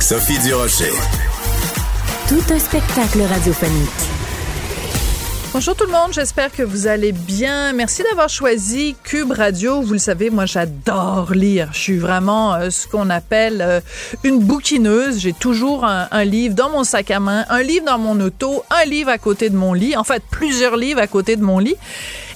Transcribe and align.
Sophie 0.00 0.38
Durocher. 0.38 0.92
Tout 2.26 2.42
un 2.52 2.58
spectacle 2.58 3.20
radiophonique. 3.20 3.88
Bonjour 5.52 5.76
tout 5.76 5.84
le 5.84 5.92
monde, 5.92 6.12
j'espère 6.12 6.50
que 6.50 6.62
vous 6.62 6.86
allez 6.86 7.12
bien. 7.12 7.72
Merci 7.74 8.02
d'avoir 8.02 8.28
choisi 8.28 8.96
Cube 9.04 9.32
Radio. 9.32 9.82
Vous 9.82 9.92
le 9.92 9.98
savez, 9.98 10.30
moi 10.30 10.46
j'adore 10.46 11.32
lire. 11.32 11.68
Je 11.72 11.78
suis 11.78 11.98
vraiment 11.98 12.54
euh, 12.54 12.70
ce 12.70 12.86
qu'on 12.88 13.10
appelle 13.10 13.60
euh, 13.60 13.80
une 14.24 14.38
bouquineuse. 14.38 15.18
J'ai 15.18 15.32
toujours 15.32 15.84
un, 15.84 16.08
un, 16.10 16.24
livre 16.24 16.54
dans 16.54 16.70
mon 16.70 16.82
sac 16.82 17.10
à 17.10 17.20
main, 17.20 17.44
un 17.50 17.62
livre 17.62 17.84
dans 17.84 17.98
mon 17.98 18.18
auto, 18.20 18.64
un 18.70 18.88
livre 18.88 19.10
à 19.10 19.18
côté 19.18 19.50
de 19.50 19.56
mon 19.56 19.74
lit. 19.74 19.96
En 19.96 20.04
fait, 20.04 20.22
plusieurs 20.30 20.76
livres 20.76 21.00
à 21.00 21.08
côté 21.08 21.36
de 21.36 21.42
mon 21.42 21.58
lit. 21.58 21.76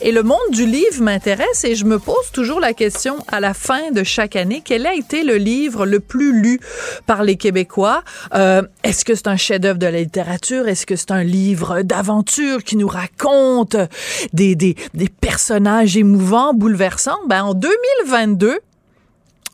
Et 0.07 0.13
le 0.13 0.23
monde 0.23 0.51
du 0.51 0.67
livre 0.67 1.01
m'intéresse 1.01 1.65
et 1.65 1.75
je 1.75 1.87
me 1.87 1.99
pose 1.99 2.31
toujours 2.31 2.61
la 2.61 2.75
question 2.75 3.17
à 3.29 3.41
la 3.41 3.55
fin 3.55 3.91
de 3.91 4.05
chaque 4.05 4.37
année, 4.37 4.61
quel 4.63 4.85
a 4.85 4.93
été 4.93 5.25
le 5.25 5.37
livre 5.37 5.87
le 5.87 5.99
plus 5.99 6.39
lu 6.39 6.61
par 7.07 7.23
les 7.23 7.37
Québécois? 7.37 8.05
Euh, 8.35 8.61
Est-ce 8.83 9.07
que 9.07 9.15
c'est 9.15 9.29
un 9.29 9.39
chef-d'œuvre 9.39 9.79
de 9.79 9.87
la 9.87 10.01
littérature? 10.01 10.69
Est-ce 10.69 10.85
que 10.85 10.95
c'est 10.95 11.11
un 11.11 11.25
livre 11.25 11.81
d'aventure 11.81 12.65
qui 12.65 12.77
nous 12.77 12.87
raconte 12.87 13.79
des, 14.35 14.55
des, 14.55 14.77
des 14.93 15.09
personnages 15.09 15.97
émouvants, 15.97 16.53
bouleversants? 16.53 17.21
Ben, 17.27 17.43
en 17.43 17.55
2022, 17.55 18.59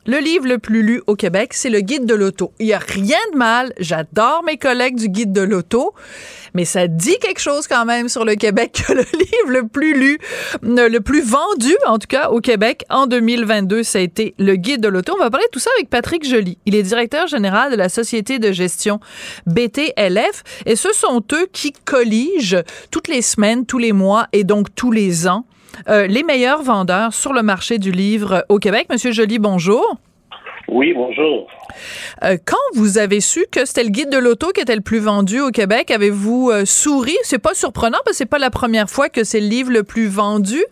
le 0.07 0.19
livre 0.19 0.47
le 0.47 0.59
plus 0.59 0.83
lu 0.83 1.03
au 1.07 1.15
Québec, 1.15 1.53
c'est 1.53 1.69
le 1.69 1.81
Guide 1.81 2.07
de 2.07 2.15
l'auto. 2.15 2.53
Il 2.59 2.67
y 2.67 2.73
a 2.73 2.79
rien 2.79 3.19
de 3.33 3.37
mal. 3.37 3.73
J'adore 3.79 4.43
mes 4.45 4.57
collègues 4.57 4.97
du 4.97 5.09
Guide 5.09 5.33
de 5.33 5.43
l'auto, 5.43 5.95
mais 6.55 6.65
ça 6.65 6.89
dit 6.89 7.19
quelque 7.19 7.41
chose 7.41 7.67
quand 7.67 7.85
même 7.85 8.09
sur 8.09 8.25
le 8.25 8.35
Québec 8.35 8.83
que 8.87 8.95
le 8.95 9.03
livre 9.19 9.49
le 9.49 9.69
plus 9.69 9.99
lu, 9.99 10.19
le 10.63 10.99
plus 10.99 11.21
vendu 11.21 11.75
en 11.87 11.99
tout 11.99 12.07
cas 12.09 12.31
au 12.31 12.41
Québec 12.41 12.85
en 12.89 13.07
2022, 13.07 13.83
ça 13.83 13.99
a 13.99 14.03
été 14.03 14.35
le 14.39 14.57
Guide 14.57 14.81
de 14.81 14.89
l'auto. 14.89 15.15
On 15.15 15.23
va 15.23 15.31
parler 15.31 15.47
de 15.47 15.51
tout 15.51 15.61
ça 15.61 15.71
avec 15.77 15.91
Patrick 15.91 16.27
Joly. 16.27 16.57
Il 16.65 16.75
est 16.75 16.83
directeur 16.83 17.27
général 17.27 17.71
de 17.71 17.77
la 17.77 17.91
société 17.91 18.39
de 18.39 18.53
gestion 18.53 19.01
BTLF 19.47 20.45
et 20.65 20.77
ce 20.77 20.93
sont 20.95 21.23
eux 21.33 21.47
qui 21.53 21.73
colligent 21.73 22.63
toutes 22.91 23.09
les 23.09 23.23
semaines, 23.23 23.67
tous 23.67 23.79
les 23.79 23.93
mois 23.93 24.29
et 24.33 24.45
donc 24.45 24.75
tous 24.75 24.93
les 24.93 25.29
ans 25.29 25.45
euh, 25.89 26.07
les 26.07 26.23
meilleurs 26.23 26.63
vendeurs 26.63 27.13
sur 27.13 27.33
le 27.33 27.43
marché 27.43 27.79
du 27.79 27.91
livre 27.91 28.45
au 28.49 28.59
Québec. 28.59 28.87
Monsieur 28.91 29.13
Joly, 29.13 29.39
bonjour. 29.39 29.97
Oui, 30.69 30.93
bonjour. 30.93 31.49
Euh, 32.23 32.37
quand 32.47 32.57
vous 32.75 32.99
avez 32.99 33.21
su 33.21 33.47
que 33.51 33.65
c'était 33.65 33.83
le 33.83 33.91
guide 33.91 34.11
de 34.11 34.19
l'auto 34.19 34.49
qui 34.53 34.61
était 34.61 34.77
le 34.77 34.83
plus 34.83 35.01
vendu 35.01 35.41
au 35.41 35.51
Québec, 35.51 35.91
avez-vous 35.91 36.51
euh, 36.51 36.65
souri? 36.65 37.17
C'est 37.23 37.43
pas 37.43 37.55
surprenant 37.55 37.99
parce 38.05 38.19
que 38.19 38.25
c'est 38.25 38.31
pas 38.31 38.39
la 38.39 38.51
première 38.51 38.89
fois 38.89 39.09
que 39.09 39.25
c'est 39.25 39.41
le 39.41 39.49
livre 39.49 39.73
le 39.73 39.83
plus 39.83 40.09
vendu. 40.09 40.63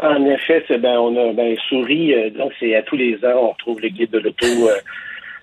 En 0.00 0.24
effet, 0.26 0.64
ben, 0.78 0.98
on 0.98 1.16
a 1.16 1.32
ben, 1.32 1.56
souri. 1.68 2.14
donc, 2.36 2.52
c'est 2.60 2.74
à 2.74 2.82
tous 2.82 2.96
les 2.96 3.16
ans, 3.24 3.50
on 3.50 3.54
trouve 3.54 3.80
le 3.80 3.88
guide 3.88 4.10
de 4.10 4.18
l'auto 4.18 4.46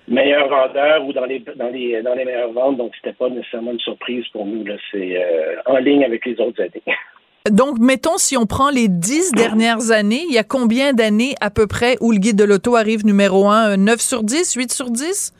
meilleur 0.08 0.48
vendeur 0.48 1.04
ou 1.06 1.12
dans 1.12 1.24
les, 1.24 1.38
dans 1.38 1.68
les, 1.68 2.02
dans 2.02 2.14
les 2.14 2.24
meilleures 2.24 2.52
ventes. 2.52 2.76
Donc, 2.76 2.92
c'était 2.96 3.14
pas 3.14 3.28
nécessairement 3.28 3.72
une 3.72 3.80
surprise 3.80 4.26
pour 4.32 4.44
nous. 4.46 4.64
C'est 4.90 5.24
en 5.66 5.76
ligne 5.78 6.04
avec 6.04 6.24
les 6.26 6.38
autres 6.40 6.60
années. 6.62 6.82
Donc, 7.48 7.78
mettons, 7.78 8.18
si 8.18 8.36
on 8.36 8.44
prend 8.44 8.70
les 8.70 8.88
dix 8.88 9.32
dernières 9.32 9.92
années, 9.92 10.24
il 10.28 10.34
y 10.34 10.38
a 10.38 10.44
combien 10.44 10.92
d'années 10.92 11.34
à 11.40 11.50
peu 11.50 11.66
près 11.66 11.96
où 12.00 12.12
le 12.12 12.18
guide 12.18 12.36
de 12.36 12.44
l'auto 12.44 12.76
arrive 12.76 13.06
numéro 13.06 13.48
un? 13.48 13.78
9 13.78 13.98
sur 13.98 14.22
10, 14.22 14.54
8 14.54 14.72
sur 14.72 14.90
10? 14.90 15.32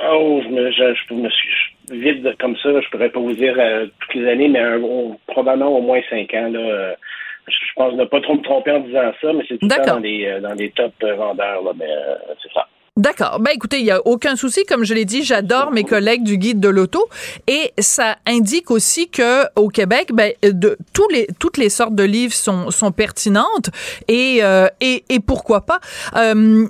Oh, 0.00 0.40
je 0.42 0.48
me, 0.48 0.72
je, 0.72 0.94
je 1.08 1.14
me 1.14 1.30
suis 1.30 1.48
vide 1.92 2.34
comme 2.40 2.56
ça, 2.56 2.80
je 2.80 2.88
pourrais 2.90 3.10
pas 3.10 3.20
vous 3.20 3.34
dire 3.34 3.54
euh, 3.58 3.86
toutes 4.00 4.14
les 4.14 4.28
années, 4.28 4.48
mais 4.48 4.58
un, 4.58 4.80
probablement 5.28 5.78
au 5.78 5.80
moins 5.80 6.00
5 6.10 6.34
ans. 6.34 6.48
Là, 6.50 6.96
je, 7.46 7.54
pense 7.76 7.94
ne 7.94 8.04
pas 8.04 8.20
trop 8.20 8.34
me 8.34 8.42
tromper 8.42 8.72
en 8.72 8.80
disant 8.80 9.12
ça, 9.20 9.32
mais 9.32 9.44
c'est 9.48 9.58
tout 9.58 9.68
ça 9.68 9.78
dans 9.82 9.98
les, 10.00 10.26
euh, 10.26 10.40
dans 10.40 10.54
les 10.54 10.70
top 10.70 10.92
vendeurs. 11.00 11.62
Là, 11.62 11.72
mais, 11.76 11.88
euh, 11.88 12.16
c'est 12.42 12.52
ça. 12.52 12.66
D'accord. 12.96 13.40
Ben 13.40 13.50
écoutez, 13.52 13.80
il 13.80 13.86
y 13.86 13.90
a 13.90 14.00
aucun 14.06 14.36
souci. 14.36 14.64
Comme 14.66 14.84
je 14.84 14.94
l'ai 14.94 15.04
dit, 15.04 15.24
j'adore 15.24 15.72
mes 15.72 15.82
collègues 15.82 16.22
du 16.22 16.38
guide 16.38 16.60
de 16.60 16.68
l'auto 16.68 17.08
et 17.48 17.72
ça 17.80 18.18
indique 18.24 18.70
aussi 18.70 19.08
que 19.08 19.46
au 19.56 19.68
Québec, 19.68 20.10
ben 20.12 20.32
de 20.44 20.78
tous 20.92 21.08
les 21.08 21.26
toutes 21.40 21.56
les 21.56 21.70
sortes 21.70 21.96
de 21.96 22.04
livres 22.04 22.32
sont 22.32 22.70
sont 22.70 22.92
pertinentes 22.92 23.70
et 24.06 24.44
euh, 24.44 24.68
et, 24.80 25.02
et 25.08 25.18
pourquoi 25.18 25.62
pas? 25.62 25.80
Euh, 26.14 26.68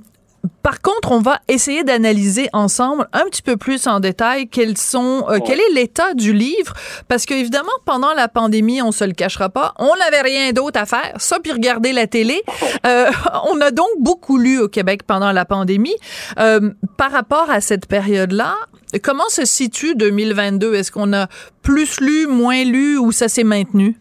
par 0.62 0.80
contre, 0.80 1.12
on 1.12 1.20
va 1.20 1.40
essayer 1.48 1.84
d'analyser 1.84 2.48
ensemble 2.52 3.08
un 3.12 3.24
petit 3.24 3.42
peu 3.42 3.56
plus 3.56 3.86
en 3.86 4.00
détail 4.00 4.48
quels 4.48 4.78
sont, 4.78 5.24
euh, 5.28 5.38
quel 5.44 5.60
est 5.60 5.72
l'état 5.74 6.14
du 6.14 6.32
livre, 6.32 6.74
parce 7.08 7.26
que 7.26 7.34
évidemment 7.34 7.72
pendant 7.84 8.12
la 8.14 8.28
pandémie, 8.28 8.82
on 8.82 8.92
se 8.92 9.04
le 9.04 9.12
cachera 9.12 9.48
pas, 9.48 9.74
on 9.78 9.94
n'avait 9.96 10.22
rien 10.22 10.52
d'autre 10.52 10.80
à 10.80 10.86
faire, 10.86 11.14
ça 11.18 11.38
puis 11.42 11.52
regarder 11.52 11.92
la 11.92 12.06
télé. 12.06 12.42
Euh, 12.86 13.10
on 13.50 13.60
a 13.62 13.70
donc 13.70 13.88
beaucoup 13.98 14.36
lu 14.36 14.58
au 14.58 14.68
Québec 14.68 15.04
pendant 15.06 15.32
la 15.32 15.46
pandémie. 15.46 15.94
Euh, 16.38 16.70
par 16.98 17.12
rapport 17.12 17.48
à 17.48 17.62
cette 17.62 17.86
période-là, 17.86 18.56
comment 19.02 19.28
se 19.28 19.46
situe 19.46 19.94
2022 19.94 20.74
Est-ce 20.74 20.92
qu'on 20.92 21.12
a 21.14 21.28
plus 21.62 22.00
lu, 22.00 22.26
moins 22.26 22.62
lu, 22.64 22.98
ou 22.98 23.10
ça 23.10 23.28
s'est 23.28 23.44
maintenu? 23.44 23.96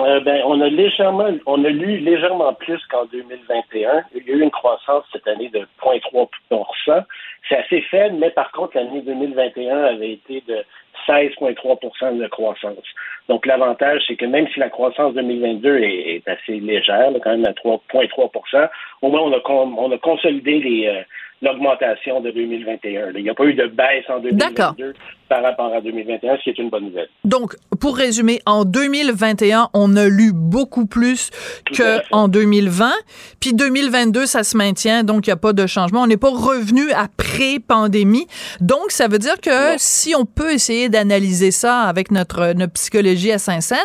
Euh, 0.00 0.20
ben, 0.20 0.42
on 0.44 0.60
a 0.60 0.68
légèrement, 0.68 1.30
on 1.46 1.64
a 1.64 1.68
lu 1.68 1.98
légèrement 1.98 2.52
plus 2.54 2.80
qu'en 2.90 3.04
2021. 3.06 4.02
Il 4.14 4.26
y 4.26 4.32
a 4.32 4.34
eu 4.34 4.40
une 4.40 4.50
croissance 4.50 5.04
cette 5.12 5.26
année 5.28 5.50
de 5.50 5.66
0,3% 5.82 7.04
C'est 7.48 7.56
assez 7.56 7.80
faible, 7.82 8.16
mais 8.18 8.30
par 8.30 8.50
contre, 8.50 8.76
l'année 8.76 9.02
2021 9.02 9.84
avait 9.84 10.12
été 10.12 10.42
de 10.48 10.64
16,3% 11.06 12.18
de 12.18 12.26
croissance. 12.26 12.84
Donc, 13.28 13.46
l'avantage, 13.46 14.02
c'est 14.06 14.16
que 14.16 14.24
même 14.24 14.48
si 14.48 14.58
la 14.58 14.68
croissance 14.68 15.14
2022 15.14 15.78
est, 15.78 16.16
est 16.16 16.28
assez 16.28 16.58
légère, 16.58 17.10
quand 17.22 17.30
même 17.30 17.46
à 17.46 17.52
3,3% 17.52 18.68
au 19.02 19.08
moins, 19.10 19.20
on 19.20 19.32
a, 19.32 19.40
on 19.48 19.92
a 19.92 19.98
consolidé 19.98 20.86
euh, 20.88 21.02
l'augmentation 21.42 22.20
de 22.20 22.30
2021. 22.30 23.12
Il 23.14 23.22
n'y 23.22 23.30
a 23.30 23.34
pas 23.34 23.44
eu 23.44 23.54
de 23.54 23.66
baisse 23.66 24.08
en 24.08 24.18
2022 24.18 24.94
par 25.28 25.42
rapport 25.42 25.72
à 25.72 25.80
2021, 25.80 26.36
ce 26.38 26.42
qui 26.42 26.50
est 26.50 26.58
une 26.58 26.70
bonne 26.70 26.84
nouvelle. 26.86 27.08
Donc, 27.24 27.56
pour 27.80 27.96
résumer, 27.96 28.40
en 28.46 28.64
2021, 28.64 29.70
on 29.72 29.96
a 29.96 30.06
lu 30.06 30.32
beaucoup 30.32 30.86
plus 30.86 31.30
qu'en 31.76 32.28
2020. 32.28 32.92
Puis 33.40 33.54
2022, 33.54 34.26
ça 34.26 34.42
se 34.44 34.56
maintient, 34.56 35.04
donc 35.04 35.26
il 35.26 35.30
n'y 35.30 35.34
a 35.34 35.36
pas 35.36 35.52
de 35.52 35.66
changement. 35.66 36.02
On 36.02 36.06
n'est 36.06 36.16
pas 36.16 36.30
revenu 36.30 36.90
à 36.92 37.08
pré-pandémie. 37.16 38.26
Donc, 38.60 38.90
ça 38.90 39.08
veut 39.08 39.18
dire 39.18 39.40
que 39.40 39.74
si 39.78 40.14
on 40.14 40.24
peut 40.24 40.52
essayer 40.52 40.88
d'analyser 40.88 41.50
ça 41.50 41.82
avec 41.82 42.10
notre, 42.10 42.52
notre 42.52 42.72
psychologie 42.74 43.32
à 43.32 43.38
Saint-Saëns, 43.38 43.78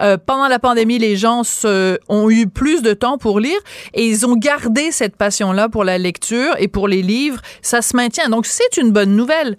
euh, 0.00 0.16
pendant 0.16 0.48
la 0.48 0.58
pandémie, 0.58 0.98
les 0.98 1.16
gens 1.16 1.42
se, 1.42 1.98
ont 2.08 2.30
eu 2.30 2.46
plus 2.46 2.82
de 2.82 2.92
temps 2.92 3.18
pour 3.18 3.40
lire 3.40 3.58
et 3.94 4.06
ils 4.06 4.26
ont 4.26 4.36
gardé 4.36 4.90
cette 4.90 5.16
passion-là 5.16 5.68
pour 5.68 5.84
la 5.84 5.98
lecture 5.98 6.54
et 6.58 6.68
pour 6.68 6.88
les 6.88 7.02
livres. 7.02 7.40
Ça 7.62 7.82
se 7.82 7.96
maintient. 7.96 8.28
Donc, 8.28 8.46
c'est 8.46 8.76
une 8.76 8.92
bonne 8.92 9.16
nouvelle. 9.16 9.56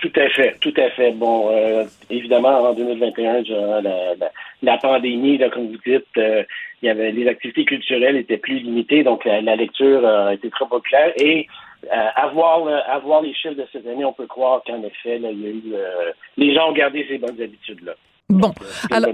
Tout 0.00 0.12
à 0.16 0.28
fait, 0.28 0.56
tout 0.60 0.74
à 0.76 0.90
fait. 0.90 1.12
Bon, 1.12 1.50
euh, 1.50 1.84
évidemment, 2.10 2.70
en 2.70 2.74
2021, 2.74 3.42
la, 4.62 4.76
pandémie, 4.78 5.38
comme 5.52 5.68
vous 5.68 5.78
dites, 5.86 6.04
euh, 6.18 6.42
il 6.82 6.86
y 6.86 6.88
avait 6.88 7.12
les 7.12 7.28
activités 7.28 7.64
culturelles 7.64 8.16
étaient 8.16 8.38
plus 8.38 8.58
limitées, 8.58 9.04
donc 9.04 9.24
la, 9.24 9.56
lecture 9.56 10.06
a 10.06 10.34
été 10.34 10.50
très 10.50 10.66
populaire. 10.66 11.12
Et 11.16 11.46
avoir, 12.16 12.66
euh, 12.66 12.78
avoir 12.88 13.22
les 13.22 13.34
chiffres 13.34 13.54
de 13.54 13.66
cette 13.72 13.86
année, 13.86 14.04
on 14.04 14.12
peut 14.12 14.26
croire 14.26 14.62
qu'en 14.66 14.82
effet, 14.82 15.16
il 15.16 15.22
y 15.22 15.26
a 15.26 15.30
eu, 15.30 15.62
les 16.36 16.54
gens 16.54 16.70
ont 16.70 16.74
gardé 16.74 17.06
ces 17.08 17.18
bonnes 17.18 17.40
habitudes-là. 17.40 17.92
Bon, 18.30 18.52
alors, 18.90 19.10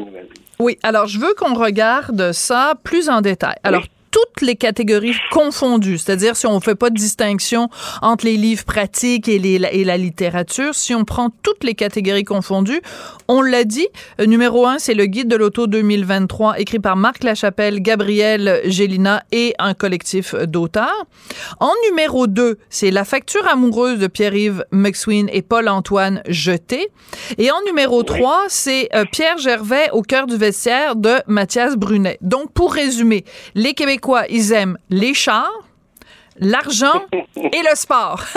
oui, 0.61 0.79
alors 0.82 1.06
je 1.09 1.19
veux 1.19 1.35
qu'on 1.35 1.55
regarde 1.55 2.32
ça 2.32 2.75
plus 2.85 3.11
en 3.11 3.21
détail. 3.21 3.56
Alors, 3.65 3.82
toutes 4.11 4.43
les 4.43 4.57
catégories 4.57 5.15
confondues, 5.31 5.99
c'est-à-dire 5.99 6.37
si 6.37 6.47
on 6.47 6.61
fait 6.61 6.75
pas 6.75 6.91
de 6.91 6.95
distinction 6.95 7.69
entre 8.03 8.25
les 8.25 8.37
livres 8.37 8.65
pratiques 8.65 9.29
et, 9.29 9.39
les, 9.39 9.55
et 9.73 9.85
la 9.85 9.97
littérature, 9.97 10.75
si 10.75 10.95
on 10.95 11.05
prend 11.05 11.31
toutes 11.43 11.65
les 11.65 11.75
catégories 11.75 12.25
confondues, 12.25 12.81
on 13.29 13.43
l'a 13.43 13.65
dit, 13.65 13.87
euh, 14.21 14.27
numéro 14.27 14.67
un, 14.67 14.79
c'est 14.79 14.95
le 14.95 15.07
guide 15.07 15.29
de 15.29 15.37
l'auto 15.37 15.67
2023 15.67 16.59
écrit 16.59 16.81
par 16.81 16.97
Marc 16.97 17.23
Lachapelle, 17.23 17.81
Gabriel 17.81 18.61
Gélina 18.65 19.23
et 19.31 19.55
un 19.59 19.75
collectif 19.75 20.35
d'auteurs. 20.35 21.06
En 21.61 21.73
numéro 21.89 22.27
2, 22.27 22.59
c'est 22.69 22.91
La 22.91 23.05
facture 23.05 23.47
amoureuse 23.47 23.99
de 23.99 24.06
Pierre-Yves 24.06 24.65
McSween 24.73 25.29
et 25.33 25.43
Paul-Antoine 25.43 26.23
Jeté. 26.27 26.89
Et 27.39 27.51
en 27.51 27.61
numéro 27.67 28.03
3, 28.03 28.47
c'est 28.49 28.89
euh, 28.95 29.05
Pierre 29.11 29.39
Gervais 29.39 29.91
au 29.93 30.03
cœur 30.03 30.27
du 30.27 30.37
vestiaire 30.37 30.97
de 30.97 31.17
Mathias 31.27 31.77
Brunet. 31.77 32.19
Donc, 32.21 32.53
pour 32.53 32.73
résumer, 32.73 33.25
les 33.55 33.75
Québécois 33.75 34.00
quoi? 34.00 34.25
Ils 34.29 34.52
aiment 34.52 34.79
les 34.88 35.14
chars, 35.14 35.52
l'argent 36.38 37.06
et 37.37 37.62
le 37.62 37.75
sport. 37.75 38.25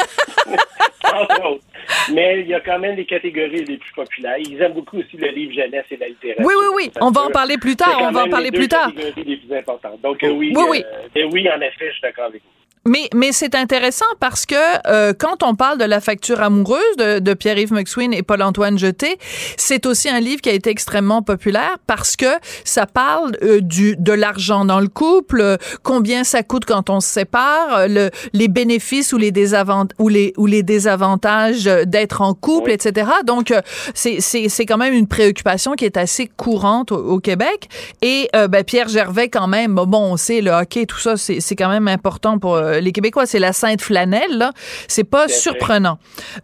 Mais 2.12 2.42
il 2.42 2.48
y 2.48 2.54
a 2.54 2.60
quand 2.60 2.80
même 2.80 2.95
des 2.95 3.06
catégories 3.06 3.65
les 3.65 3.77
plus 3.77 3.94
populaires. 3.94 4.38
Ils 4.39 4.62
aiment 4.62 4.74
beaucoup 4.74 4.98
aussi 4.98 5.18
le 5.18 5.30
livre 5.30 5.54
jeunesse 5.54 5.86
et 5.92 5.98
la 5.98 6.07
littérature. 6.07 6.45
Oui, 6.45 6.54
oui, 6.57 6.65
oui. 6.75 6.92
On 7.01 7.12
va 7.12 7.21
en 7.24 7.30
parler 7.30 7.57
plus 7.57 7.75
tard. 7.75 7.98
On 8.01 8.12
va 8.12 8.24
en 8.24 8.30
parler 8.30 8.51
plus 8.51 8.68
tard. 8.68 8.92
les 8.95 9.38
plus 9.38 9.56
importantes. 9.56 10.01
Donc, 10.01 10.24
euh, 10.24 10.30
oui, 10.30 10.54
oui, 10.56 10.63
oui. 10.69 10.83
Euh, 11.18 11.30
oui, 11.31 11.48
en 11.50 11.60
effet, 11.62 11.88
je 11.88 11.94
suis 11.94 12.01
d'accord 12.01 12.25
avec 12.25 12.42
vous. 12.42 12.62
Mais, 12.85 13.07
mais 13.15 13.31
c'est 13.31 13.56
intéressant 13.56 14.06
parce 14.19 14.45
que 14.45 14.56
euh, 14.88 15.13
quand 15.18 15.41
on 15.41 15.56
parle 15.56 15.77
de 15.77 15.85
la 15.85 16.01
facture 16.01 16.41
amoureuse 16.41 16.81
de, 16.97 17.19
de 17.19 17.33
Pierre-Yves 17.33 17.71
McSween 17.71 18.13
et 18.13 18.24
Paul-Antoine 18.24 18.77
Jeté, 18.77 19.18
c'est 19.56 19.85
aussi 19.85 20.09
un 20.09 20.19
livre 20.19 20.41
qui 20.41 20.50
a 20.50 20.53
été 20.53 20.69
extrêmement 20.69 21.21
populaire 21.21 21.77
parce 21.88 22.18
que 22.18 22.25
ça 22.65 22.85
parle 22.85 23.38
euh, 23.41 23.62
du 23.62 23.95
de 23.95 24.12
l'argent 24.12 24.65
dans 24.65 24.81
le 24.81 24.89
couple, 24.89 25.39
euh, 25.39 25.57
combien 25.81 26.25
ça 26.25 26.44
coûte 26.44 26.65
quand 26.65 26.89
on 26.89 27.00
se 27.00 27.07
sépare, 27.07 27.88
le, 27.88 28.09
les 28.33 28.50
bénéfices 28.50 29.13
ou 29.13 29.18
les 29.18 29.31
désavantages 29.31 29.95
ou 30.00 30.09
les 30.09 30.33
ou 30.35 30.45
les 30.45 30.63
désavantages 30.63 31.63
d'être 31.63 32.21
en 32.21 32.33
couple, 32.33 32.71
etc. 32.71 33.12
Donc 33.25 33.53
c'est 33.94 34.19
c'est 34.19 34.50
c'est 34.50 34.65
quand 34.65 34.77
même 34.77 34.94
une 34.94 35.07
préoccupation 35.07 35.74
qui 35.74 35.85
est 35.85 35.95
assez 35.95 36.27
courante 36.27 36.91
au, 36.91 37.19
Québec. 37.19 37.69
Et 38.01 38.27
ben, 38.33 38.63
Pierre 38.65 38.89
Gervais 38.89 39.30
quand 39.30 39.47
même, 39.47 39.75
bon, 39.75 40.12
on 40.13 40.18
sait 40.18 40.41
le 40.41 40.51
hockey, 40.51 40.85
tout 40.85 41.00
ça, 41.00 41.15
c'est 41.15 41.39
c'est 41.39 41.56
quand 41.56 41.69
même 41.69 41.88
important 41.88 42.39
pour 42.39 42.57
euh, 42.73 42.73
les 42.81 42.92
Québécois, 42.92 43.25
c'est 43.25 43.40
la 43.40 43.54
Sainte 43.54 43.81
Flanelle, 43.81 44.38
là. 44.38 44.52
C'est 44.88 45.04
pas 45.04 45.28
surprenant. 45.28 46.00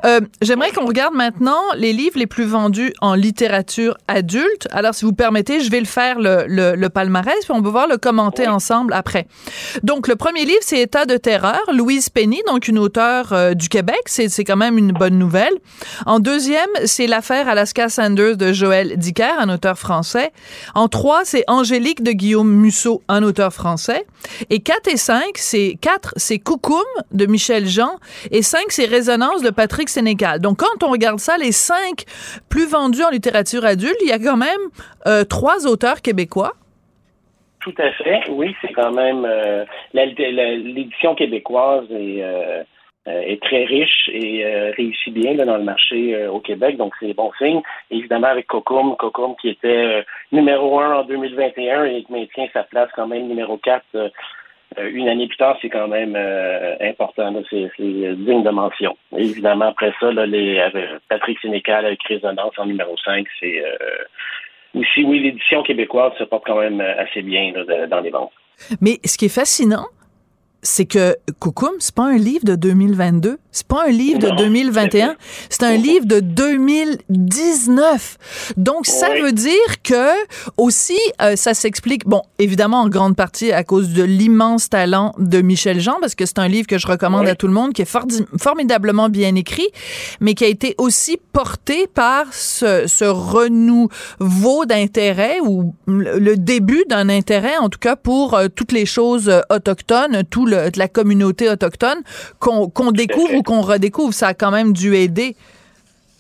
Euh, 0.06 0.22
J'aimerais 0.42 0.72
qu'on 0.72 0.86
regarde 0.86 1.14
maintenant 1.14 1.62
les 1.76 1.94
livres 1.94 2.18
les 2.18 2.28
plus 2.28 2.46
vendus 2.46 2.94
en 3.02 3.14
littérature 3.14 3.98
adulte. 4.08 4.68
Alors, 4.72 4.94
si 4.94 5.06
vous 5.06 5.14
permettez, 5.14 5.62
je 5.62 5.70
vais 5.70 5.80
le 5.80 5.86
faire 5.86 6.20
le, 6.20 6.46
le, 6.48 6.90
palmarès, 6.90 7.36
puis 7.44 7.52
on 7.52 7.62
va 7.62 7.70
voir 7.70 7.88
le 7.88 7.98
commenter 7.98 8.48
ensemble 8.48 8.94
après. 8.94 9.28
Donc, 9.84 10.08
le 10.08 10.16
premier 10.16 10.46
livre, 10.46 10.60
c'est 10.62 10.80
État 10.80 11.06
de 11.06 11.18
terreur, 11.18 11.62
Louise 11.74 12.10
Penny, 12.10 12.42
donc 12.48 12.68
une 12.68 12.80
auteure 12.80 13.34
euh, 13.34 13.54
du 13.54 13.70
Québec. 13.70 14.02
C'est 14.06 14.44
quand 14.44 14.58
même 14.58 14.78
une 14.78 14.92
bonne 14.92 15.18
nouvelle. 15.18 15.54
En 16.06 16.20
deuxième, 16.20 16.70
c'est 16.86 17.08
l'affaire 17.08 17.48
Alaska 17.48 17.90
Sanders 17.90 18.38
de 18.38 18.54
Joël 18.54 18.98
Dicker, 18.98 19.40
un 19.40 19.50
auteur 19.50 19.78
français. 19.78 20.32
En 20.76 20.88
trois, 20.88 21.22
c'est 21.26 21.44
Angélique 21.48 22.04
de 22.04 22.12
Guillaume 22.12 22.52
Musso, 22.52 23.02
un 23.08 23.24
auteur 23.24 23.54
français. 23.54 24.06
Et 24.50 24.60
quatre 24.60 24.88
et 24.88 24.98
cinq, 24.98 25.38
c'est 25.38 25.78
quatre 25.82 26.14
c'est 26.20 26.38
Coucoum 26.38 26.86
de 27.12 27.26
Michel 27.26 27.66
Jean 27.66 27.96
et 28.32 28.42
5, 28.42 28.66
c'est 28.70 28.86
Résonance 28.86 29.42
de 29.42 29.50
Patrick 29.50 29.90
Sénécal. 29.90 30.40
Donc, 30.40 30.58
quand 30.60 30.86
on 30.86 30.92
regarde 30.92 31.20
ça, 31.20 31.38
les 31.38 31.52
cinq 31.52 32.04
plus 32.50 32.70
vendus 32.70 33.04
en 33.04 33.10
littérature 33.10 33.66
adulte, 33.66 33.98
il 34.02 34.10
y 34.10 34.12
a 34.12 34.20
quand 34.20 34.38
même 34.38 34.62
euh, 35.08 35.24
trois 35.24 35.66
auteurs 35.66 36.02
québécois. 36.02 36.54
Tout 37.62 37.74
à 37.78 37.92
fait, 37.92 38.22
oui, 38.30 38.56
c'est 38.62 38.72
quand 38.74 38.92
même 38.92 39.26
euh, 39.26 39.66
l'édition 39.94 41.16
québécoise 41.16 41.86
est, 41.92 42.24
euh, 42.24 42.64
est, 43.06 43.42
très 43.42 43.66
riche 43.66 44.10
et 44.14 44.46
réussit 44.78 45.14
bien 45.14 45.34
dans 45.34 45.58
le 45.58 45.64
marché 45.64 46.28
au 46.28 46.40
Québec, 46.40 46.78
donc 46.78 46.94
c'est 47.00 47.14
bon 47.14 47.32
signe. 47.38 47.62
Évidemment 47.92 48.28
avec 48.28 48.48
Cocum, 48.48 48.96
Cocum 48.96 49.36
qui 49.42 49.50
était 49.50 50.06
numéro 50.32 50.80
un 50.80 51.00
en 51.00 51.04
2021 51.04 51.86
et 51.86 52.04
qui 52.04 52.12
maintient 52.12 52.48
sa 52.54 52.64
place 52.64 52.90
quand 52.96 53.08
même 53.08 53.28
numéro 53.28 53.58
4 53.58 53.84
euh, 53.96 54.10
une 54.78 55.10
année 55.10 55.28
plus 55.28 55.38
tard, 55.38 55.58
c'est 55.62 55.70
quand 55.70 55.88
même 55.88 56.16
euh, 56.16 56.76
important. 56.82 57.34
C'est 57.50 57.72
digne 57.80 58.44
de 58.44 58.50
mention. 58.50 58.96
évidemment, 59.18 59.66
après 59.66 59.94
ça, 60.00 60.12
là, 60.12 60.26
les, 60.26 60.64
Patrick 61.10 61.40
Sénécal 61.40 61.86
avec 61.86 62.02
Résonance 62.04 62.54
en 62.58 62.66
numéro 62.66 62.96
5, 63.04 63.26
c'est 63.40 63.64
euh, 63.64 64.80
aussi, 64.80 65.04
oui, 65.04 65.20
l'édition 65.20 65.64
québécoise 65.64 66.14
se 66.18 66.24
porte 66.24 66.46
quand 66.46 66.60
même 66.60 66.82
assez 66.82 67.22
bien 67.22 67.52
dans 67.90 68.02
les 68.02 68.10
ventes. 68.12 68.32
Mais 68.82 69.00
ce 69.06 69.18
qui 69.18 69.26
est 69.26 69.34
fascinant, 69.34 69.86
c'est 70.62 70.86
que 70.86 71.16
Coucoum, 71.40 71.72
c'est 71.80 71.96
pas 71.96 72.08
un 72.08 72.18
livre 72.18 72.44
de 72.44 72.56
2022, 72.56 73.38
c'est 73.52 73.68
pas 73.68 73.86
un 73.88 73.92
livre 73.92 74.20
de 74.20 74.30
2021, 74.30 75.16
c'est 75.50 75.64
un 75.64 75.76
livre 75.76 76.06
de 76.06 76.20
2019. 76.20 78.18
Donc 78.58 78.86
ça 78.86 79.10
veut 79.22 79.32
dire 79.32 79.82
que 79.84 80.10
aussi 80.58 81.00
euh, 81.22 81.36
ça 81.36 81.54
s'explique 81.54 82.06
bon, 82.06 82.22
évidemment 82.40 82.82
en 82.82 82.90
grande 82.90 83.16
partie 83.16 83.52
à 83.52 83.64
cause 83.64 83.90
de 83.90 84.04
l'immense 84.04 84.70
talent 84.70 85.16
de 85.18 85.42
Michel 85.42 85.80
Jean 85.80 85.96
parce 86.02 86.16
que 86.16 86.26
c'est 86.26 86.40
un 86.40 86.48
livre 86.48 86.68
que 86.68 86.78
je 86.78 86.88
recommande 86.88 87.28
à 87.28 87.36
tout 87.36 87.48
le 87.48 87.54
monde 87.54 87.74
qui 87.74 87.82
est 87.82 87.98
formidablement 88.38 89.10
bien 89.10 89.36
écrit, 89.36 89.68
mais 90.20 90.34
qui 90.34 90.44
a 90.44 90.48
été 90.48 90.76
aussi 90.78 91.18
porté 91.32 91.88
par 91.88 92.34
ce, 92.34 92.86
ce 92.88 93.06
renouveau 93.06 94.66
d'intérêt 94.66 95.40
ou 95.42 95.74
le 95.88 96.36
début 96.36 96.84
d'un 96.90 97.10
intérêt 97.10 97.58
en 97.58 97.70
tout 97.70 97.80
cas 97.80 97.96
pour 97.96 98.34
euh, 98.34 98.48
toutes 98.54 98.72
les 98.72 98.86
choses 98.86 99.30
euh, 99.30 99.42
autochtones, 99.50 100.24
tout 100.30 100.46
de 100.50 100.80
la 100.80 100.88
communauté 100.88 101.50
autochtone 101.50 102.02
qu'on 102.40 102.92
découvre 102.92 103.36
ou 103.36 103.44
qu'on 103.44 103.62
redécouvre. 103.62 104.14
Ça 104.14 104.28
a 104.28 104.34
quand 104.34 104.52
même 104.52 104.74
dû 104.74 104.96
aider. 104.96 105.36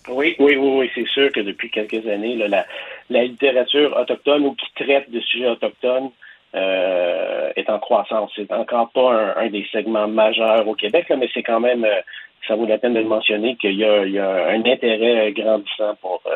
Oui, 0.10 0.36
oui, 0.40 0.56
oui, 0.56 0.70
oui. 0.80 0.92
c'est 0.96 1.08
sûr 1.08 1.32
que 1.32 1.40
depuis 1.40 1.70
quelques 1.70 2.08
années, 2.08 2.36
la, 2.36 2.66
littérature 3.10 3.96
autochtone 3.98 4.46
ou 4.46 4.56
qui 4.56 4.84
traite 4.84 5.10
de 5.12 5.20
sujets 5.20 5.50
autochtones 5.50 6.10
euh, 6.56 7.52
est 7.56 7.70
en 7.70 7.80
croissance. 7.80 8.32
C'est 8.36 8.52
encore 8.52 8.90
pas 8.92 9.36
un, 9.38 9.50
des 9.50 9.66
segments 9.72 10.08
majeurs 10.08 10.68
au 10.68 10.74
Québec, 10.74 11.06
mais 11.16 11.30
c'est 11.34 11.44
quand 11.44 11.60
même, 11.60 11.84
euh, 11.86 12.02
ça 12.48 12.56
vaut 12.56 12.66
la 12.66 12.78
peine 12.78 12.94
de 12.94 13.00
le 13.00 13.06
mentionner 13.06 13.56
qu'il 13.58 13.76
y, 13.76 13.86
a, 13.86 14.48
un 14.48 14.66
intérêt 14.66 15.32
grandissant 15.32 15.96
pour 16.02 16.22
euh, 16.26 16.32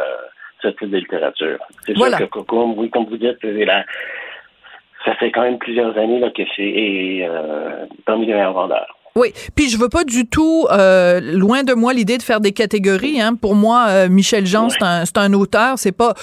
ce 0.61 0.67
type 0.69 0.89
de 0.89 0.97
littérature. 0.97 1.59
C'est 1.85 1.97
sûr 1.97 2.17
que 2.17 2.23
Cocum, 2.25 2.77
oui, 2.77 2.89
comme 2.89 3.05
vous 3.05 3.17
dites, 3.17 3.37
c'est 3.41 3.65
la, 3.65 3.85
ça 5.05 5.15
fait 5.15 5.31
quand 5.31 5.41
même 5.41 5.57
plusieurs 5.57 5.97
années 5.97 6.19
là, 6.19 6.29
que 6.31 6.43
c'est 6.55 7.19
euh, 7.23 7.85
parmi 8.05 8.25
les 8.25 8.33
meilleurs 8.33 8.53
vendeurs. 8.53 8.97
Oui, 9.15 9.31
puis 9.53 9.69
je 9.69 9.77
veux 9.77 9.89
pas 9.89 10.03
du 10.03 10.25
tout, 10.25 10.65
euh, 10.71 11.19
loin 11.21 11.63
de 11.63 11.73
moi 11.73 11.93
l'idée 11.93 12.17
de 12.17 12.23
faire 12.23 12.41
des 12.41 12.51
catégories. 12.51 13.21
Hein. 13.21 13.35
Pour 13.35 13.53
moi, 13.53 13.85
euh, 13.89 14.09
Michel 14.09 14.47
Jean, 14.47 14.69
c'est 14.69 14.81
un, 14.81 15.03
un 15.15 15.33
auteur, 15.33 15.77
c'est 15.77 15.91
pas 15.91 16.15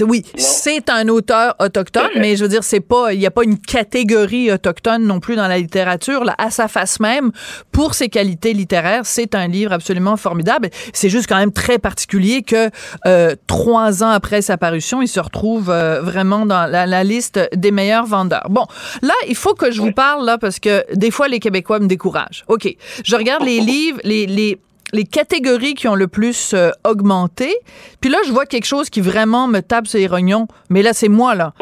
oui, 0.00 0.24
c'est 0.36 0.88
un 0.88 1.08
auteur 1.08 1.56
autochtone, 1.58 2.10
mais 2.16 2.36
je 2.36 2.42
veux 2.42 2.48
dire, 2.48 2.62
c'est 2.62 2.80
pas, 2.80 3.12
il 3.12 3.18
n'y 3.18 3.26
a 3.26 3.30
pas 3.30 3.42
une 3.42 3.58
catégorie 3.58 4.52
autochtone 4.52 5.04
non 5.04 5.18
plus 5.18 5.34
dans 5.34 5.48
la 5.48 5.58
littérature. 5.58 6.24
Là, 6.24 6.34
à 6.38 6.50
sa 6.50 6.68
face 6.68 7.00
même, 7.00 7.32
pour 7.72 7.94
ses 7.94 8.08
qualités 8.08 8.52
littéraires, 8.52 9.04
c'est 9.04 9.34
un 9.34 9.48
livre 9.48 9.72
absolument 9.72 10.16
formidable. 10.16 10.70
C'est 10.92 11.08
juste 11.08 11.26
quand 11.26 11.38
même 11.38 11.52
très 11.52 11.78
particulier 11.78 12.42
que 12.42 12.70
euh, 13.06 13.34
trois 13.48 14.04
ans 14.04 14.10
après 14.10 14.42
sa 14.42 14.56
parution, 14.56 15.02
il 15.02 15.08
se 15.08 15.18
retrouve 15.18 15.70
euh, 15.70 16.00
vraiment 16.00 16.46
dans 16.46 16.66
la, 16.66 16.86
la, 16.86 17.02
liste 17.02 17.40
des 17.56 17.72
meilleurs 17.72 18.06
vendeurs. 18.06 18.46
Bon, 18.48 18.66
là, 19.02 19.14
il 19.28 19.34
faut 19.34 19.54
que 19.54 19.72
je 19.72 19.80
vous 19.80 19.92
parle 19.92 20.24
là 20.24 20.38
parce 20.38 20.60
que 20.60 20.84
des 20.94 21.10
fois 21.10 21.26
les 21.26 21.40
Québécois 21.40 21.80
me 21.80 21.88
découragent. 21.88 22.29
Ok, 22.48 22.74
je 23.04 23.16
regarde 23.16 23.44
les 23.44 23.60
livres, 23.60 24.00
les, 24.04 24.26
les 24.26 24.58
les 24.92 25.04
catégories 25.04 25.74
qui 25.74 25.88
ont 25.88 25.94
le 25.94 26.08
plus 26.08 26.52
euh, 26.54 26.70
augmenté. 26.84 27.54
Puis 28.00 28.10
là, 28.10 28.18
je 28.26 28.32
vois 28.32 28.46
quelque 28.46 28.64
chose 28.64 28.90
qui 28.90 29.00
vraiment 29.00 29.46
me 29.46 29.60
tape 29.60 29.86
sur 29.86 29.98
les 29.98 30.06
rognons. 30.06 30.46
Mais 30.68 30.82
là, 30.82 30.92
c'est 30.92 31.08
moi, 31.08 31.34
là. 31.34 31.52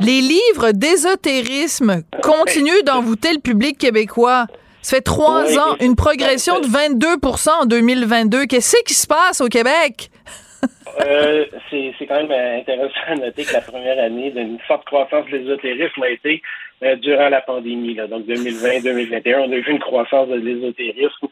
Les 0.00 0.20
livres 0.20 0.72
d'ésotérisme 0.72 2.02
continuent 2.22 2.82
d'envoûter 2.84 3.32
le 3.32 3.40
public 3.40 3.78
québécois. 3.78 4.46
Ça 4.82 4.96
fait 4.96 5.02
trois 5.02 5.58
ans, 5.58 5.76
une 5.80 5.96
progression 5.96 6.60
de 6.60 6.66
22 6.66 7.16
en 7.60 7.66
2022. 7.66 8.46
Qu'est-ce 8.46 8.76
qui 8.84 8.94
se 8.94 9.06
passe 9.06 9.40
au 9.40 9.48
Québec? 9.48 10.10
euh, 11.04 11.44
c'est 11.70 12.06
quand 12.06 12.22
même 12.22 12.60
intéressant 12.60 13.16
de 13.16 13.26
noter 13.26 13.44
que 13.44 13.52
la 13.52 13.60
première 13.62 13.98
année 13.98 14.30
d'une 14.30 14.58
forte 14.66 14.84
croissance 14.84 15.26
de 15.26 15.38
l'ésotérisme 15.38 16.02
a 16.02 16.08
été 16.08 16.40
euh, 16.82 16.96
durant 16.96 17.28
la 17.28 17.40
pandémie. 17.40 17.94
Là. 17.94 18.06
Donc 18.06 18.26
2020-2021, 18.26 19.48
on 19.48 19.52
a 19.52 19.56
vu 19.56 19.72
une 19.72 19.78
croissance 19.78 20.28
de 20.28 20.36
l'ésotérisme 20.36 21.28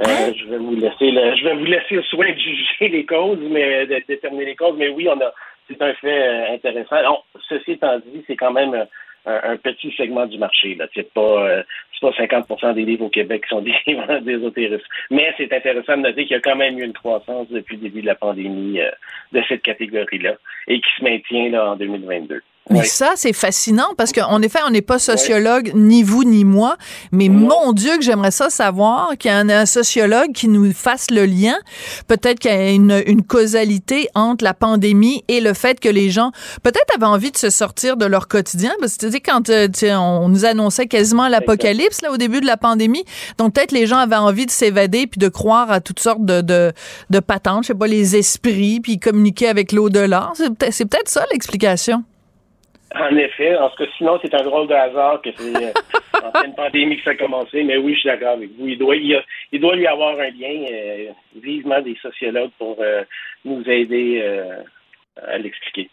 euh, 0.00 0.04
hein? 0.06 0.32
je 0.36 0.46
vais 0.46 0.58
vous 0.58 0.74
laisser 0.74 1.10
le, 1.10 1.36
je 1.36 1.44
vais 1.44 1.54
vous 1.54 1.64
laisser 1.64 1.96
le 1.96 2.02
soin 2.02 2.30
de 2.30 2.38
juger 2.38 2.88
les 2.88 3.04
causes, 3.04 3.38
mais 3.50 3.86
de 3.86 4.02
déterminer 4.08 4.46
les 4.46 4.56
causes. 4.56 4.74
Mais 4.76 4.88
oui, 4.88 5.06
on 5.08 5.20
a 5.20 5.32
c'est 5.68 5.80
un 5.82 5.94
fait 5.94 6.28
euh, 6.28 6.54
intéressant. 6.54 7.24
ceci 7.48 7.72
étant 7.72 7.98
dit, 7.98 8.24
c'est 8.26 8.36
quand 8.36 8.52
même 8.52 8.74
euh, 8.74 8.84
un, 9.24 9.56
petit 9.56 9.92
segment 9.96 10.26
du 10.26 10.38
marché. 10.38 10.74
Là. 10.74 10.86
C'est 10.94 11.12
pas 11.12 11.62
c'est 11.92 12.00
pas 12.00 12.12
50 12.16 12.74
des 12.74 12.84
livres 12.84 13.04
au 13.04 13.10
Québec 13.10 13.44
qui 13.44 13.50
sont 13.50 13.60
des 13.62 13.74
livres 13.86 14.18
d'ésotérisme. 14.20 14.86
Mais 15.10 15.32
c'est 15.36 15.52
intéressant 15.52 15.96
de 15.98 16.02
noter 16.02 16.24
qu'il 16.24 16.36
y 16.36 16.38
a 16.38 16.40
quand 16.40 16.56
même 16.56 16.78
eu 16.78 16.84
une 16.84 16.94
croissance 16.94 17.48
depuis 17.50 17.76
le 17.76 17.82
début 17.82 18.00
de 18.00 18.06
la 18.06 18.14
pandémie 18.14 18.80
de 19.32 19.42
cette 19.48 19.62
catégorie-là 19.62 20.34
et 20.68 20.80
qui 20.80 20.90
se 20.98 21.04
maintient 21.04 21.50
là 21.50 21.72
en 21.72 21.76
2022. 21.76 22.42
Mais 22.70 22.84
ça, 22.84 23.12
c'est 23.16 23.32
fascinant 23.32 23.88
parce 23.96 24.12
qu'en 24.12 24.40
effet, 24.40 24.60
on 24.64 24.70
n'est 24.70 24.82
pas 24.82 25.00
sociologue, 25.00 25.72
ni 25.74 26.02
vous 26.04 26.22
ni 26.22 26.44
moi, 26.44 26.76
mais 27.10 27.28
mon 27.28 27.72
Dieu 27.72 27.96
que 27.96 28.02
j'aimerais 28.02 28.30
ça 28.30 28.50
savoir 28.50 29.16
qu'il 29.18 29.30
y 29.30 29.34
a 29.34 29.38
un, 29.38 29.66
sociologue 29.66 30.32
qui 30.32 30.48
nous 30.48 30.72
fasse 30.72 31.10
le 31.10 31.24
lien. 31.24 31.54
Peut-être 32.06 32.38
qu'il 32.38 32.50
y 32.50 32.54
a 32.54 32.70
une, 32.70 33.02
une, 33.06 33.22
causalité 33.22 34.08
entre 34.14 34.44
la 34.44 34.54
pandémie 34.54 35.24
et 35.28 35.40
le 35.40 35.54
fait 35.54 35.80
que 35.80 35.88
les 35.88 36.10
gens, 36.10 36.30
peut-être, 36.62 36.94
avaient 36.94 37.06
envie 37.06 37.30
de 37.32 37.36
se 37.36 37.50
sortir 37.50 37.96
de 37.96 38.06
leur 38.06 38.28
quotidien. 38.28 38.72
Parce 38.80 38.96
que, 38.96 39.06
tu 39.06 39.12
sais, 39.12 39.20
quand 39.20 39.50
euh, 39.50 39.68
on 39.96 40.28
nous 40.28 40.44
annonçait 40.44 40.86
quasiment 40.86 41.28
l'apocalypse 41.28 42.02
là 42.02 42.12
au 42.12 42.16
début 42.16 42.40
de 42.40 42.46
la 42.46 42.56
pandémie, 42.56 43.04
donc 43.38 43.54
peut-être 43.54 43.72
les 43.72 43.86
gens 43.86 43.98
avaient 43.98 44.16
envie 44.16 44.46
de 44.46 44.50
s'évader 44.50 45.06
puis 45.06 45.18
de 45.18 45.28
croire 45.28 45.70
à 45.70 45.80
toutes 45.80 46.00
sortes 46.00 46.24
de, 46.24 46.40
de, 46.40 46.72
de 47.10 47.20
patentes, 47.20 47.64
je 47.64 47.68
sais 47.68 47.74
pas, 47.74 47.86
les 47.86 48.16
esprits, 48.16 48.80
puis 48.80 48.98
communiquer 48.98 49.48
avec 49.48 49.72
l'au-delà. 49.72 50.32
C'est 50.70 50.84
peut-être 50.84 51.08
ça 51.08 51.24
l'explication. 51.32 52.04
En 52.94 53.16
effet. 53.16 53.56
Tout 53.56 53.84
cas, 53.84 53.90
sinon, 53.96 54.18
c'est 54.22 54.34
un 54.34 54.42
drôle 54.42 54.68
de 54.68 54.74
hasard 54.74 55.20
que 55.22 55.30
c'est 55.36 55.56
euh, 55.56 55.72
en 56.24 56.30
pleine 56.30 56.54
pandémie 56.54 56.96
que 56.98 57.04
ça 57.04 57.10
a 57.10 57.14
commencé. 57.14 57.62
Mais 57.62 57.76
oui, 57.76 57.94
je 57.94 58.00
suis 58.00 58.08
d'accord 58.08 58.34
avec 58.34 58.50
vous. 58.58 58.68
Il 58.68 58.78
doit, 58.78 58.96
il, 58.96 59.60
doit 59.60 59.76
lui 59.76 59.86
avoir 59.86 60.18
un 60.18 60.30
lien, 60.30 60.66
euh, 60.70 61.08
vivement 61.36 61.80
des 61.80 61.96
sociologues 62.02 62.50
pour 62.58 62.76
euh, 62.80 63.02
nous 63.44 63.62
aider 63.68 64.22
à 65.26 65.38
l'expliquer. 65.38 65.88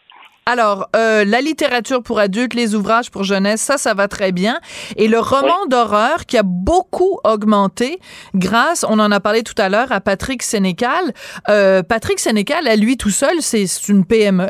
Alors, 0.46 0.88
euh, 0.96 1.24
la 1.24 1.40
littérature 1.40 2.02
pour 2.02 2.18
adultes, 2.18 2.54
les 2.54 2.74
ouvrages 2.74 3.10
pour 3.10 3.22
jeunesse, 3.22 3.60
ça, 3.60 3.78
ça 3.78 3.94
va 3.94 4.08
très 4.08 4.32
bien. 4.32 4.58
Et 4.96 5.06
le 5.06 5.20
roman 5.20 5.66
d'horreur 5.68 6.26
qui 6.26 6.36
a 6.36 6.42
beaucoup 6.42 7.20
augmenté 7.22 8.00
grâce, 8.34 8.84
on 8.88 8.98
en 8.98 9.12
a 9.12 9.20
parlé 9.20 9.44
tout 9.44 9.54
à 9.58 9.68
l'heure, 9.68 9.92
à 9.92 10.00
Patrick 10.00 10.42
Sénécal. 10.42 11.12
Euh, 11.48 11.82
Patrick 11.84 12.18
Sénécal, 12.18 12.66
à 12.66 12.74
lui 12.74 12.96
tout 12.96 13.10
seul, 13.10 13.40
c'est 13.40 13.64
une 13.88 14.04
PME. 14.04 14.48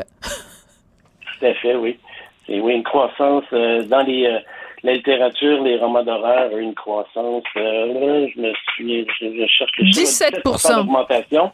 Tout 1.39 1.45
à 1.45 1.53
fait, 1.53 1.75
oui. 1.75 1.99
C'est 2.47 2.59
oui, 2.59 2.73
une 2.73 2.83
croissance 2.83 3.45
euh, 3.53 3.83
dans 3.83 4.01
les 4.01 4.39
la 4.83 4.93
littérature, 4.93 5.61
les 5.61 5.77
romans 5.77 6.03
d'horreur, 6.03 6.57
une 6.57 6.73
croissance. 6.73 7.43
je 7.55 8.41
me 8.41 8.51
suis, 8.73 9.05
je, 9.19 9.45
cherche 9.45 9.71
le 9.77 9.91
17 9.91 10.43
d'augmentation 10.43 11.51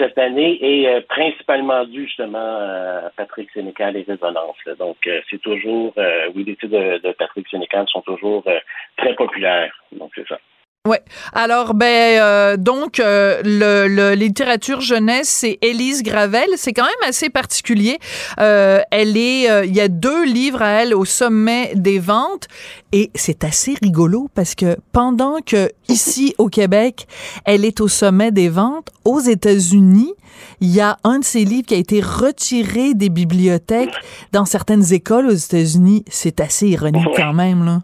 cette 0.00 0.18
année 0.18 0.58
est 0.62 0.88
euh, 0.88 1.00
principalement 1.08 1.84
dû 1.84 2.06
justement 2.06 2.38
à 2.38 3.10
Patrick 3.16 3.50
Sénécal 3.52 3.96
et 3.96 4.02
Résonance. 4.08 4.56
Donc, 4.78 4.96
euh, 5.06 5.20
c'est 5.30 5.40
toujours, 5.42 5.92
euh, 5.98 6.30
oui, 6.34 6.44
les 6.44 6.56
titres 6.56 7.00
de, 7.02 7.12
Patrick 7.12 7.46
Sénécal 7.48 7.86
sont 7.88 8.00
toujours 8.00 8.44
très 8.96 9.14
populaires. 9.14 9.72
Donc, 9.92 10.12
c'est 10.14 10.26
ça. 10.26 10.38
Ouais. 10.88 11.02
Alors, 11.34 11.74
ben, 11.74 12.56
donc, 12.56 13.02
le, 13.04 14.14
littérature 14.14 14.80
jeunesse, 14.80 15.28
c'est 15.28 15.58
Élise 15.60 16.02
Gravel. 16.02 16.48
C'est 16.56 16.72
quand 16.72 16.84
même 16.84 17.08
assez 17.08 17.28
particulier. 17.28 17.98
elle 18.38 19.16
est, 19.16 19.66
il 19.66 19.76
y 19.76 19.80
a 19.80 19.88
deux 19.88 20.24
livres 20.24 20.62
à 20.62 20.82
elle 20.82 20.94
au 20.94 21.04
sommet 21.04 21.72
des 21.74 21.98
ventes 21.98 22.48
et 22.92 23.10
c'est 23.14 23.44
assez 23.44 23.74
rigolo 23.82 24.28
parce 24.34 24.54
que 24.54 24.76
pendant 24.92 25.40
que 25.44 25.70
ici 25.88 26.34
au 26.38 26.48
Québec, 26.48 27.06
elle 27.44 27.64
est 27.64 27.80
au 27.80 27.88
sommet 27.88 28.32
des 28.32 28.48
ventes, 28.48 28.88
aux 29.04 29.20
États-Unis, 29.20 30.14
il 30.60 30.68
y 30.68 30.80
a 30.80 30.96
un 31.04 31.18
de 31.18 31.24
ses 31.24 31.44
livres 31.44 31.66
qui 31.66 31.74
a 31.74 31.78
été 31.78 32.00
retiré 32.00 32.94
des 32.94 33.08
bibliothèques 33.08 33.94
dans 34.32 34.44
certaines 34.44 34.92
écoles 34.92 35.26
aux 35.26 35.34
États-Unis. 35.34 36.04
C'est 36.08 36.40
assez 36.40 36.68
ironique 36.68 37.06
quand 37.16 37.34
même, 37.34 37.64
là. 37.64 37.82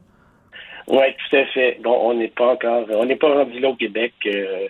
Oui, 0.86 1.04
tout 1.18 1.36
à 1.36 1.44
fait. 1.46 1.78
Bon, 1.82 1.98
on 2.10 2.14
n'est 2.14 2.28
pas 2.28 2.52
encore, 2.52 2.86
on 2.90 3.04
n'est 3.04 3.16
pas 3.16 3.32
rendu 3.32 3.58
là 3.58 3.70
au 3.70 3.74
Québec, 3.74 4.14
euh, 4.26 4.68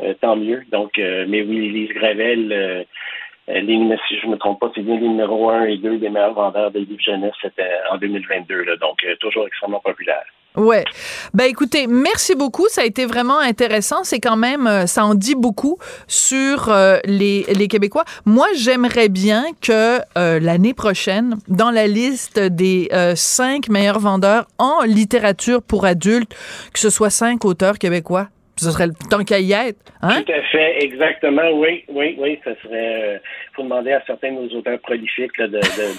euh, 0.00 0.14
tant 0.20 0.36
mieux. 0.36 0.62
Donc, 0.70 0.98
euh, 0.98 1.24
mais 1.28 1.42
oui, 1.42 1.70
Lise 1.70 1.92
Gravel, 1.94 2.86
les, 3.46 3.96
si 4.08 4.18
je 4.18 4.26
ne 4.26 4.32
me 4.32 4.36
trompe 4.36 4.60
pas, 4.60 4.70
c'est 4.74 4.82
bien 4.82 4.98
les 4.98 5.08
numéros 5.08 5.50
1 5.50 5.64
et 5.64 5.76
2 5.78 5.98
des 5.98 6.10
meilleurs 6.10 6.34
vendeurs 6.34 6.70
de 6.70 6.80
livres 6.80 7.00
jeunesse 7.00 7.34
en 7.90 7.98
2022. 7.98 8.64
Là, 8.64 8.76
donc, 8.76 9.04
euh, 9.04 9.16
toujours 9.16 9.46
extrêmement 9.46 9.80
populaire. 9.80 10.24
Ouais. 10.56 10.84
Ben 11.32 11.44
écoutez, 11.44 11.86
merci 11.88 12.34
beaucoup. 12.34 12.68
Ça 12.68 12.82
a 12.82 12.84
été 12.84 13.06
vraiment 13.06 13.40
intéressant. 13.40 14.04
C'est 14.04 14.20
quand 14.20 14.36
même, 14.36 14.66
euh, 14.66 14.86
ça 14.86 15.04
en 15.04 15.14
dit 15.14 15.34
beaucoup 15.34 15.78
sur 16.06 16.68
euh, 16.68 16.98
les, 17.04 17.44
les 17.52 17.66
Québécois. 17.66 18.04
Moi, 18.24 18.46
j'aimerais 18.54 19.08
bien 19.08 19.46
que 19.60 20.00
l'année 20.14 20.74
prochaine, 20.74 21.36
dans 21.48 21.70
la 21.70 21.86
liste 21.86 22.38
des 22.38 22.88
cinq 23.16 23.68
meilleurs 23.68 23.98
vendeurs 23.98 24.46
en 24.58 24.82
littérature 24.82 25.62
pour 25.62 25.84
adultes, 25.84 26.32
que 26.72 26.78
ce 26.78 26.90
soit 26.90 27.10
cinq 27.10 27.44
auteurs 27.44 27.78
québécois 27.78 28.28
ce 28.56 28.70
serait 28.70 28.86
le 28.86 28.94
temps 29.10 29.24
qu'à 29.24 29.38
y 29.38 29.52
être. 29.52 29.92
Hein? 30.02 30.22
Tout 30.22 30.32
à 30.32 30.42
fait, 30.42 30.82
exactement, 30.82 31.50
oui, 31.54 31.84
oui, 31.88 32.16
oui. 32.18 32.38
Ça 32.44 32.52
serait. 32.62 33.14
Euh, 33.14 33.18
faut 33.54 33.62
demander 33.62 33.92
à 33.92 34.02
certains 34.06 34.32
de 34.32 34.40
nos 34.40 34.58
auteurs 34.58 34.78
prolifiques 34.80 35.38
de, 35.38 35.46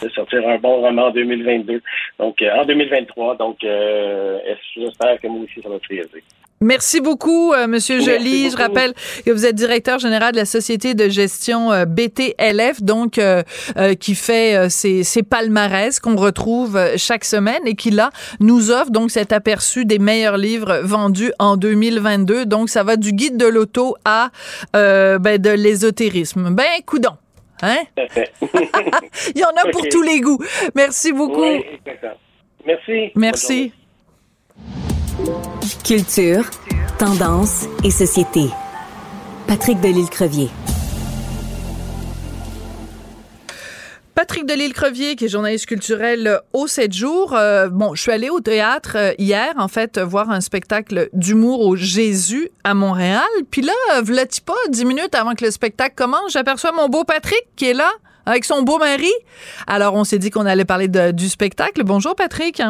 de, 0.04 0.10
sortir 0.10 0.48
un 0.48 0.58
bon 0.58 0.82
roman 0.82 1.08
en 1.08 1.12
2022. 1.12 1.82
Donc, 2.20 2.42
euh, 2.42 2.52
en 2.56 2.66
2023. 2.66 3.38
Donc, 3.38 3.64
euh, 3.64 4.40
j'espère 4.76 5.20
que 5.20 5.28
moi 5.28 5.44
aussi, 5.44 5.62
ça 5.62 5.70
va 5.70 5.80
se 5.80 5.88
réaliser? 5.88 6.24
Merci 6.62 7.02
beaucoup, 7.02 7.52
euh, 7.54 7.68
Monsieur 7.68 8.00
Joly. 8.00 8.50
Je 8.50 8.56
rappelle 8.56 8.94
que 9.26 9.32
vous 9.32 9.46
êtes 9.46 9.56
directeur 9.56 10.00
général 10.00 10.32
de 10.32 10.38
la 10.38 10.46
société 10.46 10.94
de 10.94 11.10
gestion 11.10 11.72
euh, 11.72 11.86
BTLF, 11.86 12.82
donc 12.82 13.18
euh, 13.18 13.44
qui 14.00 14.16
fait 14.16 14.70
ces, 14.70 15.04
ces, 15.04 15.24
palmarès 15.24 16.00
qu'on 16.00 16.16
retrouve 16.16 16.80
chaque 16.98 17.26
semaine 17.26 17.60
et 17.66 17.76
qui 17.76 17.92
là 17.92 18.10
nous 18.40 18.72
offre 18.72 18.92
donc 18.92 19.12
cet 19.12 19.34
aperçu 19.34 19.86
des 19.86 20.00
meilleurs 20.00 20.38
livres 20.38 20.82
vendus 20.84 21.34
en 21.40 21.58
2022. 21.58 22.46
Donc 22.46 22.70
ça 22.70 22.84
va 22.84 22.96
du 22.96 23.12
guide 23.12 23.38
de 23.38 23.48
l'auto 23.48 23.96
à 24.06 24.30
ben, 24.74 25.38
de 25.38 25.50
l'ésotérisme. 25.50 26.52
Ben, 26.52 26.66
coudon. 26.86 27.18
Hein? 27.62 27.84
Il 29.36 29.42
y 29.42 29.44
en 29.44 29.50
a 29.50 29.72
pour 29.72 29.88
tous 29.90 30.02
les 30.02 30.22
goûts. 30.22 30.40
Merci 30.74 31.12
beaucoup. 31.12 31.44
Merci. 32.66 33.12
Merci. 33.16 33.74
Culture, 35.84 36.46
tendance 37.00 37.66
et 37.84 37.90
société. 37.90 38.50
Patrick 39.48 39.80
Delisle-Crevier. 39.82 40.50
Patrick 44.14 44.46
Delisle-Crevier, 44.46 45.16
qui 45.16 45.26
est 45.26 45.28
journaliste 45.28 45.66
culturel 45.66 46.40
au 46.54 46.68
7 46.68 46.94
jours. 46.94 47.34
Euh, 47.34 47.70
bon, 47.70 47.96
je 47.96 48.02
suis 48.04 48.12
allée 48.12 48.30
au 48.30 48.42
théâtre 48.42 48.94
euh, 48.96 49.14
hier, 49.18 49.54
en 49.58 49.68
fait, 49.68 49.98
voir 49.98 50.30
un 50.30 50.42
spectacle 50.42 51.10
d'humour 51.14 51.62
au 51.62 51.76
Jésus 51.76 52.50
à 52.64 52.76
Montréal. 52.76 53.24
Puis 53.50 53.62
là, 53.62 53.74
voilà 54.04 54.26
pas, 54.46 54.54
dix 54.70 54.86
minutes 54.86 55.16
avant 55.16 55.34
que 55.34 55.44
le 55.44 55.52
spectacle 55.52 55.96
commence, 55.96 56.34
j'aperçois 56.34 56.74
mon 56.74 56.90
beau 56.90 57.04
Patrick 57.06 57.44
qui 57.56 57.66
est 57.66 57.74
là 57.74 57.92
avec 58.28 58.46
son 58.46 58.62
beau 58.62 58.78
mari. 58.78 59.12
Alors, 59.66 59.96
on 59.96 60.04
s'est 60.04 60.20
dit 60.20 60.30
qu'on 60.30 60.46
allait 60.46 60.66
parler 60.66 60.88
du 60.88 61.28
spectacle. 61.28 61.84
Bonjour, 61.84 62.16
Patrick. 62.16 62.62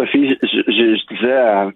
Sophie, 0.00 0.38
je, 0.42 1.14
disais 1.14 1.32
à, 1.32 1.70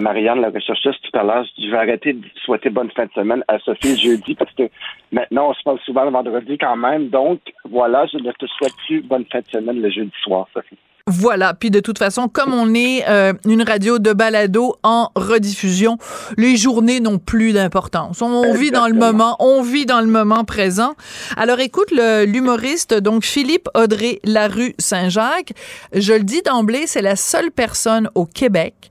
Marianne, 0.00 0.40
la 0.40 0.50
rechercheuse 0.50 0.96
tout 1.02 1.18
à 1.18 1.22
l'heure, 1.22 1.44
je 1.58 1.70
vais 1.70 1.76
arrêter 1.76 2.14
de 2.14 2.24
souhaiter 2.44 2.70
bonne 2.70 2.90
fin 2.90 3.04
de 3.04 3.12
semaine 3.12 3.44
à 3.48 3.58
Sophie 3.58 3.98
jeudi 3.98 4.34
parce 4.34 4.52
que 4.54 4.64
maintenant 5.12 5.50
on 5.50 5.54
se 5.54 5.62
parle 5.62 5.78
souvent 5.84 6.04
le 6.04 6.10
vendredi 6.10 6.56
quand 6.58 6.76
même. 6.76 7.08
Donc 7.08 7.40
voilà, 7.70 8.06
je 8.06 8.18
ne 8.18 8.32
te 8.32 8.46
souhaite 8.46 8.72
plus 8.86 9.02
bonne 9.02 9.24
fin 9.30 9.40
de 9.40 9.46
semaine 9.46 9.80
le 9.80 9.90
jeudi 9.90 10.12
soir, 10.22 10.46
Sophie. 10.54 10.78
Voilà. 11.06 11.52
Puis 11.52 11.70
de 11.70 11.80
toute 11.80 11.98
façon, 11.98 12.28
comme 12.28 12.54
on 12.54 12.72
est 12.72 13.06
euh, 13.06 13.34
une 13.44 13.62
radio 13.62 13.98
de 13.98 14.14
balado 14.14 14.76
en 14.82 15.10
rediffusion, 15.14 15.98
les 16.38 16.56
journées 16.56 17.00
n'ont 17.00 17.18
plus 17.18 17.52
d'importance. 17.52 18.22
On, 18.22 18.54
vit 18.54 18.70
dans 18.70 18.88
le 18.88 18.94
moment, 18.94 19.36
on 19.38 19.60
vit 19.60 19.84
dans 19.84 20.00
le 20.00 20.06
moment 20.06 20.44
présent. 20.44 20.94
Alors 21.36 21.60
écoute, 21.60 21.90
l'humoriste 21.90 22.94
donc 22.94 23.24
Philippe 23.24 23.68
Audrey 23.74 24.20
Larue 24.24 24.74
Saint-Jacques, 24.78 25.52
je 25.92 26.14
le 26.14 26.24
dis 26.24 26.40
d'emblée, 26.40 26.86
c'est 26.86 27.02
la 27.02 27.16
seule 27.16 27.50
personne 27.50 28.08
au 28.14 28.24
Québec 28.24 28.90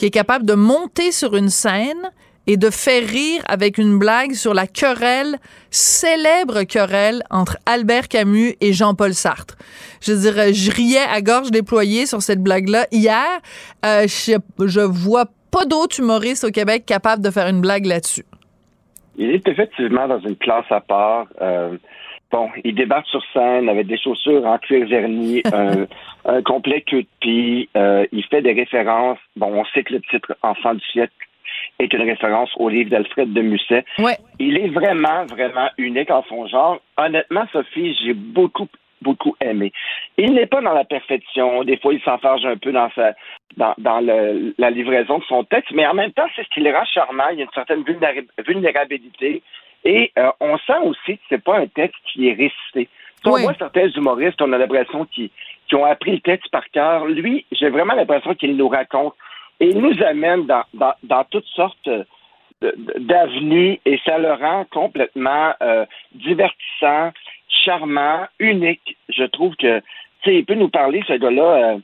qui 0.00 0.06
est 0.06 0.10
capable 0.10 0.46
de 0.46 0.54
monter 0.54 1.12
sur 1.12 1.36
une 1.36 1.50
scène 1.50 2.10
et 2.46 2.56
de 2.56 2.70
faire 2.70 3.06
rire 3.06 3.42
avec 3.46 3.76
une 3.76 3.98
blague 3.98 4.32
sur 4.32 4.54
la 4.54 4.66
querelle, 4.66 5.36
célèbre 5.68 6.62
querelle 6.62 7.22
entre 7.28 7.58
Albert 7.66 8.08
Camus 8.08 8.54
et 8.62 8.72
Jean-Paul 8.72 9.12
Sartre. 9.12 9.58
Je 10.00 10.14
dirais, 10.14 10.54
je 10.54 10.70
riais 10.70 11.04
à 11.06 11.20
gorge 11.20 11.50
déployée 11.50 12.06
sur 12.06 12.22
cette 12.22 12.42
blague-là. 12.42 12.86
Hier, 12.90 13.42
euh, 13.84 14.06
je, 14.06 14.38
je 14.66 14.80
vois 14.80 15.26
pas 15.50 15.66
d'autres 15.66 16.00
humoristes 16.00 16.44
au 16.44 16.50
Québec 16.50 16.86
capables 16.86 17.22
de 17.22 17.30
faire 17.30 17.48
une 17.48 17.60
blague 17.60 17.84
là-dessus. 17.84 18.24
Il 19.18 19.32
est 19.32 19.46
effectivement 19.46 20.08
dans 20.08 20.20
une 20.20 20.36
classe 20.36 20.64
à 20.70 20.80
part. 20.80 21.26
Euh, 21.42 21.76
bon, 22.30 22.50
il 22.64 22.74
débarque 22.74 23.06
sur 23.06 23.22
scène 23.32 23.68
avec 23.68 23.86
des 23.86 23.98
chaussures 23.98 24.44
en 24.46 24.58
cuir 24.58 24.86
verni, 24.86 25.42
un, 26.24 26.42
complet 26.42 26.82
queue 26.82 27.02
de 27.02 27.08
pie. 27.20 27.68
Euh, 27.76 28.06
il 28.12 28.24
fait 28.24 28.42
des 28.42 28.52
références. 28.52 29.18
Bon, 29.36 29.52
on 29.52 29.64
sait 29.66 29.82
que 29.82 29.94
le 29.94 30.00
titre 30.02 30.36
Enfant 30.42 30.74
du 30.74 30.84
siècle 30.92 31.12
est 31.78 31.92
une 31.92 32.02
référence 32.02 32.50
au 32.56 32.68
livre 32.68 32.90
d'Alfred 32.90 33.32
de 33.32 33.42
Musset. 33.42 33.84
Ouais. 33.98 34.16
Il 34.38 34.58
est 34.58 34.68
vraiment, 34.68 35.24
vraiment 35.26 35.68
unique 35.78 36.10
en 36.10 36.22
son 36.28 36.46
genre. 36.46 36.80
Honnêtement, 36.96 37.46
Sophie, 37.52 37.96
j'ai 38.02 38.14
beaucoup, 38.14 38.68
beaucoup 39.02 39.34
aimé. 39.40 39.72
Il 40.16 40.34
n'est 40.34 40.46
pas 40.46 40.60
dans 40.60 40.74
la 40.74 40.84
perfection. 40.84 41.64
Des 41.64 41.78
fois, 41.78 41.94
il 41.94 42.02
s'enfarge 42.02 42.44
un 42.44 42.56
peu 42.56 42.72
dans 42.72 42.90
sa, 42.94 43.14
dans, 43.56 43.74
dans 43.78 44.00
le, 44.00 44.54
la 44.58 44.70
livraison 44.70 45.18
de 45.18 45.24
son 45.24 45.44
texte, 45.44 45.72
mais 45.72 45.86
en 45.86 45.94
même 45.94 46.12
temps, 46.12 46.26
c'est 46.36 46.44
ce 46.44 46.50
qui 46.50 46.60
le 46.60 46.70
rend 46.70 46.84
charmant. 46.84 47.28
Il 47.32 47.38
y 47.38 47.42
a 47.42 47.44
une 47.44 47.50
certaine 47.54 47.84
vulnérabilité. 48.46 49.42
Et 49.84 50.12
euh, 50.18 50.30
on 50.40 50.58
sent 50.58 50.78
aussi 50.84 51.16
que 51.16 51.22
c'est 51.28 51.42
pas 51.42 51.58
un 51.58 51.66
texte 51.66 51.98
qui 52.12 52.28
est 52.28 52.34
récité. 52.34 52.88
on 53.24 53.30
voit 53.30 53.54
certains 53.54 53.88
humoristes, 53.88 54.40
on 54.42 54.52
a 54.52 54.58
l'impression 54.58 55.06
qu'ils 55.06 55.30
ont 55.72 55.84
appris 55.84 56.12
le 56.12 56.20
texte 56.20 56.50
par 56.50 56.68
cœur. 56.70 57.06
Lui, 57.06 57.46
j'ai 57.52 57.70
vraiment 57.70 57.94
l'impression 57.94 58.34
qu'il 58.34 58.56
nous 58.56 58.68
raconte 58.68 59.14
et 59.58 59.68
il 59.68 59.78
nous 59.78 60.02
amène 60.02 60.46
dans, 60.46 60.64
dans, 60.74 60.94
dans 61.02 61.24
toutes 61.24 61.46
sortes 61.46 61.88
d'avenues 62.60 63.80
et 63.86 63.98
ça 64.04 64.18
le 64.18 64.32
rend 64.32 64.64
complètement 64.70 65.52
euh, 65.62 65.86
divertissant, 66.14 67.12
charmant, 67.48 68.26
unique. 68.38 68.96
Je 69.08 69.24
trouve 69.24 69.56
que, 69.56 69.80
tu 69.80 69.84
sais, 70.24 70.36
il 70.36 70.44
peut 70.44 70.54
nous 70.54 70.68
parler, 70.68 71.02
ce 71.06 71.14
gars-là, 71.14 71.42
euh, 71.42 71.78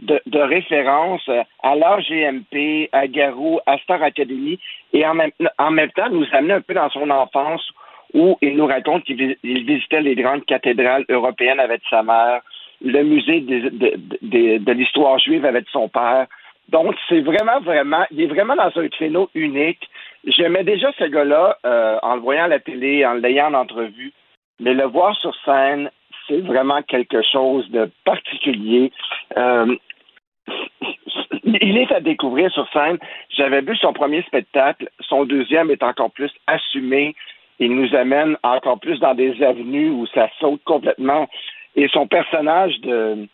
de, 0.00 0.38
référence 0.38 1.28
à 1.62 1.74
l'AGMP, 1.76 2.88
à 2.92 3.06
Garou, 3.06 3.60
à 3.66 3.78
Star 3.78 4.02
Academy, 4.02 4.58
et 4.92 5.06
en 5.06 5.14
même, 5.14 5.30
en 5.58 5.70
même 5.70 5.90
temps 5.92 6.10
nous 6.10 6.26
amener 6.32 6.54
un 6.54 6.60
peu 6.60 6.74
dans 6.74 6.90
son 6.90 7.08
enfance 7.10 7.62
où 8.14 8.36
il 8.42 8.56
nous 8.56 8.66
raconte 8.66 9.04
qu'il 9.04 9.36
visitait 9.42 10.02
les 10.02 10.14
grandes 10.14 10.44
cathédrales 10.44 11.04
européennes 11.08 11.60
avec 11.60 11.82
sa 11.88 12.02
mère, 12.02 12.42
le 12.84 13.02
musée 13.04 13.40
de, 13.40 14.72
l'histoire 14.72 15.18
juive 15.18 15.44
avec 15.44 15.66
son 15.72 15.88
père. 15.88 16.26
Donc, 16.68 16.94
c'est 17.08 17.20
vraiment, 17.20 17.60
vraiment, 17.60 18.04
il 18.10 18.22
est 18.22 18.26
vraiment 18.26 18.56
dans 18.56 18.70
un 18.74 18.88
créneau 18.88 19.30
unique. 19.34 19.88
J'aimais 20.26 20.64
déjà 20.64 20.90
ce 20.98 21.04
gars-là 21.04 21.56
euh, 21.64 21.98
en 22.02 22.16
le 22.16 22.20
voyant 22.20 22.44
à 22.44 22.48
la 22.48 22.60
télé, 22.60 23.04
en 23.04 23.14
l'ayant 23.14 23.52
en 23.52 23.54
entrevue, 23.54 24.12
mais 24.60 24.74
le 24.74 24.84
voir 24.84 25.16
sur 25.16 25.34
scène, 25.44 25.90
c'est 26.32 26.40
vraiment 26.40 26.82
quelque 26.82 27.22
chose 27.22 27.68
de 27.70 27.90
particulier. 28.04 28.90
Euh, 29.36 29.76
il 31.44 31.76
est 31.76 31.92
à 31.92 32.00
découvrir 32.00 32.50
sur 32.52 32.66
scène. 32.72 32.98
J'avais 33.30 33.60
vu 33.60 33.76
son 33.76 33.92
premier 33.92 34.22
spectacle. 34.22 34.88
Son 35.00 35.24
deuxième 35.24 35.70
est 35.70 35.82
encore 35.82 36.10
plus 36.10 36.32
assumé. 36.46 37.14
Il 37.58 37.74
nous 37.74 37.94
amène 37.94 38.36
encore 38.42 38.80
plus 38.80 38.98
dans 38.98 39.14
des 39.14 39.42
avenues 39.42 39.90
où 39.90 40.06
ça 40.06 40.28
saute 40.40 40.62
complètement. 40.64 41.28
Et 41.76 41.88
son 41.88 42.06
personnage 42.06 42.78
de 42.80 43.28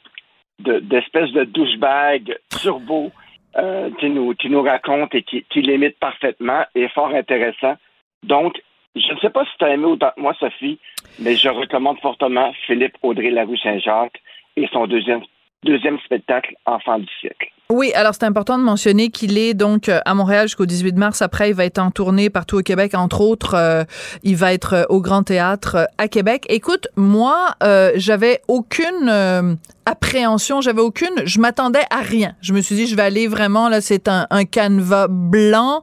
d'espèce 0.60 1.30
de, 1.30 1.44
douchebag 1.44 2.36
turbo 2.50 3.12
euh, 3.56 3.90
qui, 4.00 4.10
nous, 4.10 4.34
qui 4.34 4.50
nous 4.50 4.62
raconte 4.62 5.14
et 5.14 5.22
qui, 5.22 5.44
qui 5.44 5.62
l'imite 5.62 5.96
parfaitement 6.00 6.64
est 6.74 6.88
fort 6.88 7.14
intéressant. 7.14 7.76
Donc, 8.24 8.60
je 8.94 9.12
ne 9.12 9.18
sais 9.20 9.30
pas 9.30 9.44
si 9.44 9.50
tu 9.58 9.64
as 9.64 9.74
aimé 9.74 9.84
autant 9.84 10.10
que 10.14 10.20
moi, 10.20 10.34
Sophie, 10.38 10.78
mais 11.18 11.36
je 11.36 11.48
recommande 11.48 12.00
fortement 12.00 12.52
Philippe 12.66 12.96
Audrey 13.02 13.30
Larue 13.30 13.58
Saint-Jacques 13.58 14.20
et 14.56 14.68
son 14.72 14.86
deuxième, 14.86 15.22
deuxième 15.62 15.98
spectacle, 16.00 16.54
Enfant 16.66 16.98
du 16.98 17.08
siècle. 17.20 17.50
Oui, 17.70 17.92
alors 17.92 18.14
c'est 18.14 18.24
important 18.24 18.56
de 18.56 18.62
mentionner 18.64 19.10
qu'il 19.10 19.36
est 19.36 19.52
donc 19.52 19.90
euh, 19.90 20.00
à 20.06 20.14
Montréal 20.14 20.48
jusqu'au 20.48 20.64
18 20.64 20.96
mars. 20.96 21.20
Après, 21.20 21.50
il 21.50 21.54
va 21.54 21.66
être 21.66 21.78
en 21.78 21.90
tournée 21.90 22.30
partout 22.30 22.56
au 22.56 22.62
Québec, 22.62 22.94
entre 22.94 23.20
autres. 23.20 23.52
Euh, 23.52 23.84
il 24.22 24.36
va 24.36 24.54
être 24.54 24.72
euh, 24.72 24.84
au 24.88 25.02
Grand 25.02 25.22
Théâtre 25.22 25.86
à 25.98 26.08
Québec. 26.08 26.46
Écoute, 26.48 26.88
moi, 26.96 27.50
j'avais 27.96 28.40
aucune 28.48 29.58
appréhension, 29.84 30.60
j'avais 30.60 30.80
aucune, 30.80 31.14
je 31.24 31.40
m'attendais 31.40 31.84
à 31.90 32.00
rien. 32.00 32.34
Je 32.40 32.54
me 32.54 32.60
suis 32.62 32.74
dit, 32.74 32.86
je 32.86 32.94
vais 32.94 33.02
aller 33.02 33.26
vraiment 33.26 33.68
là, 33.68 33.80
c'est 33.80 34.08
un, 34.08 34.26
un 34.30 34.44
canevas 34.44 35.08
blanc. 35.08 35.82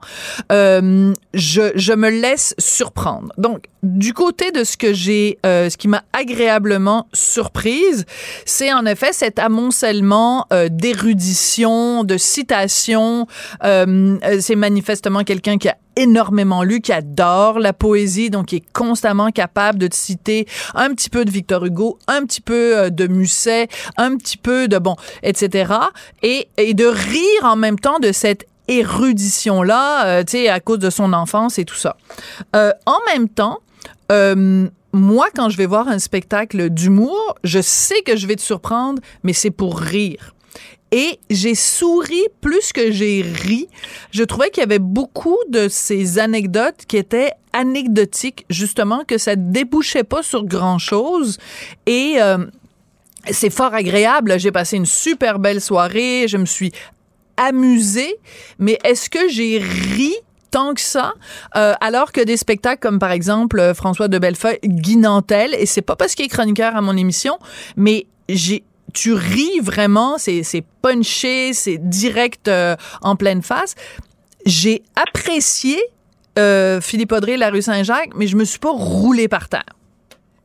je, 0.49 1.11
je 1.33 1.93
me 1.93 2.09
laisse 2.09 2.55
surprendre. 2.57 3.31
Donc, 3.37 3.65
du 3.83 4.13
côté 4.13 4.51
de 4.51 4.63
ce 4.63 4.77
que 4.77 4.93
j'ai, 4.93 5.37
ce 5.43 5.75
qui 5.77 5.87
m'a 5.87 6.03
agréablement 6.13 7.07
surprise, 7.13 8.05
c'est 8.45 8.73
en 8.73 8.85
effet 8.85 9.13
cet 9.13 9.37
amoncellement 9.39 10.47
d'érudition 10.69 11.74
de 12.03 12.17
citations. 12.17 13.27
Euh, 13.63 14.17
euh, 14.23 14.37
c'est 14.39 14.55
manifestement 14.55 15.23
quelqu'un 15.23 15.57
qui 15.57 15.69
a 15.69 15.77
énormément 15.95 16.63
lu, 16.63 16.81
qui 16.81 16.91
adore 16.91 17.59
la 17.59 17.73
poésie, 17.73 18.29
donc 18.29 18.47
qui 18.47 18.57
est 18.57 18.73
constamment 18.73 19.31
capable 19.31 19.79
de 19.79 19.87
citer 19.91 20.45
un 20.73 20.93
petit 20.93 21.09
peu 21.09 21.23
de 21.23 21.31
Victor 21.31 21.65
Hugo, 21.65 21.97
un 22.07 22.25
petit 22.25 22.41
peu 22.41 22.77
euh, 22.77 22.89
de 22.89 23.07
Musset, 23.07 23.69
un 23.97 24.17
petit 24.17 24.37
peu 24.37 24.67
de 24.67 24.77
bon, 24.77 24.95
etc. 25.23 25.73
Et, 26.21 26.49
et 26.57 26.73
de 26.73 26.85
rire 26.85 27.43
en 27.43 27.55
même 27.55 27.79
temps 27.79 27.99
de 27.99 28.11
cette 28.11 28.45
érudition 28.67 29.61
là, 29.61 30.23
tu 30.23 30.31
sais, 30.31 30.49
à 30.49 30.59
cause 30.59 30.79
de 30.79 30.89
son 30.89 31.13
enfance 31.13 31.59
et 31.59 31.65
tout 31.65 31.75
ça. 31.75 31.97
en 32.53 32.97
même 33.13 33.29
temps, 33.29 33.59
moi, 34.95 35.27
quand 35.35 35.49
je 35.49 35.57
vais 35.57 35.65
voir 35.65 35.87
un 35.87 35.99
spectacle 35.99 36.69
d'humour, 36.69 37.35
je 37.43 37.61
sais 37.61 38.01
que 38.01 38.15
je 38.15 38.25
vais 38.25 38.35
te 38.35 38.41
surprendre, 38.41 39.01
mais 39.23 39.33
c'est 39.33 39.51
pour 39.51 39.77
rire 39.77 40.33
et 40.91 41.19
j'ai 41.29 41.55
souri 41.55 42.21
plus 42.41 42.71
que 42.71 42.91
j'ai 42.91 43.21
ri. 43.21 43.67
Je 44.11 44.23
trouvais 44.23 44.49
qu'il 44.49 44.61
y 44.61 44.63
avait 44.63 44.79
beaucoup 44.79 45.37
de 45.49 45.67
ces 45.67 46.19
anecdotes 46.19 46.85
qui 46.87 46.97
étaient 46.97 47.31
anecdotiques, 47.53 48.45
justement, 48.49 49.03
que 49.05 49.17
ça 49.17 49.35
débouchait 49.35 50.03
pas 50.03 50.23
sur 50.23 50.45
grand-chose. 50.45 51.37
Et 51.85 52.15
euh, 52.19 52.45
c'est 53.29 53.49
fort 53.49 53.73
agréable. 53.73 54.39
J'ai 54.39 54.51
passé 54.51 54.77
une 54.77 54.85
super 54.85 55.39
belle 55.39 55.61
soirée. 55.61 56.27
Je 56.27 56.37
me 56.37 56.45
suis 56.45 56.71
amusée. 57.37 58.15
Mais 58.59 58.77
est-ce 58.83 59.09
que 59.09 59.27
j'ai 59.29 59.57
ri 59.59 60.13
tant 60.51 60.73
que 60.73 60.79
ça, 60.79 61.11
euh, 61.57 61.73
alors 61.81 62.13
que 62.13 62.21
des 62.21 62.37
spectacles 62.37 62.79
comme 62.79 62.97
par 62.97 63.11
exemple 63.11 63.59
euh, 63.59 63.73
François 63.73 64.07
de 64.07 64.17
Bellefeuille, 64.17 64.59
Guy 64.63 64.95
Nantel, 64.95 65.53
et 65.53 65.65
c'est 65.65 65.81
pas 65.81 65.97
parce 65.97 66.15
qu'il 66.15 66.23
est 66.23 66.29
chroniqueur 66.29 66.77
à 66.77 66.81
mon 66.81 66.95
émission, 66.95 67.37
mais 67.75 68.07
j'ai 68.29 68.63
tu 68.93 69.13
ris 69.13 69.59
vraiment, 69.61 70.17
c'est 70.17 70.63
punché, 70.81 71.53
c'est 71.53 71.77
direct 71.77 72.47
euh, 72.47 72.75
en 73.01 73.15
pleine 73.15 73.41
face. 73.41 73.75
J'ai 74.45 74.83
apprécié 74.95 75.77
euh, 76.37 76.79
Philippe 76.81 77.11
Audrey, 77.11 77.37
la 77.37 77.49
rue 77.49 77.61
Saint-Jacques, 77.61 78.15
mais 78.15 78.27
je 78.27 78.35
me 78.35 78.45
suis 78.45 78.59
pas 78.59 78.71
roulé 78.71 79.27
par 79.27 79.49
terre. 79.49 79.63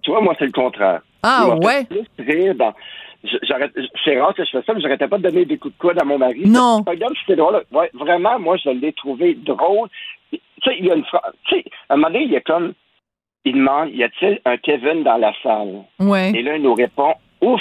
Tu 0.02 0.10
vois, 0.10 0.20
moi, 0.20 0.34
c'est 0.38 0.46
le 0.46 0.52
contraire. 0.52 1.02
Ah, 1.22 1.56
ouais? 1.62 1.86
C'est 4.04 4.18
rare 4.18 4.34
que 4.34 4.44
je 4.44 4.50
fais 4.50 4.62
ça, 4.64 4.72
mais 4.72 4.80
j'arrêtais 4.80 5.08
pas 5.08 5.18
de 5.18 5.24
donner 5.24 5.44
des 5.44 5.58
coups 5.58 5.74
de 5.74 5.78
coude 5.78 6.00
à 6.00 6.04
mon 6.04 6.16
mari. 6.16 6.42
Non. 6.46 6.82
Regarde, 6.86 7.12
c'était 7.20 7.36
drôle. 7.36 7.62
Ouais, 7.70 7.90
vraiment, 7.92 8.38
moi, 8.38 8.56
je 8.56 8.70
l'ai 8.70 8.94
trouvé 8.94 9.34
drôle. 9.34 9.88
Tu 10.30 10.38
sais, 10.64 10.76
il 10.78 10.86
y 10.86 10.90
a 10.90 10.94
une 10.94 11.04
phrase. 11.04 11.32
Tu 11.44 11.56
sais, 11.56 11.64
à 11.88 11.94
un 11.94 11.96
moment 11.96 12.08
donné, 12.08 12.24
il 12.24 12.32
y 12.32 12.36
a 12.36 12.40
comme. 12.40 12.72
Il 13.44 13.54
demande 13.54 13.90
y 13.94 14.04
a-t-il 14.04 14.38
un 14.44 14.58
Kevin 14.58 15.02
dans 15.02 15.16
la 15.16 15.32
salle? 15.42 15.82
Ouais. 15.98 16.30
Et 16.34 16.42
là, 16.42 16.56
il 16.56 16.62
nous 16.62 16.74
répond 16.74 17.14
ouf, 17.40 17.60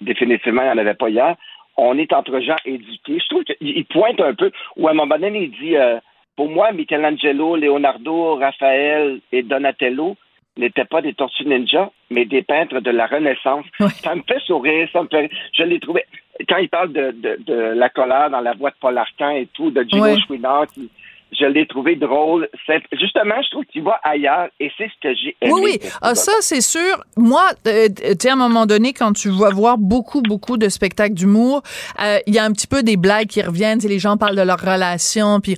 définitivement, 0.00 0.62
il 0.62 0.66
n'y 0.66 0.72
en 0.72 0.78
avait 0.78 0.94
pas 0.94 1.08
hier. 1.08 1.36
On 1.76 1.98
est 1.98 2.12
entre 2.12 2.40
gens 2.40 2.56
éduqués. 2.64 3.18
Je 3.18 3.28
trouve 3.28 3.44
qu'il 3.44 3.84
pointe 3.86 4.20
un 4.20 4.34
peu, 4.34 4.50
ou 4.76 4.86
à 4.86 4.92
un 4.92 4.94
moment 4.94 5.18
donné, 5.18 5.44
il 5.44 5.50
dit 5.50 5.76
euh, 5.76 5.98
Pour 6.36 6.48
moi, 6.48 6.72
Michelangelo, 6.72 7.56
Leonardo, 7.56 8.36
Raphaël 8.36 9.20
et 9.32 9.42
Donatello 9.42 10.16
n'étaient 10.56 10.84
pas 10.84 11.02
des 11.02 11.14
tortues 11.14 11.46
ninja, 11.46 11.90
mais 12.10 12.26
des 12.26 12.42
peintres 12.42 12.78
de 12.78 12.90
la 12.90 13.06
Renaissance. 13.06 13.64
Ça 14.02 14.14
me 14.14 14.22
fait 14.22 14.40
sourire, 14.40 14.88
ça 14.92 15.02
me 15.02 15.08
fait. 15.08 15.28
Je 15.52 15.64
l'ai 15.64 15.80
trouvé. 15.80 16.04
Quand 16.48 16.58
il 16.58 16.68
parle 16.68 16.92
de, 16.92 17.10
de, 17.12 17.54
la 17.54 17.88
colère 17.88 18.30
dans 18.30 18.40
la 18.40 18.52
voix 18.52 18.70
de 18.70 18.76
Paul 18.80 18.96
Arcand 18.98 19.30
et 19.30 19.48
tout, 19.52 19.70
de 19.70 19.82
Gino 19.82 20.16
Chouinard 20.26 20.66
qui 20.68 20.90
je 21.38 21.46
l'ai 21.46 21.66
trouvé 21.66 21.96
drôle. 21.96 22.48
Justement, 22.92 23.34
je 23.42 23.50
trouve 23.50 23.64
qu'il 23.66 23.82
va 23.82 24.00
ailleurs 24.02 24.48
et 24.60 24.70
c'est 24.76 24.88
ce 24.88 25.08
que 25.08 25.14
j'ai 25.14 25.36
aimé. 25.40 25.52
Oui, 25.52 25.78
oui. 25.82 25.90
Ah, 26.02 26.14
ça, 26.14 26.32
c'est 26.40 26.60
sûr. 26.60 27.04
Moi, 27.16 27.44
euh, 27.66 27.88
tu 27.88 28.04
sais, 28.20 28.30
à 28.30 28.32
un 28.34 28.36
moment 28.36 28.66
donné, 28.66 28.92
quand 28.92 29.12
tu 29.12 29.28
vas 29.28 29.50
voir 29.50 29.78
beaucoup, 29.78 30.22
beaucoup 30.22 30.56
de 30.56 30.68
spectacles 30.68 31.14
d'humour, 31.14 31.62
euh, 32.02 32.18
il 32.26 32.34
y 32.34 32.38
a 32.38 32.44
un 32.44 32.52
petit 32.52 32.66
peu 32.66 32.82
des 32.82 32.96
blagues 32.96 33.28
qui 33.28 33.42
reviennent. 33.42 33.80
Les 33.80 33.98
gens 33.98 34.16
parlent 34.16 34.36
de 34.36 34.42
leur 34.42 34.60
relation, 34.60 35.40
puis 35.40 35.56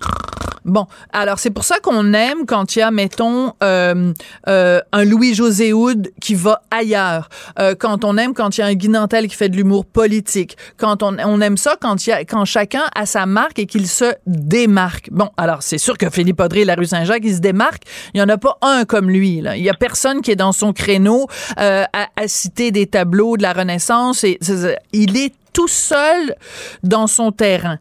Bon, 0.67 0.87
alors 1.13 1.39
c'est 1.39 1.51
pour 1.51 1.63
ça 1.63 1.79
qu'on 1.79 2.13
aime 2.13 2.45
quand 2.45 2.75
il 2.75 2.81
y 2.81 2.83
a, 2.83 2.91
mettons, 2.91 3.53
euh, 3.63 4.13
euh, 4.49 4.81
un 4.91 5.05
Louis-José 5.05 5.73
Houd 5.73 6.11
qui 6.21 6.35
va 6.35 6.63
ailleurs. 6.73 7.29
Euh, 7.61 7.77
quand 7.79 8.05
on 8.05 8.17
aime 8.19 8.35
quand 8.35 8.59
il 8.59 8.63
y 8.63 8.65
a 8.65 8.67
un 8.67 8.75
Guy 8.75 8.89
Nantel 8.89 9.29
qui 9.29 9.37
fait 9.37 9.49
de 9.49 9.57
l'humour 9.57 9.87
politique. 9.87 10.57
Quand 10.77 11.05
on, 11.05 11.17
on 11.25 11.41
aime 11.41 11.57
ça 11.57 11.77
quand 11.81 12.05
y 12.05 12.11
a, 12.11 12.25
quand 12.25 12.45
chacun 12.45 12.83
a 12.97 13.07
sa 13.07 13.27
marque 13.27 13.61
et 13.61 13.67
qu'il 13.67 13.87
se 13.87 14.13
démarque. 14.27 15.09
Bon, 15.13 15.31
alors 15.37 15.63
c'est 15.63 15.79
sûr 15.79 15.97
que 15.97 16.11
Philippe 16.11 16.41
Audrey 16.41 16.65
la 16.65 16.75
rue 16.75 16.87
Saint-Jacques, 16.87 17.23
il 17.25 17.37
se 17.37 17.41
démarque. 17.41 17.85
Il 18.13 18.19
y 18.19 18.23
en 18.23 18.29
a 18.29 18.37
pas 18.37 18.59
un 18.61 18.85
comme 18.85 19.09
lui. 19.09 19.41
Là. 19.41 19.57
Il 19.57 19.63
y 19.63 19.71
a 19.71 19.75
personne 19.75 20.21
qui 20.21 20.33
est 20.33 20.37
dans 20.37 20.53
son 20.53 20.73
créneau 20.73 21.29
euh, 21.61 21.85
à, 21.93 22.09
à, 22.17 22.27
citer 22.27 22.73
des 22.73 22.89
tableaux 22.89 23.37
de 23.37 23.43
la 23.43 23.53
Renaissance. 23.53 24.25
Et, 24.25 24.41
il 24.93 25.17
est 25.17 25.33
tout 25.53 25.69
seul 25.69 26.35
dans 26.83 27.07
son 27.07 27.31
terrain 27.31 27.79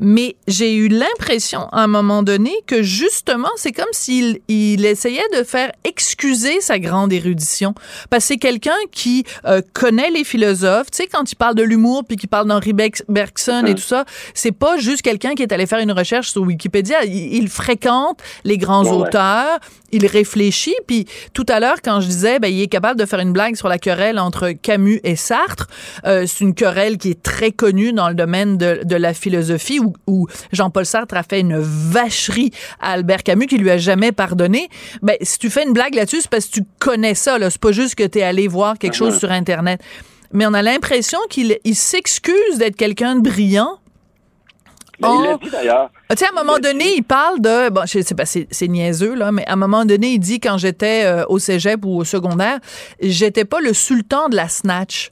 mais 0.00 0.36
j'ai 0.46 0.74
eu 0.74 0.88
l'impression 0.88 1.68
à 1.72 1.82
un 1.82 1.86
moment 1.86 2.22
donné 2.22 2.52
que 2.66 2.82
justement, 2.82 3.50
c'est 3.56 3.72
comme 3.72 3.86
s'il 3.92 4.40
il 4.48 4.84
essayait 4.84 5.26
de 5.36 5.42
faire 5.42 5.72
excuser 5.84 6.60
sa 6.60 6.78
grande 6.78 7.12
érudition. 7.12 7.74
Parce 8.10 8.24
que 8.24 8.28
c'est 8.28 8.36
quelqu'un 8.36 8.76
qui 8.92 9.24
euh, 9.46 9.60
connaît 9.72 10.10
les 10.10 10.24
philosophes. 10.24 10.90
Tu 10.90 10.98
sais, 10.98 11.06
quand 11.06 11.30
il 11.30 11.36
parle 11.36 11.54
de 11.54 11.62
l'humour 11.62 12.04
puis 12.06 12.16
qu'il 12.16 12.28
parle 12.28 12.46
d'Henri 12.46 12.72
Bergson 12.72 13.64
et 13.66 13.74
tout 13.74 13.80
ça, 13.80 14.04
c'est 14.34 14.52
pas 14.52 14.78
juste 14.78 15.02
quelqu'un 15.02 15.34
qui 15.34 15.42
est 15.42 15.52
allé 15.52 15.66
faire 15.66 15.80
une 15.80 15.92
recherche 15.92 16.30
sur 16.30 16.42
Wikipédia. 16.42 17.04
Il, 17.04 17.48
fréquente 17.48 18.20
les 18.44 18.58
grands 18.58 18.84
auteurs, 18.84 19.58
il 19.90 20.06
réfléchit. 20.06 20.76
Puis 20.86 21.06
tout 21.32 21.46
à 21.48 21.60
l'heure, 21.60 21.82
quand 21.82 22.00
je 22.00 22.06
disais, 22.06 22.38
ben, 22.38 22.48
il 22.48 22.60
est 22.60 22.68
capable 22.68 23.00
de 23.00 23.06
faire 23.06 23.20
une 23.20 23.32
blague 23.32 23.56
sur 23.56 23.68
la 23.68 23.78
querelle 23.78 24.18
entre 24.18 24.50
Camus 24.50 25.00
et 25.02 25.16
Sartre, 25.16 25.66
euh, 26.06 26.24
c'est 26.26 26.44
une 26.44 26.54
querelle 26.54 26.98
qui 26.98 27.10
est 27.10 27.22
très 27.22 27.50
connue 27.50 27.92
dans 27.92 28.08
le 28.08 28.14
domaine 28.14 28.58
de, 28.58 28.80
de 28.84 28.96
la 28.96 29.14
philosophie 29.14 29.80
où, 30.06 30.26
Jean-Paul 30.52 30.86
Sartre 30.86 31.16
a 31.16 31.22
fait 31.22 31.40
une 31.40 31.58
vacherie 31.58 32.50
à 32.80 32.92
Albert 32.92 33.22
Camus 33.22 33.46
qui 33.46 33.58
lui 33.58 33.70
a 33.70 33.78
jamais 33.78 34.12
pardonné. 34.12 34.68
Ben, 35.02 35.16
si 35.22 35.38
tu 35.38 35.50
fais 35.50 35.64
une 35.64 35.72
blague 35.72 35.94
là-dessus, 35.94 36.22
c'est 36.22 36.30
parce 36.30 36.46
que 36.46 36.52
tu 36.52 36.62
connais 36.78 37.14
ça. 37.14 37.38
Là. 37.38 37.50
C'est 37.50 37.60
pas 37.60 37.72
juste 37.72 37.94
que 37.94 38.06
tu 38.06 38.18
es 38.18 38.22
allé 38.22 38.48
voir 38.48 38.78
quelque 38.78 38.94
chose 38.94 39.16
uh-huh. 39.16 39.20
sur 39.20 39.30
Internet. 39.30 39.80
Mais 40.32 40.46
on 40.46 40.54
a 40.54 40.62
l'impression 40.62 41.18
qu'il 41.30 41.58
s'excuse 41.74 42.58
d'être 42.58 42.76
quelqu'un 42.76 43.16
de 43.16 43.22
brillant 43.22 43.78
ben, 45.00 45.14
il 45.16 45.24
l'a 45.24 45.36
dit 45.36 45.50
d'ailleurs. 45.50 45.90
Tu 46.10 46.16
sais, 46.16 46.26
à 46.26 46.30
un 46.30 46.44
moment 46.44 46.58
donné, 46.58 46.96
il 46.96 47.02
parle 47.02 47.40
de. 47.40 47.70
Bon, 47.70 47.82
je 47.86 48.00
sais 48.00 48.14
pas, 48.14 48.26
c'est 48.26 48.68
niaiseux, 48.68 49.14
là, 49.14 49.30
mais 49.30 49.46
à 49.46 49.52
un 49.52 49.56
moment 49.56 49.84
donné, 49.84 50.08
il 50.14 50.18
dit 50.18 50.40
quand 50.40 50.58
j'étais 50.58 51.04
euh, 51.04 51.24
au 51.28 51.38
cégep 51.38 51.84
ou 51.84 51.98
au 51.98 52.04
secondaire, 52.04 52.58
j'étais 53.00 53.44
pas 53.44 53.60
le 53.60 53.72
sultan 53.72 54.28
de 54.28 54.36
la 54.36 54.48
snatch. 54.48 55.10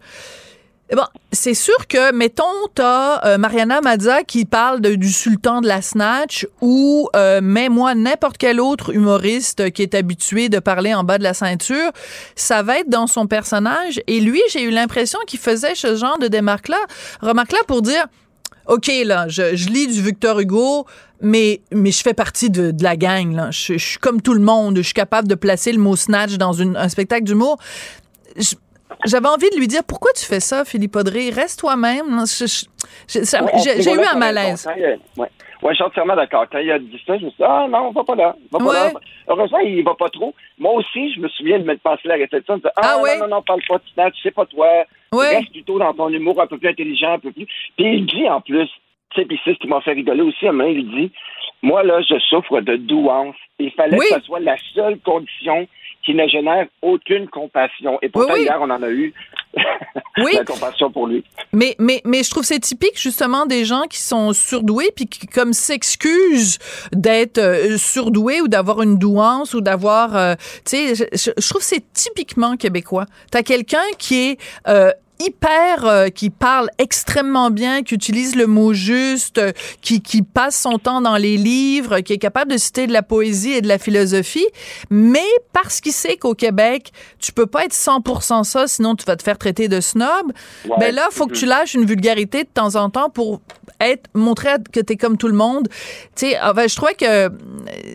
Bon, 0.95 1.03
c'est 1.33 1.55
sûr 1.55 1.89
que, 1.89 2.13
mettons, 2.13 2.45
t'as 2.73 3.25
euh, 3.25 3.39
Mariana 3.39 3.81
Mazza 3.81 4.23
qui 4.23 4.45
parle 4.45 4.81
du 4.81 5.11
sultan 5.11 5.61
de 5.61 5.67
la 5.67 5.83
snatch 5.83 6.47
ou 6.61 7.09
euh, 7.17 7.41
mets-moi 7.43 7.97
n'importe 7.97 8.39
quel 8.39 8.61
autre 8.61 8.95
humoriste 8.95 9.73
qui 9.73 9.83
est 9.83 9.97
habitué 9.97 10.49
de 10.49 10.61
parler 10.61 10.95
en 10.95 11.03
bas 11.03 11.19
de 11.19 11.25
la 11.25 11.35
ceinture, 11.35 11.91
ça 12.37 12.63
va 12.63 12.79
être 12.79 12.89
dans 12.89 13.09
son 13.09 13.27
personnage. 13.27 14.01
Et 14.07 14.21
lui, 14.21 14.41
j'ai 14.53 14.63
eu 14.63 14.71
l'impression 14.71 15.19
qu'il 15.27 15.41
faisait 15.41 15.75
ce 15.75 15.97
genre 15.97 16.19
de 16.21 16.29
démarque-là. 16.29 16.79
Remarque-là 17.21 17.59
pour 17.67 17.83
dire, 17.83 18.07
OK, 18.69 18.89
là, 19.05 19.27
je, 19.27 19.69
lis 19.69 19.89
du 19.89 20.01
Victor 20.01 20.39
Hugo, 20.39 20.87
mais, 21.21 21.63
mais 21.73 21.91
je 21.91 22.01
fais 22.01 22.15
partie 22.15 22.49
de, 22.49 22.73
la 22.81 22.97
gang, 22.97 23.35
là. 23.35 23.51
Je, 23.51 23.77
suis 23.77 23.99
comme 23.99 24.23
tout 24.23 24.35
le 24.35 24.41
monde. 24.41 24.77
Je 24.77 24.83
suis 24.83 24.95
capable 24.95 25.27
de 25.27 25.35
placer 25.35 25.73
le 25.73 25.79
mot 25.79 25.97
snatch 25.97 26.35
dans 26.35 26.63
un 26.63 26.89
spectacle 26.89 27.25
d'humour. 27.25 27.59
J'avais 29.05 29.29
envie 29.29 29.51
de 29.51 29.57
lui 29.57 29.67
dire 29.67 29.83
pourquoi 29.87 30.13
tu 30.13 30.25
fais 30.25 30.41
ça, 30.41 30.65
Philippe 30.65 30.97
Audrey? 30.97 31.31
Reste 31.31 31.61
toi-même. 31.61 32.25
J'ai 33.09 33.93
eu 33.93 34.05
un 34.05 34.19
malaise. 34.19 34.69
Oui, 35.17 35.27
ouais, 35.63 35.71
je 35.71 35.75
suis 35.75 35.85
entièrement 35.85 36.17
d'accord. 36.17 36.47
Quand 36.51 36.59
il 36.59 36.71
a 36.71 36.79
dit 36.79 37.03
ça, 37.07 37.19
je 37.19 37.25
me 37.25 37.31
suis 37.31 37.39
dit, 37.39 37.45
ah 37.45 37.67
non, 37.69 37.89
on 37.89 37.91
va 37.93 38.05
pas 38.05 38.15
là. 38.15 38.37
Va 38.53 38.59
pas 38.59 38.73
là. 38.73 38.93
Heureusement, 39.29 39.59
il 39.59 39.83
va 39.83 39.95
pas 39.95 40.09
trop. 40.09 40.35
Moi 40.59 40.73
aussi, 40.73 41.13
je 41.15 41.21
me 41.21 41.29
souviens 41.29 41.59
de 41.59 41.65
me 41.65 41.77
passer 41.77 42.07
la 42.09 42.15
réflexion. 42.15 42.59
De 42.59 42.69
ah, 42.77 42.83
ah 42.83 42.97
non, 42.97 43.27
non, 43.27 43.37
non, 43.37 43.43
parle 43.43 43.61
pas 43.69 43.79
de 43.79 43.83
snatch, 43.93 44.17
c'est 44.23 44.35
pas 44.35 44.47
toi. 44.47 44.69
Reste 45.13 45.51
plutôt 45.51 45.79
dans 45.79 45.95
ton 45.95 46.09
humour 46.09 46.41
un 46.41 46.47
peu 46.47 46.59
plus 46.59 46.69
intelligent, 46.69 47.15
un 47.15 47.19
peu 47.19 47.33
plus. 47.33 47.47
Puis 47.77 47.99
il 47.99 48.07
dit 48.07 48.29
en 48.29 48.41
plus, 48.41 48.69
tu 49.11 49.21
sais, 49.21 49.27
puis 49.27 49.41
c'est 49.45 49.55
ce 49.55 49.59
qui 49.59 49.69
m'a 49.69 49.81
fait 49.81 49.93
rigoler 49.93 50.23
aussi, 50.23 50.47
à 50.47 50.53
il 50.53 50.91
dit, 50.91 51.13
moi 51.63 51.83
là, 51.83 52.01
je 52.03 52.19
souffre 52.19 52.61
de 52.61 52.77
douance. 52.77 53.37
Il 53.59 53.73
fallait 53.73 53.97
que 53.97 54.15
ce 54.15 54.21
soit 54.21 54.41
la 54.41 54.57
seule 54.75 54.99
condition 55.01 55.67
qui 56.07 56.15
ne 56.15 56.27
génère 56.29 56.67
aucune 56.83 57.29
compassion. 57.29 57.99
Et 58.01 58.09
pourtant, 58.09 58.37
hier, 58.37 58.57
on 58.61 58.71
en 58.71 58.81
a 58.81 58.89
eu 58.89 59.13
oui. 60.19 60.35
la 60.35 60.45
compassion 60.45 60.91
pour 60.91 61.09
lui. 61.09 61.25
Mais, 61.53 61.75
mais, 61.81 62.01
mais 62.05 62.23
je 62.23 62.31
trouve 62.31 62.45
c'est 62.45 62.61
typique, 62.61 62.99
justement, 62.99 63.45
des 63.45 63.65
gens 63.65 63.83
qui 63.91 63.99
sont 64.01 64.33
surdoués 64.33 64.93
puis 64.95 65.07
qui, 65.07 65.27
comme, 65.27 65.53
s'excusent 65.53 66.59
d'être 66.93 67.39
euh, 67.39 67.77
surdoués 67.77 68.41
ou 68.41 68.47
d'avoir 68.47 68.83
une 68.83 68.99
douance 68.99 69.53
ou 69.53 69.61
d'avoir... 69.61 70.17
Euh, 70.17 70.35
tu 70.65 70.95
sais, 70.95 70.95
je, 70.95 71.49
trouve 71.49 71.63
c'est 71.63 71.93
typiquement 71.93 72.57
québécois. 72.57 73.07
T'as 73.33 73.43
quelqu'un 73.43 73.85
qui 73.99 74.31
est... 74.31 74.41
Euh, 74.69 74.93
hyper, 75.21 75.85
euh, 75.85 76.09
qui 76.09 76.31
parle 76.31 76.69
extrêmement 76.79 77.51
bien, 77.51 77.83
qui 77.83 77.95
utilise 77.95 78.37
le 78.37 78.47
mot 78.47 78.73
juste, 78.73 79.41
qui, 79.81 80.03
qui 80.03 80.23
passe 80.23 80.61
son 80.61 80.79
temps 80.79 81.01
dans 81.01 81.17
les 81.17 81.37
livres, 81.37 82.01
qui 82.01 82.13
est 82.13 82.19
capable 82.19 82.53
de 82.53 82.57
citer 82.57 82.87
de 82.87 82.93
la 82.93 83.03
poésie 83.03 83.53
et 83.53 83.61
de 83.61 83.69
la 83.69 83.79
philosophie, 83.79 84.47
mais 84.91 85.27
parce 85.53 85.81
qu'il 85.81 85.93
sait 85.93 86.17
qu'au 86.17 86.35
Québec, 86.35 86.91
tu 87.21 87.33
peux 87.33 87.47
pas 87.47 87.65
être 87.65 87.73
100% 87.73 88.45
ça, 88.45 88.67
sinon 88.67 88.95
tu 88.95 89.05
vas 89.05 89.17
te 89.17 89.23
faire 89.23 89.39
traiter 89.39 89.69
de 89.69 89.81
snob, 89.81 90.33
ben 90.79 90.95
là, 90.95 91.09
faut 91.11 91.27
que 91.27 91.35
tu 91.35 91.47
lâches 91.47 91.75
une 91.75 91.85
vulgarité 91.85 92.45
de 92.45 92.49
temps 92.49 92.77
en 92.77 92.91
temps 92.91 93.11
pour 93.11 93.41
être 93.81 94.09
montrer 94.15 94.51
que 94.73 94.81
tu 94.81 94.95
es 94.95 94.97
comme 94.97 95.17
tout 95.17 95.29
le 95.29 95.35
monde. 95.35 95.69
Tu 95.69 96.27
sais, 96.27 96.37
ah, 96.41 96.53
ben, 96.53 96.69
je 96.69 96.77
trouvais 96.77 96.95
que 96.95 97.31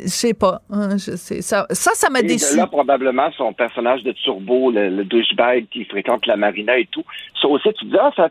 je 0.04 0.10
sais 0.10 0.34
pas, 0.34 0.62
hein, 0.70 0.98
je 0.98 1.16
sais, 1.16 1.42
ça 1.42 1.66
ça 1.72 1.92
ça 1.94 2.10
m'a 2.10 2.22
déçu. 2.22 2.56
là 2.56 2.68
probablement 2.68 3.32
son 3.38 3.54
personnage 3.54 4.04
de 4.04 4.12
Turbo, 4.12 4.72
le, 4.72 4.90
le 4.90 5.06
douchebag 5.06 5.68
qui 5.72 5.86
fréquente 5.86 6.26
la 6.28 6.38
marina 6.38 6.78
et 6.78 6.88
tout, 6.92 7.04
ça 7.42 7.48
aussi, 7.48 7.74
tu 7.74 7.86
dis, 7.86 7.98
ah, 8.00 8.12
ça, 8.16 8.30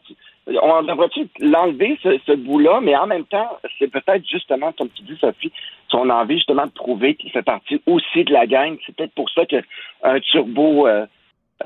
on 0.62 0.82
devrait-tu 0.82 1.28
l'enlever, 1.40 1.98
ce, 2.02 2.34
bout-là, 2.34 2.80
mais 2.80 2.96
en 2.96 3.06
même 3.06 3.24
temps, 3.24 3.58
c'est 3.78 3.90
peut-être 3.90 4.26
justement, 4.26 4.72
comme 4.72 4.88
tu 4.90 5.02
dis, 5.02 5.16
Sophie, 5.20 5.52
son 5.88 6.08
envie 6.10 6.36
justement 6.36 6.66
de 6.66 6.72
prouver 6.72 7.14
qu'il 7.14 7.30
fait 7.30 7.42
partie 7.42 7.80
aussi 7.86 8.24
de 8.24 8.32
la 8.32 8.46
gang. 8.46 8.76
C'est 8.86 8.94
peut-être 8.94 9.14
pour 9.14 9.28
ça 9.30 9.44
qu'un 9.46 10.20
turbo 10.20 10.86
euh, 10.86 11.06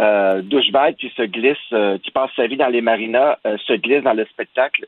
euh, 0.01 0.43
douchebag 0.43 0.97
qui 0.97 1.09
se 1.17 1.23
glisse, 1.23 1.57
euh, 1.73 1.99
qui 1.99 2.11
passe 2.11 2.31
sa 2.35 2.47
vie 2.47 2.57
dans 2.57 2.69
les 2.69 2.81
marinas, 2.81 3.39
euh, 3.47 3.57
se 3.67 3.75
glisse 3.75 4.03
dans 4.03 4.13
le 4.13 4.25
spectacle. 4.27 4.87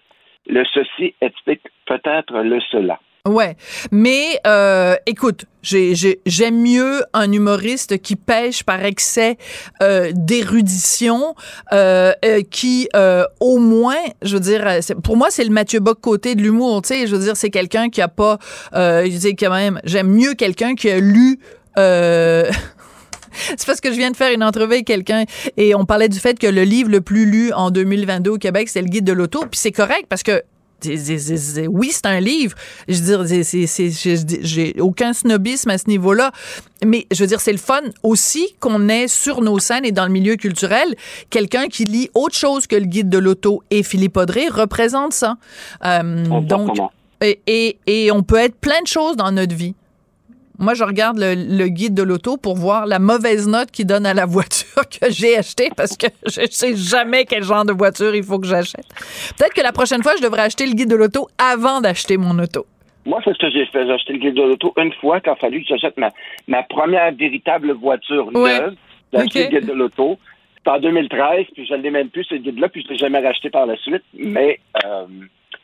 Le 0.49 0.65
ceci 0.65 1.15
explique 1.21 1.63
peut-être 1.87 2.41
le 2.41 2.61
cela. 2.73 2.99
Ouais, 3.27 3.57
mais 3.91 4.39
euh, 4.47 4.95
écoute, 5.05 5.47
j'aime 5.63 6.63
mieux 6.63 7.03
un 7.13 7.33
humoriste 7.33 8.01
qui 8.01 8.15
pêche 8.15 8.63
par 8.63 8.85
excès 8.85 9.37
euh, 9.83 10.13
d'érudition, 10.15 11.35
euh, 11.73 12.13
euh 12.25 12.43
qui 12.49 12.89
euh, 12.95 13.25
au 13.41 13.59
moins, 13.59 13.97
je 14.23 14.35
veux 14.35 14.41
dire, 14.41 14.65
pour 15.03 15.17
moi 15.17 15.29
c'est 15.31 15.43
le 15.43 15.51
Mathieu 15.51 15.81
Bock 15.81 16.01
côté 16.01 16.37
de 16.37 16.43
l'humour, 16.43 16.83
tu 16.83 16.89
sais, 16.95 17.09
je 17.09 17.17
veux 17.17 17.23
dire 17.23 17.37
c'est 17.37 17.51
quelqu'un 17.51 17.89
qui 17.89 18.01
a 18.01 18.09
pas, 18.09 18.39
je 18.73 19.17
dis 19.17 19.35
quand 19.35 19.51
même, 19.51 19.81
j'aime 19.83 20.09
mieux 20.09 20.35
quelqu'un 20.35 20.75
qui 20.75 20.89
a 20.89 21.01
lu. 21.01 21.41
C'est 23.59 23.67
parce 23.67 23.83
que 23.83 23.93
je 23.93 23.99
viens 23.99 24.11
de 24.11 24.17
faire 24.17 24.33
une 24.33 24.43
entrevue 24.43 24.73
avec 24.73 24.87
quelqu'un 24.87 25.25
et 25.59 25.75
on 25.75 25.85
parlait 25.85 26.09
du 26.09 26.19
fait 26.19 26.39
que 26.39 26.47
le 26.47 26.63
livre 26.63 26.89
le 26.89 27.03
plus 27.03 27.27
lu 27.27 27.53
en 27.53 27.71
2022 27.71 28.31
au 28.31 28.39
Québec, 28.39 28.71
c'est 28.71 28.81
le 28.81 28.89
guide 28.89 29.05
de 29.05 29.13
l'auto. 29.13 29.41
Puis 29.41 29.61
c'est 29.61 29.73
correct 29.73 30.07
parce 30.09 30.23
que 30.23 30.43
oui, 31.69 31.91
c'est 31.93 32.07
un 32.07 32.21
livre. 32.21 32.57
Je 32.89 33.03
veux 33.03 33.25
dire, 33.25 33.43
j'ai 34.43 34.81
aucun 34.81 35.13
snobisme 35.13 35.71
à 35.71 35.79
ce 35.79 35.89
niveau-là. 35.89 36.33
Mais 36.85 37.07
je 37.11 37.23
veux 37.23 37.27
dire, 37.27 37.41
c'est 37.41 37.53
le 37.53 37.59
fun 37.59 37.81
aussi 38.03 38.55
qu'on 38.61 38.89
ait 38.89 39.09
sur 39.09 39.41
nos 39.41 39.59
scènes 39.59 39.85
et 39.85 39.93
dans 39.93 40.05
le 40.05 40.13
milieu 40.13 40.37
culturel 40.37 40.95
quelqu'un 41.31 41.69
qui 41.69 41.85
lit 41.85 42.11
autre 42.15 42.37
chose 42.37 42.67
que 42.67 42.77
le 42.77 42.85
guide 42.85 43.09
de 43.09 43.19
l'auto. 43.19 43.63
Et 43.71 43.83
Philippe 43.83 44.17
Audrey 44.17 44.49
représente 44.49 45.13
ça. 45.13 45.37
Euh, 45.85 46.25
donc, 46.43 46.79
et, 47.23 47.79
et 47.87 48.13
on 48.13 48.23
peut 48.23 48.37
être 48.37 48.57
plein 48.57 48.81
de 48.83 48.87
choses 48.87 49.17
dans 49.17 49.33
notre 49.33 49.55
vie. 49.55 49.75
Moi, 50.59 50.75
je 50.75 50.85
regarde 50.85 51.19
le, 51.19 51.69
guide 51.69 51.95
de 51.95 52.03
l'auto 52.03 52.37
pour 52.37 52.57
voir 52.57 52.87
la 52.87 52.99
mauvaise 52.99 53.47
note 53.49 53.71
qu'il 53.71 53.87
donne 53.87 54.07
à 54.07 54.15
la 54.15 54.27
voiture 54.27 54.83
que 54.89 55.11
j'ai 55.11 55.37
achetée 55.37 55.71
parce 55.77 55.97
que 55.97 56.07
je 56.27 56.47
sais 56.51 56.77
jamais 56.77 57.25
quel 57.25 57.43
genre 57.43 57.65
de 57.65 57.73
voiture 57.73 58.15
il 58.15 58.25
faut 58.25 58.39
que 58.39 58.47
j'achète. 58.47 58.87
Peut-être 59.39 59.55
que 59.55 59.63
la 59.63 59.73
prochaine 59.73 60.03
fois, 60.03 60.13
je 60.17 60.23
devrais 60.23 60.43
acheter 60.43 60.67
le 60.67 60.73
guide 60.73 60.91
de 60.91 60.97
l'auto 60.97 61.29
avant 61.39 61.81
d'acheter 61.81 62.17
mon 62.17 62.39
auto. 62.39 62.67
Moi, 63.05 63.21
c'est 63.25 63.35
ce 63.35 63.39
que 63.39 63.51
j'ai 63.51 63.67
fait. 63.67 63.87
J'ai 63.87 63.93
acheté 63.93 64.15
le 64.15 64.19
guide 64.19 64.35
de 64.35 64.43
l'auto 64.43 64.73
une 64.77 64.93
fois 64.95 65.21
quand 65.21 65.33
il 65.33 65.37
a 65.37 65.41
fallu 65.41 65.61
que 65.63 65.69
j'achète 65.69 65.97
ma, 65.97 66.11
ma 66.49 66.63
première 66.63 67.13
véritable 67.13 67.73
voiture 67.73 68.33
neuve. 68.33 68.75
J'ai 69.13 69.21
acheté 69.21 69.45
le 69.45 69.61
guide 69.61 69.69
de 69.69 69.73
l'auto. 69.73 70.19
C'était 70.57 70.71
en 70.71 70.81
2013, 70.81 71.47
puis 71.55 71.67
je 71.67 71.75
ne 71.75 71.83
l'ai 71.83 71.91
même 71.91 72.09
plus, 72.09 72.25
ce 72.25 72.35
guide-là, 72.35 72.69
puis 72.69 72.83
je 72.83 72.89
ne 72.89 72.93
l'ai 72.93 72.99
jamais 72.99 73.21
racheté 73.21 73.51
par 73.51 73.67
la 73.67 73.77
suite. 73.77 74.03
Mais 74.15 74.59
euh, 74.85 75.07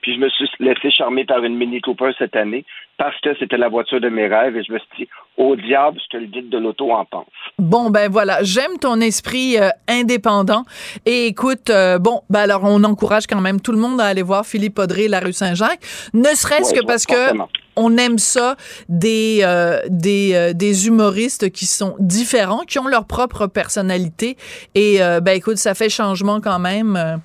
puis 0.03 0.15
je 0.17 0.21
me 0.21 0.29
suis 0.29 0.49
laissé 0.59 0.91
charmer 0.91 1.25
par 1.25 1.43
une 1.45 1.57
Mini 1.57 1.81
Cooper 1.81 2.11
cette 2.19 2.37
année 2.37 2.65
parce 2.99 3.19
que 3.21 3.31
c'était 3.39 3.57
la 3.57 3.69
voiture 3.69 4.01
de 4.01 4.09
mes 4.09 4.27
rêves 4.27 4.57
et 4.57 4.63
je 4.63 4.73
me 4.73 4.79
suis 4.79 4.89
dit, 4.99 5.09
au 5.37 5.57
diable, 5.57 5.99
ce 6.01 6.17
que 6.17 6.21
le 6.21 6.27
guide 6.27 6.51
de 6.51 6.59
l'auto 6.59 6.91
en 6.93 7.05
pense. 7.05 7.27
Bon, 7.59 7.89
ben 7.91 8.11
voilà, 8.11 8.43
j'aime 8.43 8.79
ton 8.81 9.01
esprit 9.01 9.57
euh, 9.59 9.71
indépendant. 9.89 10.65
Et 11.07 11.27
écoute, 11.27 11.71
euh, 11.71 11.99
bon, 11.99 12.23
ben 12.31 12.41
alors 12.41 12.63
on 12.65 12.83
encourage 12.85 13.27
quand 13.27 13.41
même 13.41 13.61
tout 13.61 13.73
le 13.73 13.79
monde 13.79 14.01
à 14.01 14.07
aller 14.07 14.23
voir 14.23 14.45
Philippe 14.45 14.79
Audrey, 14.79 15.09
la 15.09 15.21
rue 15.21 15.33
Saint-Jacques, 15.33 15.81
ne 16.15 16.29
serait-ce 16.29 16.75
que 16.75 16.85
parce 16.85 17.07
que 17.07 17.39
on 17.75 17.97
aime 17.97 18.19
ça 18.19 18.57
des 18.89 19.41
euh, 19.43 19.81
des, 19.89 20.53
des 20.55 20.87
humoristes 20.89 21.51
qui 21.51 21.67
sont 21.67 21.95
différents, 21.99 22.61
qui 22.61 22.79
ont 22.79 22.89
leur 22.89 23.07
propre 23.07 23.47
personnalité. 23.47 24.37
Et 24.75 24.99
ben 24.99 25.33
écoute, 25.37 25.57
ça 25.57 25.75
fait 25.75 25.89
changement 25.89 26.41
quand 26.41 26.59
même. 26.59 27.21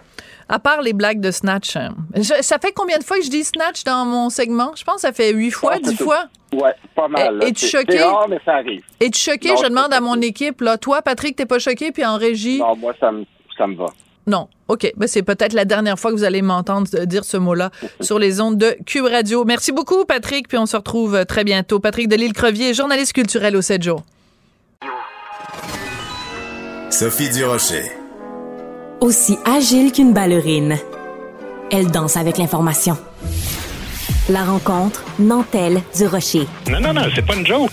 À 0.50 0.60
part 0.60 0.82
les 0.82 0.94
blagues 0.94 1.20
de 1.20 1.32
Snatch. 1.32 1.76
Hein. 1.76 1.94
ça 2.42 2.58
fait 2.58 2.72
combien 2.72 2.98
de 2.98 3.04
fois 3.04 3.18
que 3.18 3.24
je 3.24 3.30
dis 3.30 3.44
Snatch 3.44 3.84
dans 3.84 4.06
mon 4.06 4.30
segment? 4.30 4.72
Je 4.76 4.84
pense 4.84 4.96
que 4.96 5.02
ça 5.02 5.12
fait 5.12 5.34
huit 5.34 5.52
fois, 5.52 5.78
dix 5.80 5.98
fois. 5.98 6.26
Ouais, 6.54 6.74
pas 6.96 7.08
mal. 7.10 7.44
Es-tu 7.44 7.68
choqué? 7.68 8.02
Rare, 8.02 8.28
mais 8.30 8.40
ça 8.46 8.54
arrive. 8.54 8.82
Es-tu 9.00 9.20
choqué? 9.20 9.50
je 9.62 9.68
demande 9.68 9.94
à 9.94 10.00
mon 10.00 10.20
équipe, 10.22 10.62
là. 10.62 10.78
Toi, 10.78 11.02
Patrick, 11.02 11.36
t'es 11.36 11.46
pas 11.46 11.60
choqué, 11.60 11.92
puis 11.92 12.06
en 12.06 12.18
régie? 12.18 12.60
Non, 12.60 12.76
moi, 12.78 12.94
ça 13.00 13.12
me, 13.12 13.26
ça 13.58 13.68
me 13.68 13.76
va. 13.76 13.88
Non. 14.26 14.48
OK. 14.68 14.92
Ben, 14.96 15.08
c'est 15.08 15.24
peut-être 15.24 15.54
la 15.54 15.66
dernière 15.66 15.98
fois 15.98 16.12
que 16.12 16.16
vous 16.16 16.24
allez 16.24 16.42
m'entendre 16.42 16.88
dire 17.06 17.24
ce 17.26 17.38
mot-là 17.38 17.72
sur 18.02 18.20
les 18.20 18.40
ondes 18.42 18.58
de 18.58 18.78
Cube 18.86 19.06
Radio. 19.06 19.46
Merci 19.46 19.72
beaucoup, 19.72 20.06
Patrick, 20.06 20.48
puis 20.48 20.58
on 20.58 20.66
se 20.66 20.76
retrouve 20.78 21.16
euh, 21.16 21.24
très 21.26 21.44
bientôt. 21.44 21.80
Patrick 21.80 22.08
Delisle-Crevier, 22.08 22.74
journaliste 22.74 23.14
culturel 23.14 23.56
au 23.56 23.62
7 23.62 23.84
jours. 23.84 24.04
Sophie 26.90 27.30
Durocher. 27.30 27.97
Aussi 29.02 29.38
agile 29.46 29.92
qu'une 29.92 30.12
ballerine. 30.12 30.76
Elle 31.72 31.92
danse 31.92 32.18
avec 32.18 32.38
l'information. 32.38 32.98
La 34.28 34.44
rencontre, 34.44 35.04
Nantelle 35.20 35.82
du 35.96 36.08
Rocher. 36.08 36.48
Non, 36.70 36.80
non, 36.80 36.94
non, 36.94 37.02
c'est 37.14 37.26
pas 37.26 37.36
une 37.36 37.46
joke. 37.46 37.70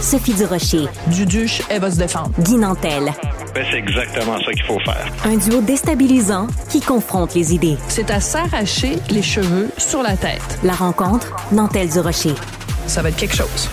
Sophie 0.00 0.32
du 0.32 0.44
Rocher. 0.44 0.86
Duduche, 1.08 1.60
elle 1.68 1.82
va 1.82 1.90
se 1.90 1.98
défendre. 1.98 2.30
Guy 2.40 2.56
Nantel. 2.56 3.12
Ben, 3.54 3.64
c'est 3.70 3.76
exactement 3.78 4.38
ça 4.38 4.52
qu'il 4.52 4.62
faut 4.64 4.80
faire. 4.80 5.06
Un 5.26 5.36
duo 5.36 5.60
déstabilisant 5.60 6.46
qui 6.70 6.80
confronte 6.80 7.34
les 7.34 7.54
idées. 7.54 7.76
C'est 7.88 8.10
à 8.10 8.20
s'arracher 8.20 8.96
les 9.10 9.22
cheveux 9.22 9.68
sur 9.76 10.02
la 10.02 10.16
tête. 10.16 10.58
La 10.62 10.72
rencontre, 10.72 11.30
Nantel 11.52 11.90
du 11.90 12.00
Rocher. 12.00 12.34
Ça 12.86 13.02
va 13.02 13.10
être 13.10 13.16
quelque 13.16 13.36
chose. 13.36 13.68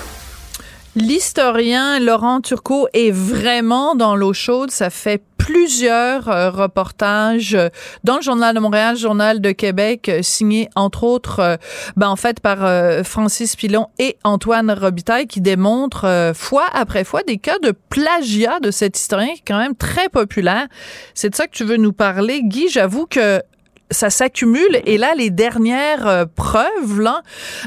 L'historien 0.95 1.99
Laurent 2.01 2.41
Turcot 2.41 2.89
est 2.93 3.11
vraiment 3.11 3.95
dans 3.95 4.17
l'eau 4.17 4.33
chaude. 4.33 4.71
Ça 4.71 4.89
fait 4.89 5.23
plusieurs 5.37 6.27
euh, 6.27 6.51
reportages 6.51 7.55
euh, 7.55 7.69
dans 8.03 8.17
le 8.17 8.21
Journal 8.21 8.53
de 8.53 8.59
Montréal, 8.59 8.97
Journal 8.97 9.39
de 9.39 9.51
Québec, 9.51 10.09
euh, 10.09 10.19
signés 10.21 10.69
entre 10.75 11.05
autres, 11.05 11.57
ben, 11.95 12.09
en 12.09 12.15
fait, 12.17 12.41
par 12.41 12.59
Francis 13.05 13.55
Pilon 13.55 13.87
et 13.99 14.17
Antoine 14.23 14.71
Robitaille, 14.71 15.27
qui 15.27 15.41
démontrent 15.41 16.33
fois 16.35 16.65
après 16.73 17.03
fois 17.03 17.23
des 17.23 17.37
cas 17.37 17.57
de 17.59 17.73
plagiat 17.89 18.59
de 18.59 18.69
cet 18.69 18.97
historien 18.97 19.33
qui 19.33 19.39
est 19.39 19.47
quand 19.47 19.57
même 19.57 19.75
très 19.75 20.09
populaire. 20.09 20.67
C'est 21.13 21.29
de 21.29 21.35
ça 21.35 21.47
que 21.47 21.53
tu 21.53 21.63
veux 21.63 21.77
nous 21.77 21.93
parler. 21.93 22.41
Guy, 22.43 22.69
j'avoue 22.69 23.05
que 23.05 23.41
ça 23.91 24.09
s'accumule 24.09 24.81
et 24.85 24.97
là 24.97 25.13
les 25.15 25.29
dernières 25.29 26.25
preuves 26.35 26.99
là, 26.99 27.21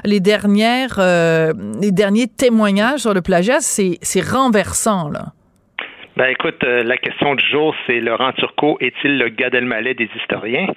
les 0.04 0.20
dernières 0.20 0.98
les 0.98 1.92
derniers 1.92 2.28
témoignages 2.28 3.00
sur 3.00 3.14
le 3.14 3.22
plagiat, 3.22 3.60
c'est 3.60 3.98
c'est 4.02 4.20
renversant 4.20 5.08
là. 5.08 5.32
Ben 6.16 6.26
écoute, 6.26 6.62
euh, 6.62 6.84
la 6.84 6.96
question 6.96 7.34
du 7.34 7.44
jour, 7.44 7.74
c'est 7.86 7.98
Laurent 7.98 8.32
Turcot 8.32 8.78
est-il 8.80 9.18
le 9.18 9.30
Gad 9.30 9.52
Elmaleh 9.52 9.94
des 9.94 10.08
historiens? 10.16 10.68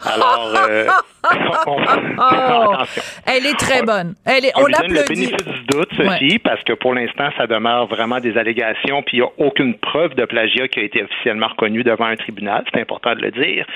Alors, 0.00 0.54
euh, 0.66 0.86
oh, 1.66 1.76
elle 3.26 3.44
est 3.44 3.58
très 3.58 3.82
bonne. 3.82 4.14
Elle 4.24 4.46
est, 4.46 4.52
on, 4.56 4.62
on 4.62 4.66
lui 4.66 4.72
donne 4.72 4.92
le 4.94 5.04
bénéfice 5.06 5.44
du 5.44 5.64
doute, 5.66 5.90
Sophie, 5.94 6.38
parce 6.38 6.62
que 6.64 6.72
pour 6.72 6.94
l'instant, 6.94 7.28
ça 7.36 7.46
demeure 7.46 7.86
vraiment 7.86 8.18
des 8.18 8.38
allégations, 8.38 9.02
puis 9.02 9.18
il 9.18 9.20
n'y 9.20 9.26
a 9.26 9.46
aucune 9.46 9.74
preuve 9.74 10.14
de 10.14 10.24
plagiat 10.24 10.68
qui 10.68 10.80
a 10.80 10.84
été 10.84 11.02
officiellement 11.02 11.48
reconnue 11.48 11.82
devant 11.82 12.06
un 12.06 12.16
tribunal. 12.16 12.64
C'est 12.72 12.80
important 12.80 13.14
de 13.14 13.20
le 13.20 13.30
dire. 13.30 13.66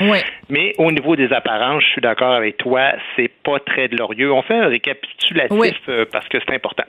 Mais 0.49 0.75
au 0.79 0.91
niveau 0.91 1.15
des 1.15 1.31
apparences, 1.33 1.83
je 1.85 1.89
suis 1.91 2.01
d'accord 2.01 2.33
avec 2.33 2.57
toi, 2.57 2.93
c'est 3.17 3.31
pas 3.45 3.59
très 3.59 3.89
glorieux. 3.89 4.33
On 4.33 4.43
fait 4.43 4.57
un 4.57 4.69
récapitulatif 4.69 5.79
euh, 5.89 6.07
parce 6.11 6.27
que 6.29 6.39
c'est 6.41 6.55
important. 6.55 6.85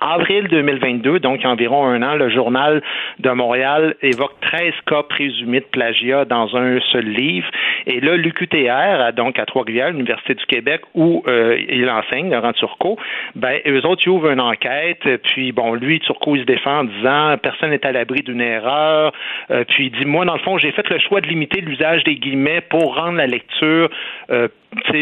Avril 0.00 0.48
2022, 0.48 1.20
donc 1.20 1.40
il 1.40 1.44
y 1.44 1.46
a 1.46 1.50
environ 1.50 1.86
un 1.86 2.02
an, 2.02 2.14
le 2.14 2.28
journal 2.28 2.82
de 3.20 3.30
Montréal 3.30 3.94
évoque 4.02 4.34
13 4.40 4.72
cas 4.86 5.02
présumés 5.04 5.60
de 5.60 5.66
plagiat 5.66 6.24
dans 6.24 6.56
un 6.56 6.80
seul 6.92 7.04
livre. 7.04 7.48
Et 7.86 8.00
là, 8.00 8.16
l'UQTR, 8.16 9.12
donc 9.14 9.38
à 9.38 9.46
Trois-Rivières, 9.46 9.90
l'Université 9.90 10.34
du 10.34 10.44
Québec, 10.46 10.82
où 10.94 11.22
euh, 11.26 11.58
il 11.68 11.88
enseigne, 11.88 12.30
Laurent 12.30 12.52
Turcot, 12.52 12.98
ben, 13.34 13.60
eux 13.66 13.84
autres, 13.86 14.02
ils 14.04 14.10
ouvrent 14.10 14.30
une 14.30 14.40
enquête. 14.40 15.02
Puis, 15.22 15.52
bon, 15.52 15.74
lui, 15.74 16.00
Turcot, 16.00 16.36
il 16.36 16.40
se 16.40 16.46
défend 16.46 16.80
en 16.80 16.84
disant 16.84 17.36
personne 17.42 17.70
n'est 17.70 17.86
à 17.86 17.92
l'abri 17.92 18.22
d'une 18.22 18.40
erreur. 18.40 19.12
Euh, 19.50 19.64
puis, 19.68 19.86
il 19.86 19.98
dit 19.98 20.06
moi, 20.06 20.24
dans 20.24 20.34
le 20.34 20.40
fond, 20.40 20.58
j'ai 20.58 20.72
fait 20.72 20.88
le 20.88 20.98
choix 20.98 21.20
de 21.20 21.28
limiter 21.28 21.60
l'usage 21.60 22.04
des 22.04 22.16
guillemets 22.16 22.60
pour 22.62 22.96
rendre 22.96 23.18
la 23.18 23.26
lecture 23.26 23.90
euh, 24.30 24.48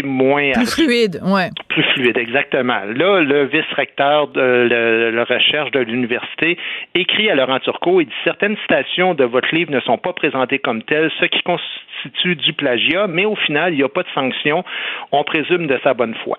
moins 0.05 0.53
plus 0.53 0.75
fluide, 0.75 1.21
ouais. 1.23 1.51
Plus 1.69 1.83
fluide, 1.95 2.17
exactement. 2.17 2.81
Là, 2.95 3.21
le 3.21 3.45
vice-recteur 3.45 4.29
de 4.29 4.69
la 5.12 5.25
recherche 5.25 5.71
de 5.71 5.81
l'université 5.81 6.59
écrit 6.95 7.31
à 7.31 7.35
Laurent 7.35 7.59
Turcot 7.61 8.01
et 8.01 8.05
dit 8.05 8.12
certaines 8.25 8.57
citations 8.59 9.14
de 9.14 9.25
votre 9.25 9.55
livre 9.55 9.71
ne 9.71 9.81
sont 9.81 9.99
pas 9.99 10.12
présentées 10.12 10.59
comme 10.59 10.83
telles, 10.83 11.11
ce 11.21 11.27
qui 11.27 11.42
constitue 11.42 12.37
du 12.37 12.53
plagiat, 12.53 13.07
mais 13.07 13.25
au 13.25 13.37
final, 13.37 13.73
il 13.73 13.77
n'y 13.77 13.83
a 13.83 13.88
pas 13.88 14.03
de 14.03 14.09
sanction. 14.14 14.64
On 15.12 15.25
présume 15.25 15.66
de 15.66 15.79
sa 15.83 15.95
bonne 15.95 16.14
foi. 16.25 16.38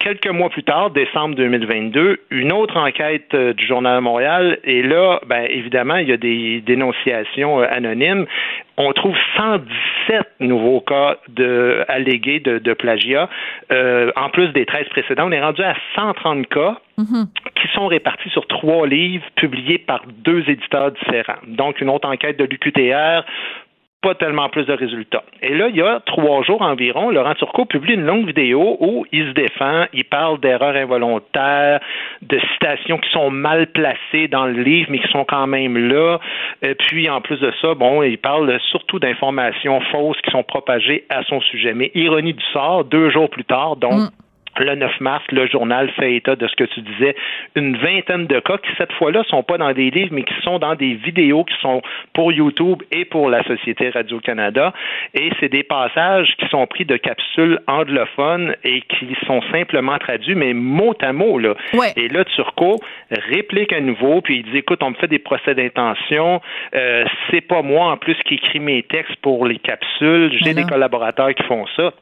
Quelques 0.00 0.28
mois 0.28 0.50
plus 0.50 0.62
tard, 0.62 0.90
décembre 0.90 1.34
2022, 1.36 2.20
une 2.30 2.52
autre 2.52 2.76
enquête 2.76 3.34
euh, 3.34 3.52
du 3.52 3.66
Journal 3.66 3.96
de 3.96 4.00
Montréal, 4.00 4.58
et 4.64 4.82
là, 4.82 5.20
ben, 5.26 5.46
évidemment, 5.48 5.96
il 5.96 6.08
y 6.08 6.12
a 6.12 6.16
des 6.16 6.60
dénonciations 6.60 7.60
euh, 7.60 7.66
anonymes 7.70 8.26
on 8.76 8.92
trouve 8.92 9.16
117 9.36 10.40
nouveaux 10.40 10.80
cas 10.80 11.16
de, 11.28 11.84
allégués 11.88 12.40
de, 12.40 12.72
plagiat. 12.74 13.28
Euh, 13.72 14.12
en 14.16 14.28
plus 14.28 14.48
des 14.48 14.66
13 14.66 14.88
précédents, 14.90 15.28
on 15.28 15.32
est 15.32 15.40
rendu 15.40 15.62
à 15.62 15.74
130 15.94 16.46
cas 16.46 16.76
mm-hmm. 16.98 17.26
qui 17.54 17.68
sont 17.74 17.86
répartis 17.86 18.28
sur 18.30 18.46
trois 18.46 18.86
livres 18.86 19.24
publiés 19.36 19.78
par 19.78 20.02
deux 20.06 20.48
éditeurs 20.48 20.92
différents. 20.92 21.40
Donc, 21.46 21.80
une 21.80 21.88
autre 21.88 22.08
enquête 22.08 22.38
de 22.38 22.44
l'UQTR 22.44 23.24
pas 24.02 24.14
tellement 24.14 24.48
plus 24.48 24.64
de 24.64 24.72
résultats. 24.72 25.24
Et 25.42 25.54
là, 25.54 25.68
il 25.68 25.76
y 25.76 25.82
a 25.82 26.00
trois 26.06 26.42
jours 26.42 26.62
environ, 26.62 27.10
Laurent 27.10 27.34
Turcot 27.34 27.64
publie 27.64 27.94
une 27.94 28.04
longue 28.04 28.26
vidéo 28.26 28.76
où 28.80 29.06
il 29.10 29.28
se 29.28 29.32
défend, 29.32 29.86
il 29.92 30.04
parle 30.04 30.38
d'erreurs 30.40 30.76
involontaires, 30.76 31.80
de 32.22 32.38
citations 32.52 32.98
qui 32.98 33.10
sont 33.10 33.30
mal 33.30 33.66
placées 33.68 34.28
dans 34.28 34.46
le 34.46 34.62
livre, 34.62 34.90
mais 34.90 34.98
qui 34.98 35.08
sont 35.08 35.24
quand 35.24 35.46
même 35.46 35.76
là. 35.76 36.18
Et 36.62 36.74
puis, 36.74 37.08
en 37.08 37.20
plus 37.20 37.40
de 37.40 37.52
ça, 37.60 37.74
bon, 37.74 38.02
il 38.02 38.18
parle 38.18 38.58
surtout 38.70 38.98
d'informations 38.98 39.80
fausses 39.92 40.20
qui 40.22 40.30
sont 40.30 40.42
propagées 40.42 41.04
à 41.08 41.22
son 41.24 41.40
sujet. 41.40 41.74
Mais 41.74 41.90
ironie 41.94 42.34
du 42.34 42.44
sort, 42.52 42.84
deux 42.84 43.10
jours 43.10 43.30
plus 43.30 43.44
tard, 43.44 43.76
donc, 43.76 43.92
mm 43.92 44.08
le 44.64 44.74
9 44.74 45.00
mars, 45.00 45.24
le 45.32 45.46
journal 45.46 45.90
fait 45.90 46.14
état 46.16 46.36
de 46.36 46.46
ce 46.46 46.54
que 46.56 46.64
tu 46.64 46.80
disais, 46.80 47.14
une 47.54 47.76
vingtaine 47.76 48.26
de 48.26 48.40
cas 48.40 48.58
qui, 48.58 48.70
cette 48.76 48.92
fois-là, 48.92 49.22
sont 49.28 49.42
pas 49.42 49.58
dans 49.58 49.72
des 49.72 49.90
livres, 49.90 50.10
mais 50.12 50.22
qui 50.22 50.34
sont 50.42 50.58
dans 50.58 50.74
des 50.74 50.94
vidéos 50.94 51.44
qui 51.44 51.54
sont 51.60 51.82
pour 52.12 52.32
YouTube 52.32 52.82
et 52.90 53.04
pour 53.04 53.28
la 53.28 53.42
Société 53.44 53.90
Radio-Canada. 53.90 54.72
Et 55.14 55.30
c'est 55.40 55.48
des 55.48 55.62
passages 55.62 56.34
qui 56.38 56.46
sont 56.48 56.66
pris 56.66 56.84
de 56.84 56.96
capsules 56.96 57.60
anglophones 57.66 58.54
et 58.64 58.82
qui 58.82 59.16
sont 59.26 59.42
simplement 59.52 59.98
traduits, 59.98 60.34
mais 60.34 60.52
mot 60.52 60.94
à 61.00 61.12
mot, 61.12 61.38
là. 61.38 61.54
Et 61.96 62.08
là, 62.08 62.24
Turco 62.24 62.80
réplique 63.10 63.72
à 63.72 63.80
nouveau, 63.80 64.20
puis 64.20 64.38
il 64.38 64.52
dit, 64.52 64.58
écoute, 64.58 64.82
on 64.82 64.90
me 64.90 64.96
fait 64.96 65.08
des 65.08 65.18
procès 65.18 65.54
d'intention, 65.54 66.40
euh, 66.74 67.04
c'est 67.30 67.40
pas 67.40 67.62
moi, 67.62 67.90
en 67.90 67.96
plus, 67.96 68.16
qui 68.24 68.34
écris 68.34 68.60
mes 68.60 68.82
textes 68.82 69.16
pour 69.22 69.46
les 69.46 69.58
capsules, 69.58 70.32
j'ai 70.42 70.54
des 70.54 70.64
collaborateurs 70.64 71.34
qui 71.34 71.42
font 71.44 71.66
ça. 71.76 71.92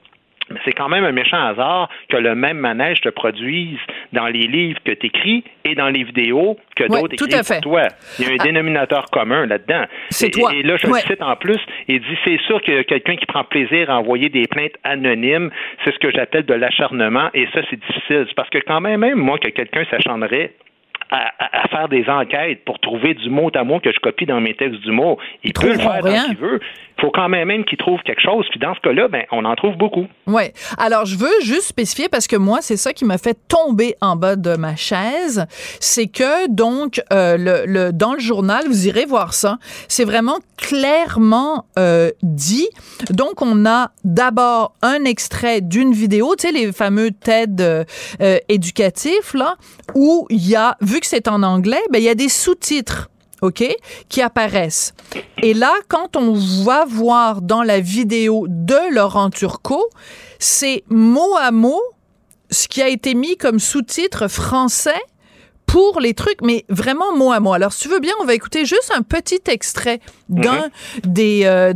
Mais 0.50 0.60
c'est 0.64 0.72
quand 0.72 0.88
même 0.88 1.04
un 1.04 1.12
méchant 1.12 1.42
hasard 1.42 1.88
que 2.10 2.16
le 2.16 2.34
même 2.34 2.58
manège 2.58 3.00
te 3.00 3.08
produise 3.08 3.78
dans 4.12 4.26
les 4.26 4.46
livres 4.46 4.78
que 4.84 4.92
tu 4.92 5.06
écris 5.06 5.44
et 5.64 5.74
dans 5.74 5.88
les 5.88 6.04
vidéos 6.04 6.58
que 6.76 6.84
d'autres 6.84 7.14
écrivent 7.14 7.48
pour 7.48 7.60
toi. 7.60 7.88
Il 8.18 8.26
y 8.26 8.28
a 8.28 8.32
un 8.32 8.36
ah. 8.38 8.44
dénominateur 8.44 9.06
commun 9.10 9.46
là-dedans. 9.46 9.84
C'est 10.10 10.30
toi. 10.30 10.52
Et 10.54 10.62
là, 10.62 10.76
je 10.76 10.86
le 10.86 10.94
cite 10.94 11.22
en 11.22 11.36
plus, 11.36 11.60
il 11.88 12.00
dit 12.00 12.18
c'est 12.24 12.40
sûr 12.46 12.60
que 12.62 12.82
quelqu'un 12.82 13.16
qui 13.16 13.26
prend 13.26 13.44
plaisir 13.44 13.90
à 13.90 13.98
envoyer 13.98 14.28
des 14.28 14.46
plaintes 14.46 14.76
anonymes, 14.84 15.50
c'est 15.84 15.94
ce 15.94 15.98
que 15.98 16.10
j'appelle 16.10 16.44
de 16.44 16.54
l'acharnement, 16.54 17.30
et 17.32 17.46
ça, 17.54 17.60
c'est 17.70 17.80
difficile. 17.80 18.26
Parce 18.36 18.50
que 18.50 18.58
quand 18.58 18.80
même, 18.80 19.00
même 19.00 19.18
moi, 19.18 19.38
que 19.38 19.48
quelqu'un 19.48 19.84
s'acharnerait 19.90 20.52
à, 21.10 21.68
faire 21.68 21.88
des 21.88 22.08
enquêtes 22.08 22.64
pour 22.64 22.78
trouver 22.78 23.14
du 23.14 23.30
mot 23.30 23.50
à 23.54 23.64
mot 23.64 23.80
que 23.80 23.92
je 23.92 24.00
copie 24.00 24.26
dans 24.26 24.40
mes 24.40 24.54
textes 24.54 24.80
d'humour. 24.80 25.18
Il 25.42 25.52
peut 25.52 25.72
le 25.72 25.78
faire 25.78 26.00
quand 26.00 26.26
il 26.30 26.36
veut. 26.36 26.60
Faut 27.04 27.10
quand 27.10 27.28
même 27.28 27.48
même 27.48 27.64
qu'il 27.66 27.76
trouve 27.76 28.00
quelque 28.00 28.22
chose. 28.22 28.46
Puis 28.50 28.58
dans 28.58 28.74
ce 28.74 28.80
cas-là, 28.80 29.08
ben, 29.08 29.24
on 29.30 29.44
en 29.44 29.54
trouve 29.56 29.76
beaucoup. 29.76 30.06
Oui. 30.26 30.44
Alors, 30.78 31.04
je 31.04 31.18
veux 31.18 31.40
juste 31.42 31.64
spécifier 31.64 32.08
parce 32.08 32.26
que 32.26 32.36
moi, 32.36 32.60
c'est 32.62 32.78
ça 32.78 32.94
qui 32.94 33.04
m'a 33.04 33.18
fait 33.18 33.36
tomber 33.46 33.94
en 34.00 34.16
bas 34.16 34.36
de 34.36 34.56
ma 34.56 34.74
chaise. 34.74 35.44
C'est 35.80 36.06
que, 36.06 36.48
donc, 36.48 37.02
euh, 37.12 37.36
le, 37.36 37.66
le, 37.66 37.92
dans 37.92 38.14
le 38.14 38.20
journal, 38.20 38.64
vous 38.66 38.88
irez 38.88 39.04
voir 39.04 39.34
ça, 39.34 39.58
c'est 39.86 40.04
vraiment 40.04 40.38
clairement 40.56 41.66
euh, 41.78 42.10
dit. 42.22 42.68
Donc, 43.10 43.42
on 43.42 43.66
a 43.66 43.90
d'abord 44.04 44.74
un 44.80 45.04
extrait 45.04 45.60
d'une 45.60 45.92
vidéo, 45.92 46.34
tu 46.38 46.48
sais, 46.48 46.54
les 46.54 46.72
fameux 46.72 47.10
TED 47.10 47.60
euh, 47.60 47.84
éducatifs, 48.48 49.34
là, 49.34 49.56
où 49.94 50.26
il 50.30 50.48
y 50.48 50.56
a, 50.56 50.78
vu 50.80 51.00
que 51.00 51.06
c'est 51.06 51.28
en 51.28 51.42
anglais, 51.42 51.82
ben, 51.92 51.98
il 51.98 52.04
y 52.04 52.08
a 52.08 52.14
des 52.14 52.30
sous-titres. 52.30 53.10
OK, 53.44 53.64
qui 54.08 54.22
apparaissent. 54.22 54.94
Et 55.42 55.54
là, 55.54 55.72
quand 55.88 56.16
on 56.16 56.32
va 56.64 56.84
voir 56.86 57.42
dans 57.42 57.62
la 57.62 57.78
vidéo 57.78 58.46
de 58.48 58.94
Laurent 58.94 59.30
Turcot, 59.30 59.88
c'est 60.38 60.82
mot 60.88 61.36
à 61.38 61.50
mot 61.50 61.80
ce 62.50 62.68
qui 62.68 62.80
a 62.82 62.88
été 62.88 63.14
mis 63.14 63.36
comme 63.36 63.58
sous-titre 63.58 64.28
français 64.28 65.00
pour 65.66 66.00
les 66.00 66.14
trucs, 66.14 66.40
mais 66.42 66.64
vraiment 66.68 67.16
mot 67.16 67.32
à 67.32 67.40
mot. 67.40 67.52
Alors, 67.52 67.72
si 67.72 67.82
tu 67.82 67.88
veux 67.88 68.00
bien, 68.00 68.12
on 68.20 68.24
va 68.24 68.34
écouter 68.34 68.64
juste 68.64 68.92
un 68.94 69.02
petit 69.02 69.40
extrait 69.48 70.00
d'un 70.28 70.70
mhm. 71.04 71.12
des, 71.12 71.42
euh, 71.44 71.72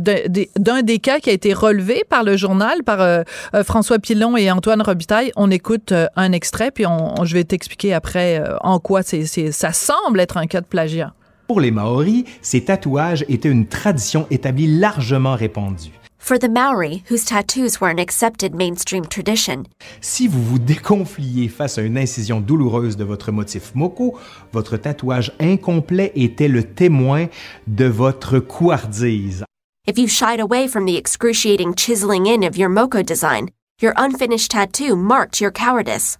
d'un 0.57 0.81
des 0.81 0.99
cas 0.99 1.19
qui 1.19 1.29
a 1.29 1.33
été 1.33 1.53
relevé 1.53 2.03
par 2.07 2.23
le 2.23 2.37
journal, 2.37 2.83
par 2.83 3.01
euh, 3.01 3.23
euh, 3.55 3.63
François 3.63 3.99
Pilon 3.99 4.37
et 4.37 4.49
Antoine 4.51 4.81
Robitaille. 4.81 5.31
On 5.35 5.51
écoute 5.51 5.93
un 6.15 6.31
extrait, 6.31 6.71
puis 6.71 6.85
on, 6.85 7.25
je 7.25 7.33
vais 7.33 7.43
t'expliquer 7.43 7.93
après 7.93 8.41
en 8.61 8.79
quoi 8.79 9.03
c'est, 9.03 9.25
ça 9.51 9.73
semble 9.73 10.19
être 10.19 10.37
un 10.37 10.47
cas 10.47 10.61
de 10.61 10.67
plagiat. 10.67 11.13
Pour 11.49 11.61
les 11.61 11.71
Maoris, 11.71 12.25
ces 12.43 12.65
tatouages 12.65 13.25
étaient 13.27 13.49
une 13.49 13.65
tradition 13.65 14.27
établie 14.29 14.67
largement 14.67 15.33
répandue. 15.33 15.89
For 16.19 16.37
the 16.37 16.47
Maori, 16.47 17.01
whose 17.09 17.25
tattoos 17.25 17.81
were 17.81 17.89
an 17.89 17.97
accepted 17.97 18.53
mainstream 18.53 19.03
tradition. 19.03 19.63
Si 19.99 20.27
vous 20.27 20.43
vous 20.43 20.59
déconfliez 20.59 21.47
face 21.47 21.79
à 21.79 21.81
une 21.81 21.97
incision 21.97 22.39
douloureuse 22.39 22.97
de 22.97 23.03
votre 23.03 23.31
motif 23.31 23.73
moko, 23.73 24.15
votre 24.53 24.77
tatouage 24.77 25.31
incomplet 25.39 26.11
était 26.13 26.49
le 26.49 26.61
témoin 26.61 27.25
de 27.65 27.85
votre 27.85 28.37
couardise. 28.37 29.43
If 29.87 29.97
you 29.97 30.07
shied 30.07 30.39
away 30.39 30.67
from 30.67 30.85
the 30.85 30.97
excruciating 30.97 31.73
chiseling 31.73 32.27
in 32.27 32.43
of 32.43 32.59
your 32.59 32.69
moko 32.69 33.03
design, 33.03 33.49
your 33.81 33.93
unfinished 33.97 34.51
tattoo 34.51 34.95
marked 34.95 35.41
your 35.41 35.51
cowardice. 35.51 36.19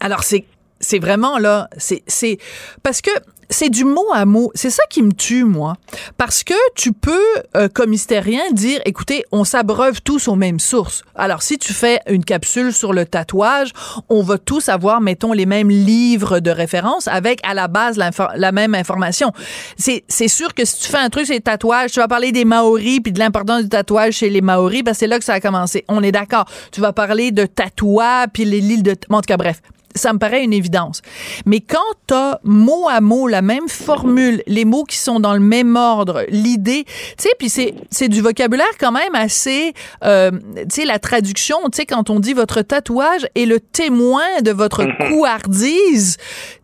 Alors 0.00 0.24
c'est 0.24 0.46
c'est 0.80 0.98
vraiment 0.98 1.38
là, 1.38 1.68
c'est 1.76 2.02
c'est 2.06 2.38
parce 2.82 3.00
que 3.00 3.10
c'est 3.50 3.70
du 3.70 3.84
mot 3.84 4.06
à 4.12 4.24
mot. 4.24 4.50
C'est 4.54 4.70
ça 4.70 4.82
qui 4.90 5.02
me 5.02 5.12
tue, 5.12 5.44
moi. 5.44 5.76
Parce 6.16 6.42
que 6.42 6.54
tu 6.74 6.92
peux, 6.92 7.24
euh, 7.56 7.68
comme 7.72 7.92
hystérien, 7.92 8.42
dire, 8.52 8.80
écoutez, 8.84 9.24
on 9.32 9.44
s'abreuve 9.44 10.02
tous 10.02 10.28
aux 10.28 10.34
mêmes 10.34 10.58
sources. 10.58 11.02
Alors, 11.14 11.42
si 11.42 11.58
tu 11.58 11.72
fais 11.72 12.00
une 12.08 12.24
capsule 12.24 12.72
sur 12.72 12.92
le 12.92 13.06
tatouage, 13.06 13.70
on 14.08 14.22
va 14.22 14.38
tous 14.38 14.68
avoir, 14.68 15.00
mettons, 15.00 15.32
les 15.32 15.46
mêmes 15.46 15.70
livres 15.70 16.40
de 16.40 16.50
référence 16.50 17.08
avec, 17.08 17.40
à 17.44 17.54
la 17.54 17.68
base, 17.68 17.98
la 17.98 18.52
même 18.52 18.74
information. 18.74 19.32
C'est 19.76 20.28
sûr 20.28 20.54
que 20.54 20.64
si 20.64 20.80
tu 20.80 20.88
fais 20.88 20.98
un 20.98 21.08
truc 21.08 21.26
sur 21.26 21.34
les 21.34 21.40
tatouages, 21.40 21.92
tu 21.92 22.00
vas 22.00 22.08
parler 22.08 22.32
des 22.32 22.44
Maoris 22.44 23.00
puis 23.00 23.12
de 23.12 23.18
l'importance 23.18 23.62
du 23.62 23.68
tatouage 23.68 24.14
chez 24.14 24.30
les 24.30 24.40
Maoris, 24.40 24.82
parce 24.82 24.98
c'est 24.98 25.06
là 25.06 25.18
que 25.18 25.24
ça 25.24 25.34
a 25.34 25.40
commencé. 25.40 25.84
On 25.88 26.02
est 26.02 26.12
d'accord. 26.12 26.46
Tu 26.72 26.80
vas 26.80 26.92
parler 26.92 27.30
de 27.30 27.44
tatouage 27.44 28.28
puis 28.32 28.44
l'île 28.44 28.82
de... 28.82 28.96
En 29.10 29.20
tout 29.20 29.26
cas, 29.26 29.36
bref 29.36 29.60
ça 29.96 30.12
me 30.12 30.18
paraît 30.18 30.44
une 30.44 30.52
évidence. 30.52 31.02
Mais 31.44 31.60
quand 31.60 31.78
tu 32.06 32.14
as 32.14 32.40
mot 32.44 32.88
à 32.88 33.00
mot 33.00 33.28
la 33.28 33.42
même 33.42 33.68
formule, 33.68 34.42
les 34.46 34.64
mots 34.64 34.84
qui 34.84 34.96
sont 34.96 35.20
dans 35.20 35.34
le 35.34 35.40
même 35.40 35.76
ordre, 35.76 36.24
l'idée, 36.28 36.84
tu 36.84 36.92
sais, 37.18 37.30
puis 37.38 37.48
c'est, 37.48 37.74
c'est 37.90 38.08
du 38.08 38.20
vocabulaire 38.20 38.66
quand 38.78 38.92
même 38.92 39.14
assez, 39.14 39.72
euh, 40.04 40.30
tu 40.30 40.64
sais, 40.70 40.84
la 40.84 40.98
traduction, 40.98 41.58
tu 41.64 41.76
sais, 41.76 41.86
quand 41.86 42.10
on 42.10 42.20
dit 42.20 42.32
votre 42.32 42.62
tatouage 42.62 43.26
est 43.34 43.46
le 43.46 43.60
témoin 43.60 44.42
de 44.42 44.50
votre 44.50 44.84
mm-hmm. 44.84 45.08
couardise, 45.08 46.16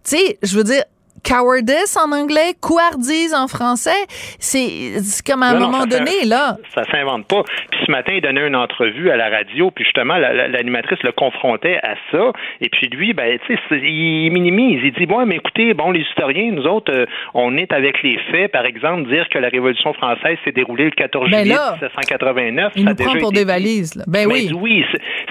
tu 0.05 0.17
sais, 0.17 0.39
je 0.43 0.57
veux 0.57 0.65
dire, 0.65 0.83
cowardice 1.25 1.97
en 1.97 2.13
anglais, 2.13 2.55
couardise 2.61 3.35
en 3.35 3.49
français. 3.49 3.91
C'est 4.39 4.93
comme 5.27 5.43
à 5.43 5.51
un 5.51 5.59
moment 5.59 5.87
donné, 5.87 6.25
là. 6.27 6.57
Ça 6.75 6.85
s'invente 6.91 7.27
pas. 7.27 7.43
Puis 7.71 7.81
ce 7.87 7.91
matin, 7.91 8.13
il 8.15 8.21
donnait 8.21 8.47
une 8.47 8.57
entrevue 8.57 9.11
à 9.11 9.17
la 9.17 9.29
radio, 9.31 9.71
puis 9.71 9.85
justement, 9.85 10.17
l'animatrice 10.19 11.03
le 11.03 11.13
confrontait 11.13 11.79
à 11.83 11.95
ça. 12.11 12.33
Et 12.61 12.69
puis 12.69 12.89
lui, 12.89 13.13
ben, 13.13 13.39
tu 13.47 13.55
sais, 13.55 13.79
il 13.79 14.31
minimise. 14.31 14.81
Il 14.85 14.93
dit, 14.93 15.07
bon, 15.07 15.25
mais 15.27 15.37
écoutez, 15.37 15.75
bon, 15.75 15.91
les 15.91 16.01
historiens, 16.01 16.51
nous 16.53 16.65
autres, 16.65 16.93
euh, 16.93 17.07
on 17.35 17.57
est 17.57 17.73
avec 17.73 18.03
les 18.03 18.19
faits. 18.31 18.53
Par 18.53 18.65
exemple, 18.65 19.09
dire 19.09 19.29
que 19.29 19.39
la 19.39 19.49
Révolution 19.49 19.93
française 19.95 20.39
s'est 20.45 20.53
déroulée 20.53 20.85
le 20.85 20.91
14 20.91 21.31
ben 21.31 21.43
juillet 21.45 21.55
1789. 21.55 22.73
Il 22.77 22.85
ça 22.85 22.91
nous 22.91 22.97
prend 22.97 23.19
pour 23.19 23.33
des 23.33 23.45
valises. 23.45 23.95
Là. 23.95 24.05
Ben, 24.07 24.29
ben 24.29 24.35
oui. 24.35 24.51
oui, 24.55 24.85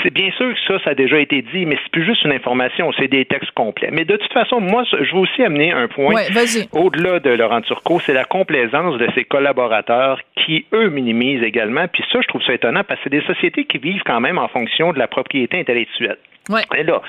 c'est 0.04 0.14
bien 0.14 0.32
sûr 0.32 0.54
que 0.54 0.60
ça, 0.68 0.84
ça 0.84 0.90
a 0.92 0.96
déjà 0.96 1.20
été 1.20 1.42
dit, 1.42 1.66
mais 1.66 1.78
c'est 1.84 1.92
plus 1.92 2.06
juste 2.06 2.24
une 2.24 2.32
information, 2.32 2.92
c'est 2.98 3.08
des 3.08 3.26
textes 3.26 3.52
complets. 3.52 3.90
Mais 3.92 4.06
de 4.06 4.16
toute 4.16 4.34
façon, 4.34 4.60
moi, 4.60 4.84
je 4.92 5.14
veux 5.14 5.22
aussi 5.22 5.44
amener 5.44 5.72
un 5.72 5.88
point 5.88 6.14
au-delà 6.74 7.20
de 7.20 7.30
Laurent 7.30 7.62
Turcot, 7.62 8.00
c'est 8.06 8.14
la 8.14 8.26
complaisance 8.26 8.98
de 8.98 9.08
ses 9.16 9.24
collaborateurs 9.24 10.20
qui, 10.36 10.66
eux, 10.74 10.90
minimisent 10.90 11.44
également. 11.44 11.88
Puis 11.88 12.04
ça, 12.12 12.20
je 12.22 12.28
trouve 12.28 12.44
ça 12.44 12.54
étonnant 12.54 12.84
parce 12.84 13.00
que 13.00 13.10
c'est 13.10 13.20
des 13.20 13.26
sociétés 13.26 13.66
qui 13.66 13.78
vivent 13.78 14.04
quand 14.06 14.20
même 14.20 14.38
en 14.38 14.48
fonction 14.48 14.94
de 14.94 15.00
la 15.00 15.08
propriété 15.08 15.60
intellectuelle. 15.60 16.18
Et 16.78 16.84
là, 16.84 17.02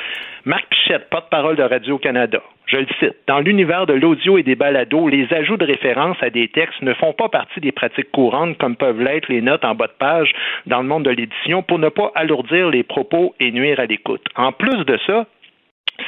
Marc 0.44 0.66
Pichette, 0.68 1.08
porte-parole 1.10 1.56
de 1.56 1.62
Radio-Canada, 1.62 2.40
je 2.66 2.76
le 2.76 2.86
cite, 3.00 3.16
dans 3.26 3.40
l'univers 3.40 3.86
de 3.86 3.92
l'audio 3.92 4.38
et 4.38 4.42
des 4.42 4.54
balados, 4.54 5.08
les 5.08 5.32
ajouts 5.32 5.56
de 5.56 5.66
référence 5.66 6.16
à 6.22 6.30
des 6.30 6.48
textes 6.48 6.80
ne 6.82 6.94
font 6.94 7.12
pas 7.12 7.28
partie 7.28 7.60
des 7.60 7.72
pratiques 7.72 8.10
courantes 8.10 8.56
comme 8.58 8.76
peuvent 8.76 9.00
l'être 9.00 9.28
les 9.28 9.42
notes 9.42 9.64
en 9.64 9.74
bas 9.74 9.88
de 9.88 9.92
page 9.98 10.32
dans 10.66 10.80
le 10.80 10.88
monde 10.88 11.04
de 11.04 11.10
l'édition 11.10 11.62
pour 11.62 11.78
ne 11.78 11.88
pas 11.88 12.12
alourdir 12.14 12.70
les 12.70 12.82
propos 12.82 13.34
et 13.40 13.50
nuire 13.52 13.80
à 13.80 13.86
l'écoute. 13.86 14.24
En 14.36 14.52
plus 14.52 14.84
de 14.84 14.98
ça, 15.06 15.26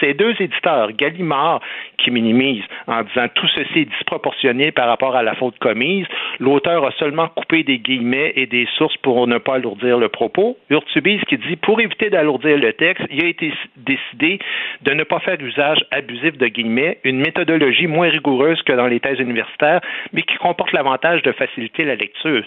ces 0.00 0.14
deux 0.14 0.34
éditeurs, 0.40 0.92
Gallimard, 0.92 1.60
qui 1.98 2.10
minimisent 2.10 2.64
en 2.86 3.02
disant 3.02 3.28
tout 3.34 3.46
ceci 3.48 3.80
est 3.80 3.84
disproportionné 3.84 4.72
par 4.72 4.88
rapport 4.88 5.16
à 5.16 5.22
la 5.22 5.34
faute 5.34 5.58
commise, 5.58 6.06
l'auteur 6.40 6.84
a 6.84 6.92
seulement 6.92 7.28
coupé 7.28 7.62
des 7.62 7.78
guillemets 7.78 8.32
et 8.36 8.46
des 8.46 8.66
sources 8.76 8.96
pour 8.98 9.26
ne 9.26 9.38
pas 9.38 9.54
alourdir 9.54 9.98
le 9.98 10.08
propos. 10.08 10.56
Urtubise 10.70 11.20
qui 11.28 11.38
dit 11.38 11.56
pour 11.56 11.80
éviter 11.80 12.10
d'alourdir 12.10 12.58
le 12.58 12.72
texte, 12.72 13.04
il 13.10 13.24
a 13.24 13.28
été 13.28 13.52
décidé 13.76 14.38
de 14.82 14.92
ne 14.92 15.04
pas 15.04 15.20
faire 15.20 15.40
usage 15.40 15.84
abusif 15.90 16.36
de 16.36 16.48
guillemets, 16.48 16.98
une 17.04 17.18
méthodologie 17.18 17.86
moins 17.86 18.08
rigoureuse 18.08 18.60
que 18.62 18.72
dans 18.72 18.86
les 18.86 19.00
thèses 19.00 19.20
universitaires, 19.20 19.80
mais 20.12 20.22
qui 20.22 20.36
comporte 20.36 20.72
l'avantage 20.72 21.22
de 21.22 21.32
faciliter 21.32 21.84
la 21.84 21.94
lecture 21.94 22.44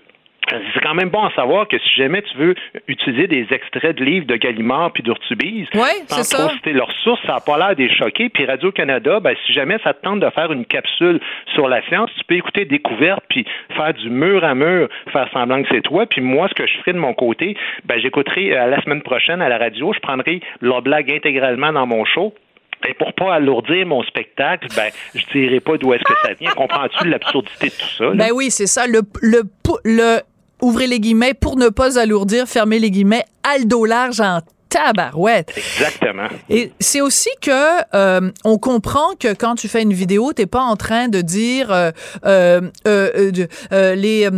c'est 0.50 0.80
quand 0.82 0.94
même 0.94 1.10
bon 1.10 1.24
à 1.24 1.32
savoir 1.34 1.68
que 1.68 1.78
si 1.78 1.90
jamais 1.96 2.22
tu 2.22 2.38
veux 2.38 2.56
utiliser 2.88 3.28
des 3.28 3.48
extraits 3.52 3.98
de 3.98 4.04
livres 4.04 4.26
de 4.26 4.36
Gallimard 4.36 4.92
puis 4.94 5.04
d'Urtubise, 5.04 5.68
sans 6.08 6.38
trop 6.38 6.50
citer 6.54 6.74
leurs 6.74 6.92
sources, 7.04 7.22
ça 7.26 7.34
n'a 7.34 7.40
pas 7.40 7.58
l'air 7.58 7.76
des 7.76 7.90
choquer. 7.90 8.30
Puis 8.30 8.46
Radio-Canada, 8.46 9.20
ben, 9.20 9.36
si 9.46 9.54
jamais 9.54 9.78
ça 9.84 9.94
te 9.94 10.02
tente 10.02 10.20
de 10.20 10.30
faire 10.30 10.52
une 10.52 10.66
capsule 10.66 11.20
sur 11.54 11.68
la 11.68 11.82
science, 11.88 12.10
tu 12.18 12.24
peux 12.26 12.36
écouter 12.36 12.66
Découverte 12.66 13.24
puis 13.30 13.46
faire 13.76 13.94
du 13.94 14.10
mur 14.10 14.44
à 14.44 14.56
mur, 14.56 14.90
faire 15.12 15.30
semblant 15.34 15.62
que 15.64 15.70
c'est 15.72 15.82
toi. 15.82 16.06
Puis 16.06 16.22
moi, 16.22 16.48
ce 16.50 16.54
que 16.54 16.68
je 16.68 16.78
ferai 16.80 16.94
de 16.94 17.00
mon 17.00 17.14
côté, 17.14 17.58
ben, 17.86 18.00
j'écouterai 18.00 18.58
euh, 18.58 18.68
la 18.68 18.82
semaine 18.82 19.02
prochaine 19.02 19.42
à 19.42 19.50
la 19.50 19.58
radio, 19.58 19.94
je 19.94 20.00
prendrai 20.00 20.42
leur 20.62 20.82
blague 20.82 21.12
intégralement 21.12 21.72
dans 21.74 21.86
mon 21.86 22.06
show. 22.06 22.34
Et 22.88 22.94
pour 22.94 23.14
pas 23.14 23.34
alourdir 23.34 23.86
mon 23.88 24.04
spectacle, 24.04 24.68
ben, 24.76 24.92
je 25.16 25.26
dirai 25.34 25.60
pas 25.60 25.78
d'où 25.78 25.94
est-ce 25.94 26.04
que 26.04 26.14
ça 26.24 26.34
vient. 26.34 26.52
Comprends-tu 26.52 27.08
l'absurdité 27.08 27.68
de 27.68 27.72
tout 27.72 27.96
ça? 27.98 28.10
Ben 28.14 28.30
oui, 28.34 28.52
c'est 28.52 28.68
ça. 28.68 28.86
Le, 28.86 29.02
le, 29.22 29.42
le, 29.84 30.20
ouvrez 30.62 30.88
les 30.88 31.00
guillemets, 31.00 31.34
pour 31.34 31.58
ne 31.58 31.70
pas 31.70 32.00
alourdir, 32.00 32.48
fermez 32.48 32.80
les 32.80 32.92
guillemets, 32.92 33.26
Aldo 33.44 33.86
large 33.86 34.22
en 34.22 34.42
tabarouette. 34.70 35.54
Exactement. 35.58 36.28
Et 36.50 36.72
c'est 36.80 37.02
aussi 37.02 37.30
que 37.42 37.52
euh, 37.94 38.32
on 38.44 38.58
comprend 38.58 39.14
que 39.20 39.34
quand 39.34 39.56
tu 39.56 39.68
fais 39.68 39.82
une 39.82 39.94
vidéo, 39.94 40.34
t'es 40.34 40.46
pas 40.46 40.62
en 40.62 40.76
train 40.76 41.08
de 41.08 41.22
dire 41.22 41.72
euh, 41.72 41.92
euh, 42.26 42.62
euh, 42.88 43.32
euh 43.72 43.96
les 43.96 44.30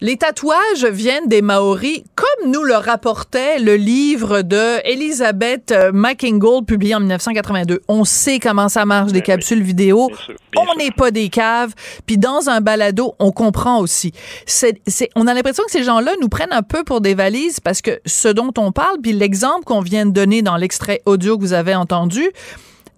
les 0.00 0.16
tatouages 0.16 0.84
viennent 0.84 1.28
des 1.28 1.42
Maoris, 1.42 2.02
comme 2.14 2.50
nous 2.50 2.62
le 2.62 2.74
rapportait 2.74 3.58
le 3.58 3.76
livre 3.76 4.42
de 4.42 4.86
Elizabeth 4.86 5.74
McIngold 5.92 6.66
publié 6.66 6.94
en 6.94 7.00
1982. 7.00 7.82
On 7.88 8.04
sait 8.04 8.38
comment 8.38 8.68
ça 8.68 8.84
marche 8.84 9.12
des 9.12 9.20
ben 9.20 9.26
capsules 9.26 9.62
vidéo. 9.62 10.10
on 10.56 10.76
n'est 10.76 10.90
pas 10.90 11.10
des 11.10 11.28
caves. 11.28 11.74
Puis 12.06 12.18
dans 12.18 12.48
un 12.48 12.60
balado, 12.60 13.14
on 13.18 13.32
comprend 13.32 13.80
aussi. 13.80 14.12
C'est, 14.46 14.80
c'est, 14.86 15.10
on 15.16 15.26
a 15.26 15.34
l'impression 15.34 15.64
que 15.64 15.70
ces 15.70 15.82
gens-là 15.82 16.12
nous 16.20 16.28
prennent 16.28 16.52
un 16.52 16.62
peu 16.62 16.84
pour 16.84 17.00
des 17.00 17.14
valises 17.14 17.60
parce 17.60 17.82
que 17.82 18.00
ce 18.06 18.28
dont 18.28 18.52
on 18.58 18.72
parle, 18.72 18.98
puis 19.02 19.12
l'exemple 19.12 19.64
qu'on 19.70 19.80
vient 19.80 20.04
de 20.04 20.10
donner 20.10 20.42
dans 20.42 20.56
l'extrait 20.56 21.00
audio 21.06 21.38
que 21.38 21.42
vous 21.42 21.52
avez 21.52 21.76
entendu, 21.76 22.28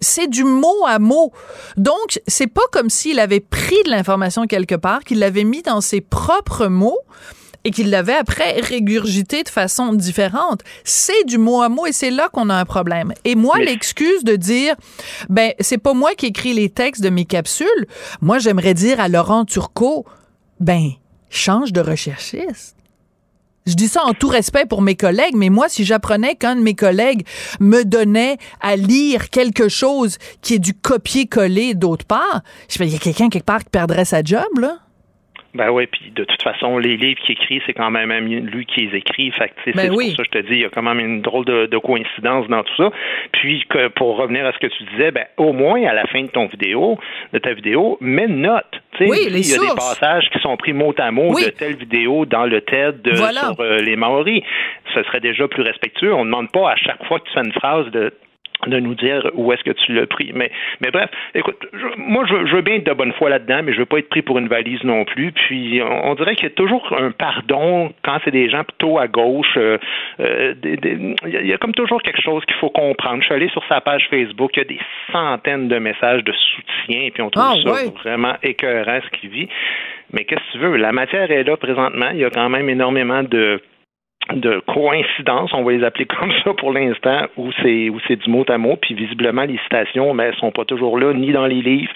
c'est 0.01 0.27
du 0.27 0.43
mot 0.43 0.85
à 0.87 0.97
mot. 0.97 1.31
Donc, 1.77 2.19
c'est 2.25 2.47
pas 2.47 2.63
comme 2.71 2.89
s'il 2.89 3.19
avait 3.19 3.39
pris 3.39 3.77
de 3.85 3.91
l'information 3.91 4.47
quelque 4.47 4.73
part, 4.73 5.03
qu'il 5.03 5.19
l'avait 5.19 5.43
mis 5.43 5.61
dans 5.61 5.81
ses 5.81 6.01
propres 6.01 6.65
mots 6.65 6.97
et 7.63 7.69
qu'il 7.69 7.91
l'avait 7.91 8.15
après 8.15 8.59
régurgité 8.59 9.43
de 9.43 9.49
façon 9.49 9.93
différente. 9.93 10.61
C'est 10.83 11.25
du 11.25 11.37
mot 11.37 11.61
à 11.61 11.69
mot 11.69 11.85
et 11.85 11.91
c'est 11.91 12.09
là 12.09 12.27
qu'on 12.27 12.49
a 12.49 12.55
un 12.55 12.65
problème. 12.65 13.13
Et 13.23 13.35
moi, 13.35 13.59
l'excuse 13.59 14.23
de 14.23 14.35
dire, 14.35 14.75
ben, 15.29 15.53
c'est 15.59 15.77
pas 15.77 15.93
moi 15.93 16.15
qui 16.15 16.25
écris 16.25 16.53
les 16.53 16.69
textes 16.69 17.03
de 17.03 17.09
mes 17.09 17.25
capsules. 17.25 17.85
Moi, 18.19 18.39
j'aimerais 18.39 18.73
dire 18.73 18.99
à 18.99 19.09
Laurent 19.09 19.45
Turcot, 19.45 20.05
ben, 20.59 20.89
change 21.29 21.71
de 21.71 21.81
recherchiste. 21.81 22.75
Je 23.65 23.75
dis 23.75 23.87
ça 23.87 24.03
en 24.03 24.13
tout 24.13 24.27
respect 24.27 24.65
pour 24.65 24.81
mes 24.81 24.95
collègues, 24.95 25.35
mais 25.35 25.49
moi, 25.49 25.69
si 25.69 25.85
j'apprenais 25.85 26.35
qu'un 26.35 26.55
de 26.55 26.61
mes 26.61 26.75
collègues 26.75 27.25
me 27.61 27.83
donnait 27.83 28.37
à 28.59 28.75
lire 28.75 29.29
quelque 29.29 29.69
chose 29.69 30.17
qui 30.41 30.55
est 30.55 30.59
du 30.59 30.73
copier-coller 30.73 31.73
d'autre 31.73 32.05
part, 32.05 32.41
je 32.69 32.77
fais, 32.77 32.87
il 32.87 32.93
y 32.93 32.95
a 32.95 32.99
quelqu'un 32.99 33.29
quelque 33.29 33.45
part 33.45 33.63
qui 33.63 33.69
perdrait 33.69 34.05
sa 34.05 34.21
job, 34.21 34.59
là. 34.59 34.79
Ben 35.53 35.69
oui, 35.69 35.85
puis 35.85 36.11
de 36.15 36.23
toute 36.23 36.41
façon, 36.41 36.79
les 36.79 36.97
livres 36.97 37.19
qu'il 37.21 37.33
écrit, 37.33 37.61
c'est 37.65 37.73
quand 37.73 37.91
même 37.91 38.11
lui 38.27 38.65
qui 38.65 38.87
les 38.87 38.97
écrit. 38.97 39.29
Fait 39.31 39.49
que, 39.49 39.71
ben 39.71 39.83
c'est 39.83 39.87
pour 39.89 40.01
ça 40.01 40.17
que 40.17 40.23
je 40.23 40.29
te 40.31 40.47
dis, 40.47 40.53
il 40.53 40.61
y 40.61 40.65
a 40.65 40.69
quand 40.69 40.81
même 40.81 40.99
une 40.99 41.21
drôle 41.21 41.45
de, 41.45 41.77
coïncidence 41.77 42.47
dans 42.47 42.63
tout 42.63 42.75
ça. 42.75 42.91
Puis 43.33 43.63
que 43.69 43.89
pour 43.89 44.17
revenir 44.17 44.45
à 44.47 44.53
ce 44.53 44.57
que 44.57 44.67
tu 44.67 44.83
disais, 44.91 45.11
ben 45.11 45.25
au 45.37 45.53
moins 45.53 45.83
à 45.85 45.93
la 45.93 46.05
fin 46.07 46.23
de 46.23 46.27
ton 46.27 46.47
vidéo, 46.47 46.97
de 47.33 47.39
ta 47.39 47.53
vidéo, 47.53 47.97
mets 48.01 48.25
une 48.25 48.41
note. 48.41 48.65
Oui, 48.99 49.17
il 49.27 49.47
y 49.47 49.53
a 49.53 49.59
des 49.59 49.75
passages 49.75 50.29
qui 50.31 50.39
sont 50.39 50.57
pris 50.57 50.73
mot 50.73 50.93
à 50.97 51.11
mot 51.11 51.33
de 51.39 51.49
telle 51.49 51.75
vidéo 51.75 52.25
dans 52.25 52.45
le 52.45 52.61
TED 52.61 53.01
sur 53.13 53.59
euh, 53.59 53.79
les 53.79 53.95
Maoris. 53.95 54.43
Ce 54.93 55.03
serait 55.03 55.19
déjà 55.19 55.47
plus 55.47 55.63
respectueux. 55.63 56.13
On 56.13 56.25
ne 56.25 56.31
demande 56.31 56.51
pas 56.51 56.71
à 56.71 56.75
chaque 56.75 57.03
fois 57.05 57.19
que 57.19 57.25
tu 57.25 57.33
fais 57.33 57.45
une 57.45 57.53
phrase 57.53 57.87
de 57.91 58.11
de 58.69 58.79
nous 58.79 58.95
dire 58.95 59.29
où 59.33 59.51
est-ce 59.51 59.63
que 59.63 59.71
tu 59.71 59.93
l'as 59.93 60.07
pris. 60.07 60.31
Mais, 60.33 60.51
mais 60.81 60.91
bref, 60.91 61.09
écoute, 61.35 61.57
moi, 61.97 62.25
je, 62.27 62.45
je, 62.45 62.55
veux 62.55 62.61
bien 62.61 62.75
être 62.75 62.85
de 62.85 62.93
bonne 62.93 63.13
foi 63.13 63.29
là-dedans, 63.29 63.61
mais 63.63 63.73
je 63.73 63.79
veux 63.79 63.85
pas 63.85 63.99
être 63.99 64.09
pris 64.09 64.21
pour 64.21 64.37
une 64.37 64.47
valise 64.47 64.83
non 64.83 65.05
plus. 65.05 65.31
Puis, 65.31 65.81
on, 65.81 66.15
dirait 66.15 66.35
qu'il 66.35 66.45
y 66.45 66.51
a 66.51 66.55
toujours 66.55 66.95
un 66.97 67.11
pardon 67.11 67.91
quand 68.03 68.17
c'est 68.23 68.31
des 68.31 68.49
gens 68.49 68.63
plutôt 68.63 68.99
à 68.99 69.07
gauche. 69.07 69.53
Euh, 69.57 69.77
euh, 70.19 70.53
il 70.63 71.47
y 71.47 71.53
a 71.53 71.57
comme 71.57 71.73
toujours 71.73 72.01
quelque 72.01 72.21
chose 72.21 72.43
qu'il 72.45 72.55
faut 72.57 72.69
comprendre. 72.69 73.21
Je 73.21 73.25
suis 73.25 73.35
allé 73.35 73.49
sur 73.49 73.63
sa 73.67 73.81
page 73.81 74.07
Facebook, 74.09 74.51
il 74.55 74.59
y 74.59 74.61
a 74.61 74.65
des 74.65 74.79
centaines 75.11 75.67
de 75.67 75.77
messages 75.79 76.23
de 76.23 76.33
soutien, 76.33 77.09
puis 77.13 77.23
on 77.23 77.29
trouve 77.29 77.45
ah, 77.45 77.55
ça 77.63 77.89
vraiment 78.03 78.33
écœurant 78.41 78.99
ce 79.03 79.19
qu'il 79.19 79.29
vit. 79.29 79.49
Mais 80.11 80.25
qu'est-ce 80.25 80.41
que 80.41 80.51
tu 80.51 80.57
veux? 80.59 80.77
La 80.77 80.91
matière 80.91 81.29
est 81.31 81.43
là 81.43 81.57
présentement. 81.57 82.09
Il 82.13 82.19
y 82.19 82.25
a 82.25 82.29
quand 82.29 82.49
même 82.49 82.69
énormément 82.69 83.23
de 83.23 83.61
de 84.31 84.61
coïncidences, 84.67 85.51
on 85.53 85.63
va 85.63 85.71
les 85.71 85.83
appeler 85.83 86.05
comme 86.19 86.31
ça 86.43 86.53
pour 86.53 86.71
l'instant, 86.71 87.27
où 87.37 87.51
c'est 87.61 87.89
où 87.89 87.99
c'est 88.07 88.15
du 88.15 88.29
mot 88.29 88.45
à 88.47 88.57
mot, 88.57 88.77
puis 88.81 88.93
visiblement 88.93 89.43
les 89.43 89.57
citations, 89.63 90.13
mais 90.13 90.25
elles 90.25 90.35
sont 90.35 90.51
pas 90.51 90.65
toujours 90.65 90.97
là, 90.97 91.13
ni 91.13 91.31
dans 91.31 91.45
les 91.45 91.61
livres, 91.61 91.91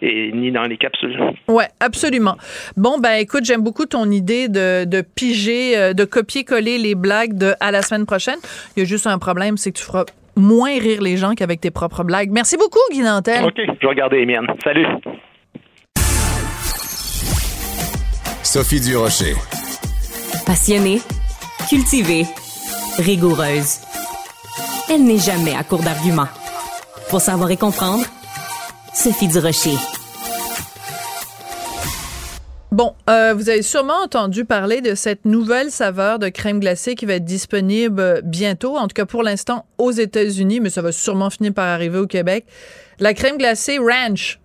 et 0.00 0.32
ni 0.32 0.50
dans 0.50 0.64
les 0.64 0.76
capsules. 0.76 1.18
Oui, 1.48 1.64
absolument. 1.80 2.36
Bon, 2.76 2.98
ben 2.98 3.14
écoute, 3.20 3.44
j'aime 3.44 3.62
beaucoup 3.62 3.86
ton 3.86 4.10
idée 4.10 4.48
de, 4.48 4.84
de 4.84 5.02
piger, 5.02 5.78
euh, 5.78 5.92
de 5.92 6.04
copier-coller 6.04 6.78
les 6.78 6.94
blagues 6.94 7.34
de 7.38 7.52
à 7.60 7.70
la 7.70 7.82
semaine 7.82 8.06
prochaine. 8.06 8.38
Il 8.76 8.80
y 8.80 8.82
a 8.82 8.86
juste 8.86 9.06
un 9.06 9.18
problème, 9.18 9.56
c'est 9.56 9.70
que 9.72 9.78
tu 9.78 9.84
feras 9.84 10.04
moins 10.36 10.78
rire 10.78 11.02
les 11.02 11.16
gens 11.16 11.34
qu'avec 11.34 11.60
tes 11.60 11.70
propres 11.70 12.04
blagues. 12.04 12.30
Merci 12.32 12.56
beaucoup, 12.56 12.80
Guy 12.90 13.02
Nantel. 13.02 13.44
OK, 13.44 13.54
je 13.56 13.80
vais 13.80 13.86
regarder 13.86 14.18
les 14.18 14.26
miennes. 14.26 14.46
Salut. 14.64 14.86
Sophie 18.42 18.80
Durocher. 18.80 19.34
Passionnée 20.44 20.98
cultivée, 21.68 22.26
rigoureuse. 22.98 23.78
Elle 24.90 25.04
n'est 25.04 25.18
jamais 25.18 25.54
à 25.54 25.64
court 25.64 25.82
d'arguments. 25.82 26.28
Pour 27.08 27.20
savoir 27.20 27.50
et 27.50 27.56
comprendre, 27.56 28.04
Sophie 28.94 29.28
Durocher. 29.28 29.76
Bon, 32.70 32.94
euh, 33.10 33.34
vous 33.34 33.50
avez 33.50 33.60
sûrement 33.60 34.02
entendu 34.02 34.46
parler 34.46 34.80
de 34.80 34.94
cette 34.94 35.26
nouvelle 35.26 35.70
saveur 35.70 36.18
de 36.18 36.30
crème 36.30 36.58
glacée 36.58 36.94
qui 36.94 37.04
va 37.04 37.14
être 37.14 37.24
disponible 37.24 38.22
bientôt, 38.24 38.78
en 38.78 38.88
tout 38.88 38.94
cas 38.94 39.04
pour 39.04 39.22
l'instant 39.22 39.66
aux 39.76 39.90
États-Unis, 39.90 40.60
mais 40.60 40.70
ça 40.70 40.80
va 40.80 40.90
sûrement 40.90 41.28
finir 41.28 41.52
par 41.52 41.66
arriver 41.66 41.98
au 41.98 42.06
Québec. 42.06 42.46
La 42.98 43.12
crème 43.12 43.36
glacée 43.36 43.78
ranch. 43.78 44.40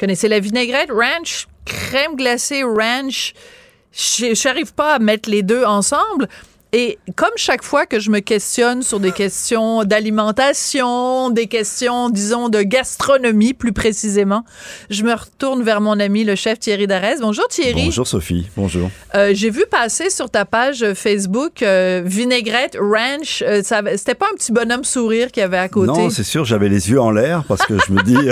Connaissez 0.00 0.28
la 0.28 0.40
vinaigrette? 0.40 0.90
Ranch? 0.90 1.46
Crème 1.66 2.16
glacée 2.16 2.62
ranch. 2.62 3.34
Je 3.92 4.48
n'arrive 4.48 4.74
pas 4.74 4.94
à 4.94 4.98
mettre 4.98 5.30
les 5.30 5.42
deux 5.42 5.64
ensemble. 5.64 6.28
Et 6.74 6.98
comme 7.16 7.30
chaque 7.36 7.64
fois 7.64 7.86
que 7.86 7.98
je 7.98 8.10
me 8.10 8.20
questionne 8.20 8.82
sur 8.82 9.00
des 9.00 9.12
questions 9.12 9.84
d'alimentation, 9.84 11.30
des 11.30 11.46
questions, 11.46 12.10
disons, 12.10 12.50
de 12.50 12.60
gastronomie 12.60 13.54
plus 13.54 13.72
précisément, 13.72 14.44
je 14.90 15.02
me 15.02 15.14
retourne 15.14 15.62
vers 15.62 15.80
mon 15.80 15.98
ami, 15.98 16.24
le 16.24 16.34
chef 16.34 16.58
Thierry 16.58 16.86
Darès. 16.86 17.20
Bonjour 17.20 17.48
Thierry. 17.48 17.86
Bonjour 17.86 18.06
Sophie, 18.06 18.48
bonjour. 18.54 18.90
Euh, 19.14 19.30
J'ai 19.32 19.48
vu 19.48 19.64
passer 19.70 20.10
sur 20.10 20.28
ta 20.28 20.44
page 20.44 20.92
Facebook 20.92 21.62
euh, 21.62 22.02
Vinaigrette 22.04 22.76
Ranch. 22.78 23.42
Euh, 23.46 23.62
ça 23.62 23.80
C'était 23.96 24.14
pas 24.14 24.26
un 24.30 24.36
petit 24.36 24.52
bonhomme 24.52 24.84
sourire 24.84 25.32
qu'il 25.32 25.40
y 25.40 25.44
avait 25.44 25.56
à 25.56 25.70
côté? 25.70 25.86
Non, 25.86 26.10
c'est 26.10 26.22
sûr, 26.22 26.44
j'avais 26.44 26.68
les 26.68 26.90
yeux 26.90 27.00
en 27.00 27.10
l'air 27.10 27.44
parce 27.48 27.64
que 27.64 27.78
je 27.78 27.92
me 27.92 28.02
dis. 28.02 28.14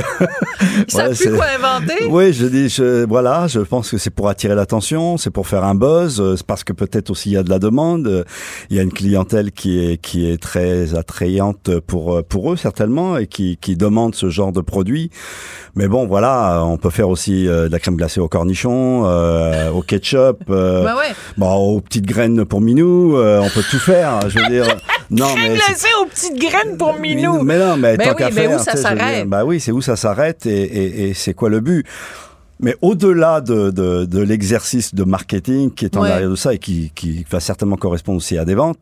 Savent 0.88 1.08
Ouais, 1.10 1.14
plus 1.16 1.34
quoi 1.34 1.46
inventer. 1.56 2.04
Oui, 2.08 2.32
je 2.32 2.46
dis, 2.46 2.68
je, 2.68 3.04
voilà, 3.06 3.46
je 3.46 3.60
pense 3.60 3.90
que 3.90 3.98
c'est 3.98 4.10
pour 4.10 4.28
attirer 4.28 4.54
l'attention, 4.54 5.16
c'est 5.16 5.30
pour 5.30 5.46
faire 5.46 5.64
un 5.64 5.74
buzz, 5.74 6.20
euh, 6.20 6.36
c'est 6.36 6.46
parce 6.46 6.64
que 6.64 6.72
peut-être 6.72 7.10
aussi 7.10 7.30
il 7.30 7.32
y 7.34 7.36
a 7.36 7.42
de 7.42 7.50
la 7.50 7.58
demande, 7.58 8.25
il 8.70 8.76
y 8.76 8.80
a 8.80 8.82
une 8.82 8.92
clientèle 8.92 9.52
qui 9.52 9.78
est 9.84 9.96
qui 9.98 10.30
est 10.30 10.40
très 10.40 10.94
attrayante 10.96 11.78
pour 11.80 12.22
pour 12.24 12.52
eux 12.52 12.56
certainement 12.56 13.16
et 13.18 13.26
qui 13.26 13.56
qui 13.60 13.76
demande 13.76 14.14
ce 14.14 14.30
genre 14.30 14.52
de 14.52 14.60
produit. 14.60 15.10
Mais 15.74 15.88
bon, 15.88 16.06
voilà, 16.06 16.62
on 16.64 16.78
peut 16.78 16.90
faire 16.90 17.08
aussi 17.10 17.46
euh, 17.46 17.66
de 17.68 17.72
la 17.72 17.78
crème 17.78 17.96
glacée 17.96 18.20
au 18.20 18.28
cornichon, 18.28 19.02
euh, 19.04 19.70
au 19.70 19.82
ketchup, 19.82 20.38
euh, 20.48 20.84
ouais. 20.84 21.14
bon, 21.36 21.52
aux 21.54 21.80
petites 21.82 22.06
graines 22.06 22.44
pour 22.46 22.60
Minou, 22.62 23.16
euh, 23.16 23.40
on 23.42 23.50
peut 23.50 23.62
tout 23.70 23.78
faire. 23.78 24.20
Je 24.30 24.38
veux 24.38 24.48
dire, 24.48 24.64
non 25.10 25.26
Crème 25.34 25.52
mais 25.52 25.54
glacée 25.56 25.88
aux 26.02 26.06
petites 26.06 26.38
graines 26.40 26.76
pour 26.78 26.94
Minou. 26.98 27.42
mais 27.42 27.58
non, 27.58 27.76
mais 27.76 27.96
Ben 27.98 28.04
tant 28.08 28.10
oui, 28.12 28.16
qu'à 28.16 28.30
mais 28.30 28.46
où 28.46 28.50
faire, 28.52 28.60
ça 28.60 28.76
s'arrête? 28.76 29.16
dire, 29.16 29.26
Bah 29.26 29.44
oui, 29.44 29.60
c'est 29.60 29.72
où 29.72 29.82
ça 29.82 29.96
s'arrête 29.96 30.46
et, 30.46 30.62
et, 30.62 31.08
et 31.10 31.14
c'est 31.14 31.34
quoi 31.34 31.50
le 31.50 31.60
but? 31.60 31.86
Mais 32.60 32.74
au-delà 32.82 33.40
de, 33.40 33.70
de, 33.70 34.04
de 34.04 34.20
l'exercice 34.20 34.94
de 34.94 35.04
marketing 35.04 35.70
qui 35.72 35.84
est 35.84 35.96
en 35.96 36.02
Ouais. 36.02 36.10
arrière 36.10 36.30
de 36.30 36.36
ça 36.36 36.54
et 36.54 36.58
qui, 36.58 36.90
qui 36.94 37.24
va 37.30 37.40
certainement 37.40 37.76
correspondre 37.76 38.18
aussi 38.18 38.38
à 38.38 38.44
des 38.44 38.54
ventes, 38.54 38.78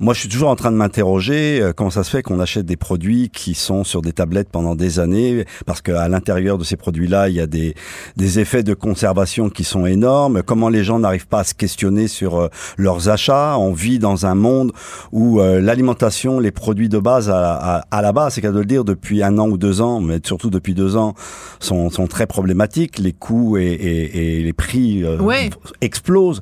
moi 0.00 0.14
je 0.14 0.20
suis 0.20 0.28
toujours 0.28 0.48
en 0.50 0.56
train 0.56 0.70
de 0.70 0.76
m'interroger 0.76 1.60
euh, 1.60 1.72
comment 1.72 1.90
ça 1.90 2.04
se 2.04 2.10
fait 2.10 2.22
qu'on 2.22 2.40
achète 2.40 2.66
des 2.66 2.76
produits 2.76 3.30
qui 3.30 3.54
sont 3.54 3.84
sur 3.84 4.02
des 4.02 4.12
tablettes 4.12 4.48
pendant 4.50 4.74
des 4.74 4.98
années 5.00 5.44
parce 5.66 5.80
qu'à 5.82 6.08
l'intérieur 6.08 6.58
de 6.58 6.64
ces 6.64 6.76
produits-là 6.76 7.28
il 7.28 7.34
y 7.34 7.40
a 7.40 7.46
des, 7.46 7.74
des 8.16 8.38
effets 8.38 8.62
de 8.62 8.74
conservation 8.74 9.48
qui 9.50 9.64
sont 9.64 9.86
énormes. 9.86 10.42
Comment 10.42 10.68
les 10.68 10.84
gens 10.84 10.98
n'arrivent 10.98 11.26
pas 11.28 11.40
à 11.40 11.44
se 11.44 11.54
questionner 11.54 12.08
sur 12.08 12.36
euh, 12.38 12.48
leurs 12.76 13.08
achats? 13.08 13.56
On 13.58 13.72
vit 13.72 13.98
dans 13.98 14.26
un 14.26 14.34
monde 14.34 14.72
où 15.12 15.40
euh, 15.40 15.60
l'alimentation, 15.60 16.38
les 16.40 16.50
produits 16.50 16.88
de 16.88 16.98
base 16.98 17.30
à, 17.30 17.54
à, 17.54 17.84
à 17.90 18.02
la 18.02 18.12
base, 18.12 18.34
c'est 18.34 18.40
qu'à 18.40 18.52
de 18.52 18.58
le 18.58 18.64
dire 18.64 18.84
depuis 18.84 19.22
un 19.22 19.38
an 19.38 19.48
ou 19.48 19.56
deux 19.58 19.80
ans, 19.80 20.00
mais 20.00 20.18
surtout 20.24 20.50
depuis 20.50 20.74
deux 20.74 20.96
ans, 20.96 21.14
sont, 21.60 21.90
sont 21.90 22.06
très 22.06 22.26
problématiques. 22.26 22.98
Les 22.98 23.12
coûts 23.12 23.56
et, 23.56 23.64
et, 23.64 24.38
et 24.38 24.42
les 24.42 24.52
prix 24.52 25.02
euh, 25.04 25.18
Ouais. 25.18 25.50
explosent. 25.80 26.40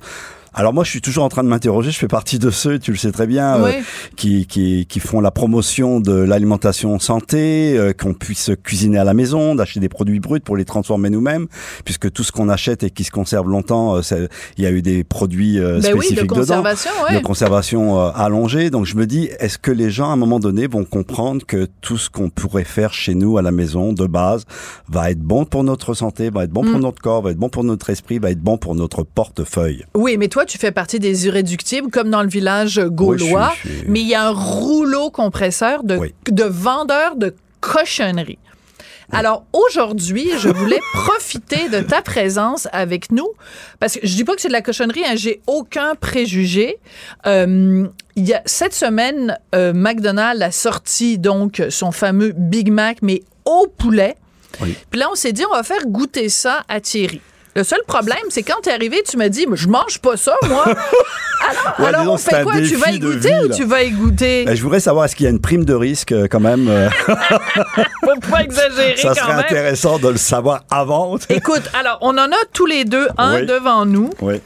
Alors 0.57 0.73
moi, 0.73 0.85
je 0.85 0.91
suis 0.91 1.01
toujours 1.01 1.25
en 1.25 1.29
train 1.29 1.43
de 1.43 1.49
m'interroger. 1.49 1.91
Je 1.91 1.99
fais 1.99 2.07
partie 2.07 2.39
de 2.39 2.51
ceux, 2.51 2.79
tu 2.79 2.93
le 2.93 2.97
sais 2.97 3.11
très 3.11 3.27
bien, 3.27 3.57
euh, 3.65 3.73
qui, 4.17 4.47
qui, 4.47 4.87
qui 4.87 5.01
font 5.01 5.21
la 5.21 5.33
promotion 5.33 5.99
de 5.99 6.13
l'alimentation 6.13 6.99
santé, 7.01 7.77
euh, 7.77 7.93
qu'on 7.93 8.15
puisse 8.15 8.53
cuisiner 8.63 8.99
à 8.99 9.05
la 9.05 9.15
maison, 9.15 9.57
d'acheter 9.57 9.81
des 9.81 9.89
produits 9.89 10.21
bruts 10.21 10.41
pour 10.41 10.57
les 10.57 10.65
transformer 10.65 11.11
nous-mêmes, 11.11 11.49
puisque 11.85 12.13
tout 12.13 12.23
ce 12.23 12.31
qu'on 12.31 12.49
achète 12.49 12.85
et 12.85 12.91
qui 12.91 13.03
se 13.03 13.11
conserve 13.11 13.49
longtemps, 13.49 13.97
euh, 13.97 14.29
il 14.57 14.63
y 14.63 14.67
a 14.67 14.71
eu 14.71 14.81
des 14.81 15.03
produits 15.03 15.59
euh, 15.59 15.81
Ben 15.81 15.93
oui, 15.95 15.99
de 15.99 16.03
spécifiques 16.03 16.23
dedans 16.31 16.39
conservation, 16.39 16.91
ouais. 17.09 17.17
de 17.17 17.23
conservation 17.25 17.99
allongée. 18.15 18.71
Donc 18.71 18.87
je 18.87 18.95
me 18.97 19.07
dis, 19.07 19.31
est-ce 19.41 19.59
que 19.59 19.73
les 19.73 19.91
gens 19.91 20.11
à 20.11 20.13
un 20.13 20.17
moment 20.17 20.39
donné 20.39 20.69
vont 20.69 20.85
comprendre 20.85 21.45
que 21.45 21.67
tout 21.81 21.99
ce 21.99 22.09
qu'on 22.11 22.31
pourrait 22.31 22.65
faire 22.65 22.93
chez 22.95 23.15
nous 23.15 23.39
à 23.39 23.43
la 23.43 23.51
maison 23.51 23.93
de 23.93 24.07
base 24.07 24.45
va 24.89 25.11
être 25.11 25.21
bon 25.21 25.45
pour 25.47 25.65
notre 25.65 25.95
santé, 25.95 26.31
va 26.31 26.45
être 26.45 26.51
bon 26.51 26.63
pour 26.63 26.79
Mm. 26.79 26.83
notre 26.83 27.03
corps, 27.03 27.23
va 27.23 27.33
être 27.33 27.39
bon 27.39 27.49
pour 27.49 27.65
notre 27.65 27.91
esprit, 27.91 28.19
va 28.19 28.31
être 28.31 28.41
bon 28.41 28.57
pour 28.57 28.75
notre 28.77 29.03
portefeuille? 29.03 29.85
Oui, 29.95 30.17
mais 30.17 30.29
toi, 30.29 30.44
tu 30.45 30.59
fais 30.59 30.73
partie 30.73 30.99
des 30.99 31.27
irréductibles, 31.27 31.91
comme 31.91 32.11
dans 32.11 32.23
le 32.23 32.29
village 32.29 32.81
gaulois. 32.81 33.51
Oui, 33.53 33.59
je 33.63 33.69
suis- 33.69 33.71
je 33.75 33.79
suis- 33.81 33.89
Mais 33.91 34.01
il 34.01 34.07
y 34.09 34.15
a 34.15 34.27
un 34.27 34.31
rouleau 34.33 35.11
compresseur 35.11 35.83
de, 35.85 35.97
Oui. 35.97 36.15
de 36.31 36.45
vendeurs 36.45 37.17
de 37.17 37.35
cochonneries. 37.61 38.39
Alors 39.13 39.45
aujourd'hui, 39.53 40.31
je 40.39 40.49
voulais 40.49 40.81
profiter 40.95 41.69
de 41.69 41.81
ta 41.81 42.01
présence 42.03 42.67
avec 42.73 43.13
nous 43.13 43.29
parce 43.79 43.95
que 43.95 44.07
je 44.07 44.15
dis 44.15 44.25
pas 44.25 44.35
que 44.35 44.41
c'est 44.41 44.49
de 44.49 44.53
la 44.55 44.63
cochonnerie, 44.63 45.05
hein, 45.07 45.13
j'ai 45.15 45.41
aucun 45.47 45.95
préjugé. 45.95 46.79
Euh, 47.27 47.87
il 48.17 48.27
y 48.27 48.33
a 48.33 48.43
cette 48.47 48.75
semaine, 48.75 49.39
euh, 49.55 49.73
McDonald's 49.75 50.43
a 50.43 50.51
sorti 50.51 51.19
donc 51.19 51.63
son 51.69 51.93
fameux 51.93 52.33
Big 52.37 52.71
Mac 52.73 52.99
mais 53.03 53.23
au 53.45 53.67
poulet. 53.69 54.17
Oui. 54.63 54.75
Puis 54.91 54.99
là, 55.01 55.09
on 55.13 55.15
s'est 55.15 55.33
dit, 55.33 55.43
on 55.51 55.55
va 55.55 55.63
faire 55.65 55.85
goûter 55.87 56.29
ça 56.29 56.63
à 56.69 56.81
Thierry. 56.81 57.21
Le 57.57 57.63
seul 57.65 57.81
problème, 57.87 58.19
c'est 58.31 58.43
quand 58.43 58.61
t'es 58.63 58.73
arrivé, 58.73 59.03
tu 59.09 59.17
m'as 59.17 59.29
dit, 59.29 59.47
mais 59.49 59.57
je 59.57 59.69
mange 59.69 59.99
pas 60.01 60.17
ça, 60.17 60.35
moi. 60.49 60.65
alors, 61.49 61.75
Ouais, 61.79 61.87
alors 61.87 62.03
dis 62.03 62.09
on 62.09 62.17
fait 62.19 62.43
quoi? 62.43 62.55
Tu 62.61 62.75
vas 62.77 62.91
y 62.91 62.99
goûter 62.99 63.29
vie, 63.29 63.45
ou 63.45 63.49
tu 63.49 63.65
vas 63.65 63.83
y 63.83 63.91
goûter? 63.93 64.45
Ben, 64.45 64.57
je 64.57 64.63
voudrais 64.63 64.81
savoir 64.81 65.05
est-ce 65.05 65.15
qu'il 65.15 65.25
y 65.25 65.27
a 65.29 65.31
une 65.31 65.41
prime 65.41 65.65
de 65.65 65.75
risque 65.75 66.11
euh, 66.13 66.27
quand 66.29 66.41
même. 66.41 66.69
euh, 66.69 66.89
Faut 68.05 68.31
pas 68.31 68.43
exagérer 68.43 68.97
ça 68.97 69.09
quand 69.11 69.15
serait 69.15 69.29
même. 69.29 69.39
intéressant 69.45 69.99
de 69.99 70.09
le 70.09 70.17
savoir 70.17 70.65
avant. 70.71 71.17
Écoute, 71.29 71.63
alors, 71.79 71.99
on 72.01 72.17
en 72.19 72.31
a 72.33 72.37
tous 72.53 72.67
les 72.67 72.85
deux 72.85 73.07
un 73.19 73.41
Oui. 73.41 73.47
devant 73.47 73.87
nous. 73.87 74.11
oui. 74.21 74.41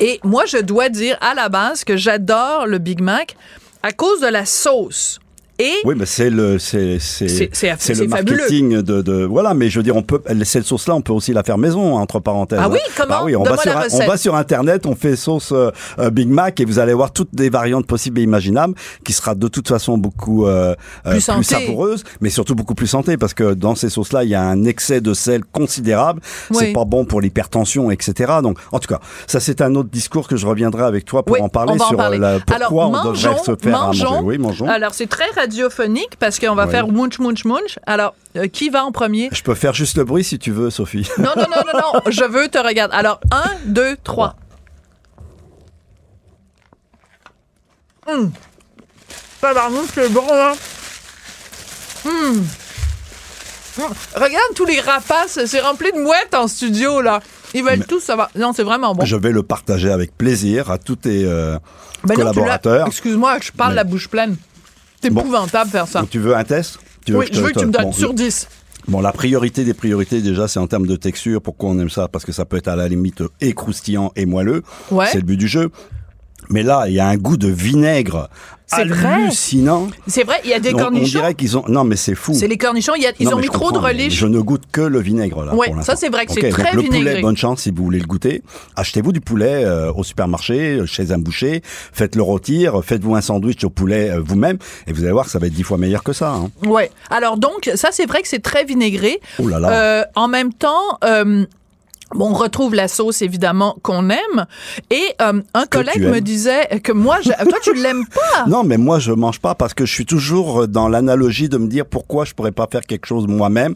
Et 0.00 0.18
moi, 0.24 0.44
je 0.44 0.56
dois 0.58 0.88
dire 0.88 1.16
à 1.20 1.34
la 1.34 1.48
base 1.48 1.84
que 1.84 1.96
j'adore 1.96 2.66
le 2.66 2.78
Big 2.78 3.00
Mac 3.00 3.36
à 3.84 3.92
cause 3.92 4.20
de 4.20 4.26
la 4.26 4.44
sauce. 4.44 5.20
Et 5.60 5.72
Oui, 5.84 5.94
mais 5.96 6.04
c'est 6.06 6.30
le 6.30 6.58
c'est 6.58 6.98
c'est 6.98 7.28
C'est- 7.28 7.48
c'est- 7.54 7.76
c'est 7.78 7.94
c'est 7.94 8.02
le 8.02 8.08
marketing 8.08 8.82
de, 8.82 9.02
de 9.02 9.22
voilà. 9.24 9.54
Mais 9.54 9.70
je 9.70 9.78
veux 9.78 9.84
dire, 9.84 9.94
on 9.94 10.02
peut 10.02 10.20
cette 10.42 10.64
sauce 10.64 10.88
là, 10.88 10.96
on 10.96 11.00
peut 11.00 11.12
aussi 11.12 11.32
la 11.32 11.44
faire 11.44 11.58
maison 11.58 11.94
entre 11.96 12.18
parenthèses. 12.18 12.58
Ah 12.60 12.68
oui, 12.68 12.78
hein. 12.84 12.90
comment? 12.96 13.08
Bah 13.08 13.22
oui, 13.24 13.36
on 13.36 13.44
va 13.44 13.56
sur 13.56 13.72
on 13.92 14.06
va 14.06 14.16
sur 14.16 14.34
internet, 14.34 14.84
on 14.86 14.96
fait 14.96 15.14
sauce 15.14 15.52
euh, 15.52 15.70
euh, 16.00 16.10
Big 16.10 16.28
Mac 16.28 16.58
et 16.58 16.64
vous 16.64 16.80
allez 16.80 16.92
voir 16.92 17.12
toutes 17.12 17.28
les 17.38 17.50
variantes 17.50 17.86
possibles 17.86 18.18
et 18.18 18.22
imaginables, 18.24 18.74
qui 19.04 19.12
sera 19.12 19.36
de 19.36 19.46
toute 19.46 19.68
façon 19.68 19.96
beaucoup 19.96 20.46
euh, 20.46 20.74
euh, 21.06 21.10
Plus 21.12 21.20
santé. 21.20 21.44
savoureuse, 21.44 22.02
mais 22.20 22.30
surtout 22.30 22.56
beaucoup 22.56 22.74
plus 22.74 22.88
santé 22.88 23.16
parce 23.16 23.32
que 23.34 23.54
dans 23.54 23.76
ces 23.76 23.90
sauces 23.90 24.12
là, 24.12 24.24
il 24.24 24.30
y 24.30 24.34
a 24.34 24.42
un 24.42 24.64
excès 24.64 25.00
de 25.00 25.14
sel 25.14 25.44
considérable. 25.44 26.20
Oui. 26.50 26.56
C'est 26.58 26.72
pas 26.72 26.84
bon 26.84 27.04
pour 27.04 27.20
l'hypertension, 27.20 27.92
etc. 27.92 28.32
Donc, 28.42 28.58
en 28.72 28.80
tout 28.80 28.88
cas, 28.88 28.98
ça 29.28 29.38
c'est 29.38 29.60
un 29.60 29.74
autre 29.76 29.88
discours 29.90 30.26
que 30.26 30.36
je 30.36 30.46
reviendrai 30.48 30.82
avec 30.82 31.04
toi 31.04 31.22
pour 31.22 31.34
Oui, 31.36 31.40
en 31.42 31.48
parler 31.48 31.74
en 31.74 31.78
sur 31.78 31.92
euh, 31.92 31.96
parler. 31.96 32.18
la, 32.18 32.40
pourquoi 32.40 32.56
Alors, 32.56 32.72
on 32.72 32.90
mangeons, 33.10 33.30
devrait 33.30 33.44
se 33.44 33.56
faire 33.62 33.76
à 33.82 33.86
mangeons. 33.86 34.10
manger. 34.10 34.24
Oui, 34.24 34.38
mangeons. 34.38 34.68
Alors, 34.68 34.94
c'est 34.94 35.06
très 35.06 35.30
radiophonique 35.44 36.16
parce 36.18 36.38
qu'on 36.38 36.54
va 36.54 36.64
Oui. 36.66 36.70
faire 36.70 36.88
munch, 36.88 37.18
munch, 37.18 37.44
munch. 37.44 37.78
Alors, 37.86 38.14
euh, 38.36 38.46
qui 38.48 38.70
va 38.70 38.84
en 38.84 38.92
premier? 38.92 39.28
Je 39.32 39.42
peux 39.42 39.54
faire 39.54 39.74
juste 39.74 39.96
le 39.96 40.04
bruit 40.04 40.24
si 40.24 40.38
tu 40.38 40.50
veux, 40.50 40.70
Sophie. 40.70 41.08
Non, 41.18 41.30
non, 41.36 41.44
non, 41.54 41.62
non, 41.72 41.80
non. 41.94 42.00
Je 42.10 42.24
veux 42.24 42.48
te 42.48 42.58
regarder. 42.58 42.94
Alors, 42.94 43.20
un, 43.30 43.50
deux, 43.66 43.96
trois. 44.02 44.36
Hum. 48.06 48.30
Tabarnouche, 49.40 49.88
c'est 49.94 50.08
bon, 50.12 50.24
hein? 50.30 50.52
Hum. 52.06 52.44
Hum. 53.78 53.92
Regarde 54.14 54.54
tous 54.54 54.66
les 54.66 54.80
rapaces. 54.80 55.38
C'est 55.46 55.60
rempli 55.60 55.90
de 55.92 55.98
mouettes 55.98 56.34
en 56.34 56.48
studio, 56.48 57.00
là. 57.00 57.20
Ils 57.54 57.62
veulent 57.64 57.84
tous 57.86 58.00
savoir. 58.00 58.30
Non, 58.34 58.52
c'est 58.52 58.62
vraiment 58.64 58.94
bon. 58.94 59.04
Je 59.04 59.16
vais 59.16 59.30
le 59.30 59.42
partager 59.42 59.90
avec 59.90 60.16
plaisir 60.16 60.70
à 60.70 60.78
tous 60.78 60.96
tes 60.96 61.24
euh, 61.24 61.56
Ben 62.04 62.14
collaborateurs. 62.14 62.86
Excuse-moi, 62.88 63.38
je 63.40 63.52
parle 63.52 63.70
Mais- 63.70 63.76
la 63.76 63.84
bouche 63.84 64.08
pleine. 64.08 64.36
C'est 65.04 65.10
Bon. 65.10 65.20
épouvtu 65.20 65.68
faire 65.70 65.86
ça. 65.86 66.00
Donc, 66.00 66.10
tu 66.10 66.18
veux 66.18 66.34
un 66.36 66.44
test? 66.44 66.78
Tu 67.04 67.14
Oui, 67.14 67.26
te- 67.28 67.34
je 67.36 67.40
veux 67.40 67.50
que 67.50 67.58
tu 67.60 67.66
me 67.66 67.70
donnes 67.72 67.84
bon, 67.84 67.92
sur 67.92 68.08
le- 68.08 68.14
10. 68.14 68.48
Bon, 68.88 69.00
la 69.00 69.12
priorité 69.12 69.64
des 69.64 69.74
priorités, 69.74 70.20
déjà, 70.22 70.48
c'est 70.48 70.58
en 70.58 70.66
termes 70.66 70.86
de 70.86 70.96
texture. 70.96 71.40
Pourquoi 71.42 71.70
on 71.70 71.78
aime 71.78 71.90
ça? 71.90 72.08
Parce 72.08 72.24
que 72.24 72.32
ça 72.32 72.44
peut 72.44 72.56
être 72.56 72.68
à 72.68 72.76
la 72.76 72.88
limite 72.88 73.22
et 73.40 73.52
croustillant 73.52 74.12
et 74.16 74.24
moelleux. 74.26 74.62
Ouais. 74.90 75.06
C'est 75.12 75.18
le 75.18 75.24
but 75.24 75.36
du 75.36 75.48
jeu. 75.48 75.70
Mais 76.50 76.62
là, 76.62 76.84
il 76.88 76.94
y 76.94 77.00
a 77.00 77.06
un 77.06 77.16
goût 77.16 77.36
de 77.36 77.48
vinaigre 77.48 78.28
hallucinant. 78.70 79.88
C'est 80.06 80.24
vrai, 80.24 80.40
il 80.44 80.50
y 80.50 80.54
a 80.54 80.58
des 80.58 80.70
On- 80.74 80.78
on, 80.78 80.82
cornichons. 80.84 81.18
dirait 81.18 81.34
qu'ils 81.34 81.56
ont. 81.56 81.64
Non, 81.68 81.84
mais 81.84 81.96
c'est 81.96 82.14
fou. 82.14 82.34
C'est 82.34 82.48
les 82.48 82.56
cornichons. 82.56 82.94
y 82.96 83.06
a- 83.06 83.12
ils 83.20 83.28
Non, 83.28 83.36
ont 83.36 83.40
mis 83.40 83.48
trop 83.48 83.70
de 83.72 83.78
relish. 83.78 84.14
Je 84.14 84.26
ne 84.26 84.40
goûte 84.40 84.64
que 84.72 84.80
le 84.80 85.00
vinaigre 85.00 85.44
là. 85.44 85.54
Ouais, 85.54 85.70
pour 85.70 85.82
ça, 85.82 85.96
c'est 85.96 86.08
vrai 86.08 86.26
que 86.26 86.32
c'est 86.32 86.48
très 86.50 86.64
donc, 86.64 86.74
le 86.74 86.80
vinaigré. 86.82 87.10
poulet, 87.10 87.22
bonne 87.22 87.36
chance 87.36 87.60
si 87.62 87.70
vous 87.70 87.84
voulez 87.84 87.98
le 88.00 88.06
goûter. 88.06 88.42
Achetez-vous 88.76 89.12
du 89.12 89.20
poulet 89.20 89.64
euh, 89.64 89.92
au 89.92 90.02
supermarché, 90.02 90.78
euh, 90.80 90.86
chez 90.86 91.12
un 91.12 91.18
boucher, 91.18 91.62
faites-le 91.64 92.22
rôtir, 92.22 92.82
faites-vous 92.84 93.14
un 93.14 93.20
sandwich 93.20 93.62
au 93.64 93.70
poulet 93.70 94.10
euh, 94.10 94.20
vous-même, 94.24 94.58
et 94.86 94.92
vous 94.92 95.02
allez 95.04 95.12
voir 95.12 95.26
que 95.26 95.30
ça 95.30 95.38
va 95.38 95.46
être 95.46 95.52
dix 95.54 95.62
fois 95.62 95.78
meilleur 95.78 96.02
que 96.02 96.12
ça. 96.12 96.32
hein. 96.32 96.50
Ouais. 96.66 96.90
Alors 97.10 97.36
donc, 97.36 97.70
ça 97.74 97.88
c'est 97.92 98.06
vrai 98.06 98.22
que 98.22 98.28
c'est 98.28 98.42
très 98.42 98.64
vinaigré. 98.64 99.20
Oh 99.42 99.46
là 99.48 99.58
là. 99.60 99.70
Euh, 99.72 100.04
en 100.16 100.26
même 100.28 100.52
temps, 100.52 100.98
Bon, 102.14 102.30
on 102.30 102.34
retrouve 102.34 102.74
la 102.74 102.88
sauce 102.88 103.22
évidemment 103.22 103.76
qu'on 103.82 104.08
aime 104.08 104.46
et 104.90 105.02
euh, 105.20 105.42
un 105.52 105.66
collègue 105.66 106.02
me 106.02 106.20
disait 106.20 106.80
que 106.82 106.92
moi 106.92 107.18
je... 107.22 107.30
toi 107.30 107.58
tu 107.62 107.74
l'aimes 107.74 108.06
pas. 108.06 108.44
Non, 108.46 108.62
mais 108.64 108.76
moi 108.76 108.98
je 109.00 109.12
mange 109.12 109.40
pas 109.40 109.54
parce 109.54 109.74
que 109.74 109.84
je 109.84 109.92
suis 109.92 110.06
toujours 110.06 110.66
dans 110.68 110.88
l'analogie 110.88 111.48
de 111.48 111.58
me 111.58 111.66
dire 111.66 111.86
pourquoi 111.86 112.24
je 112.24 112.32
pourrais 112.34 112.52
pas 112.52 112.68
faire 112.70 112.82
quelque 112.82 113.06
chose 113.06 113.26
moi-même 113.26 113.74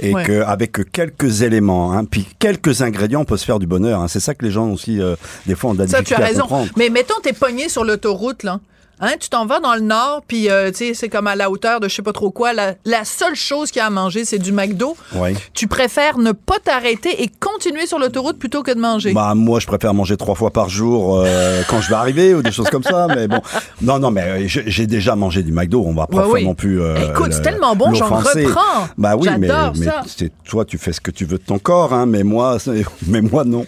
et 0.00 0.12
Ouais. 0.14 0.24
que 0.24 0.42
avec 0.42 0.90
quelques 0.92 1.42
éléments, 1.42 1.92
hein, 1.92 2.04
puis 2.04 2.26
quelques 2.38 2.82
ingrédients, 2.82 3.20
on 3.20 3.24
peut 3.24 3.36
se 3.36 3.44
faire 3.44 3.58
du 3.58 3.66
bonheur. 3.66 4.00
hein. 4.00 4.08
C'est 4.08 4.20
ça 4.20 4.34
que 4.34 4.44
les 4.44 4.50
gens 4.50 4.68
aussi 4.70 5.00
euh, 5.00 5.14
des 5.46 5.54
fois 5.54 5.72
Ça 5.86 6.02
tu 6.02 6.14
as 6.14 6.18
raison. 6.18 6.46
Mais 6.76 6.90
mettons 6.90 7.14
t'es 7.22 7.32
pogné 7.32 7.68
sur 7.68 7.84
l'autoroute 7.84 8.42
là. 8.42 8.60
Hein, 8.98 9.12
tu 9.20 9.28
t'en 9.28 9.44
vas 9.44 9.60
dans 9.60 9.74
le 9.74 9.82
nord, 9.82 10.22
puis 10.26 10.48
euh, 10.48 10.70
tu 10.70 10.78
sais, 10.78 10.94
c'est 10.94 11.10
comme 11.10 11.26
à 11.26 11.36
la 11.36 11.50
hauteur 11.50 11.80
de 11.80 11.88
je 11.88 11.94
sais 11.94 12.00
pas 12.02 12.14
trop 12.14 12.30
quoi. 12.30 12.54
La, 12.54 12.74
la 12.86 13.04
seule 13.04 13.34
chose 13.34 13.70
qu'il 13.70 13.80
y 13.80 13.82
a 13.82 13.86
à 13.86 13.90
manger, 13.90 14.24
c'est 14.24 14.38
du 14.38 14.52
McDo. 14.52 14.96
Oui. 15.14 15.34
Tu 15.52 15.66
préfères 15.68 16.16
ne 16.16 16.32
pas 16.32 16.58
t'arrêter 16.64 17.22
et 17.22 17.28
continuer 17.28 17.86
sur 17.86 17.98
l'autoroute 17.98 18.38
plutôt 18.38 18.62
que 18.62 18.70
de 18.70 18.80
manger? 18.80 19.12
Bah 19.12 19.34
moi 19.34 19.60
je 19.60 19.66
préfère 19.66 19.92
manger 19.92 20.16
trois 20.16 20.34
fois 20.34 20.50
par 20.50 20.70
jour 20.70 21.20
euh, 21.20 21.62
quand 21.68 21.82
je 21.82 21.90
vais 21.90 21.94
arriver 21.94 22.34
ou 22.34 22.40
des 22.42 22.52
choses 22.52 22.70
comme 22.70 22.82
ça 22.82 23.06
mais 23.14 23.28
bon 23.28 23.40
non 23.82 23.98
non 23.98 24.10
mais 24.10 24.22
euh, 24.22 24.44
j'ai 24.46 24.86
déjà 24.86 25.14
mangé 25.14 25.42
du 25.42 25.52
McDo 25.52 25.84
on 25.86 25.92
va 25.92 26.06
pas 26.06 26.26
oui. 26.28 26.44
non 26.44 26.54
plus 26.54 26.80
Écoute, 27.10 27.32
c'est 27.32 27.38
le- 27.38 27.42
tellement 27.44 27.76
bon, 27.76 27.92
j'en 27.92 28.06
reprends. 28.08 28.88
bah 28.96 29.14
oui 29.16 29.28
mais, 29.38 29.48
mais 29.78 29.86
c'est 30.06 30.32
toi 30.44 30.64
tu 30.64 30.78
fais 30.78 30.92
ce 30.92 31.00
que 31.02 31.10
tu 31.10 31.26
veux 31.26 31.36
de 31.38 31.42
ton 31.44 31.58
corps 31.58 31.92
hein 31.92 32.06
mais 32.06 32.22
moi 32.22 32.56
mais 33.06 33.20
moi 33.20 33.44
non 33.44 33.66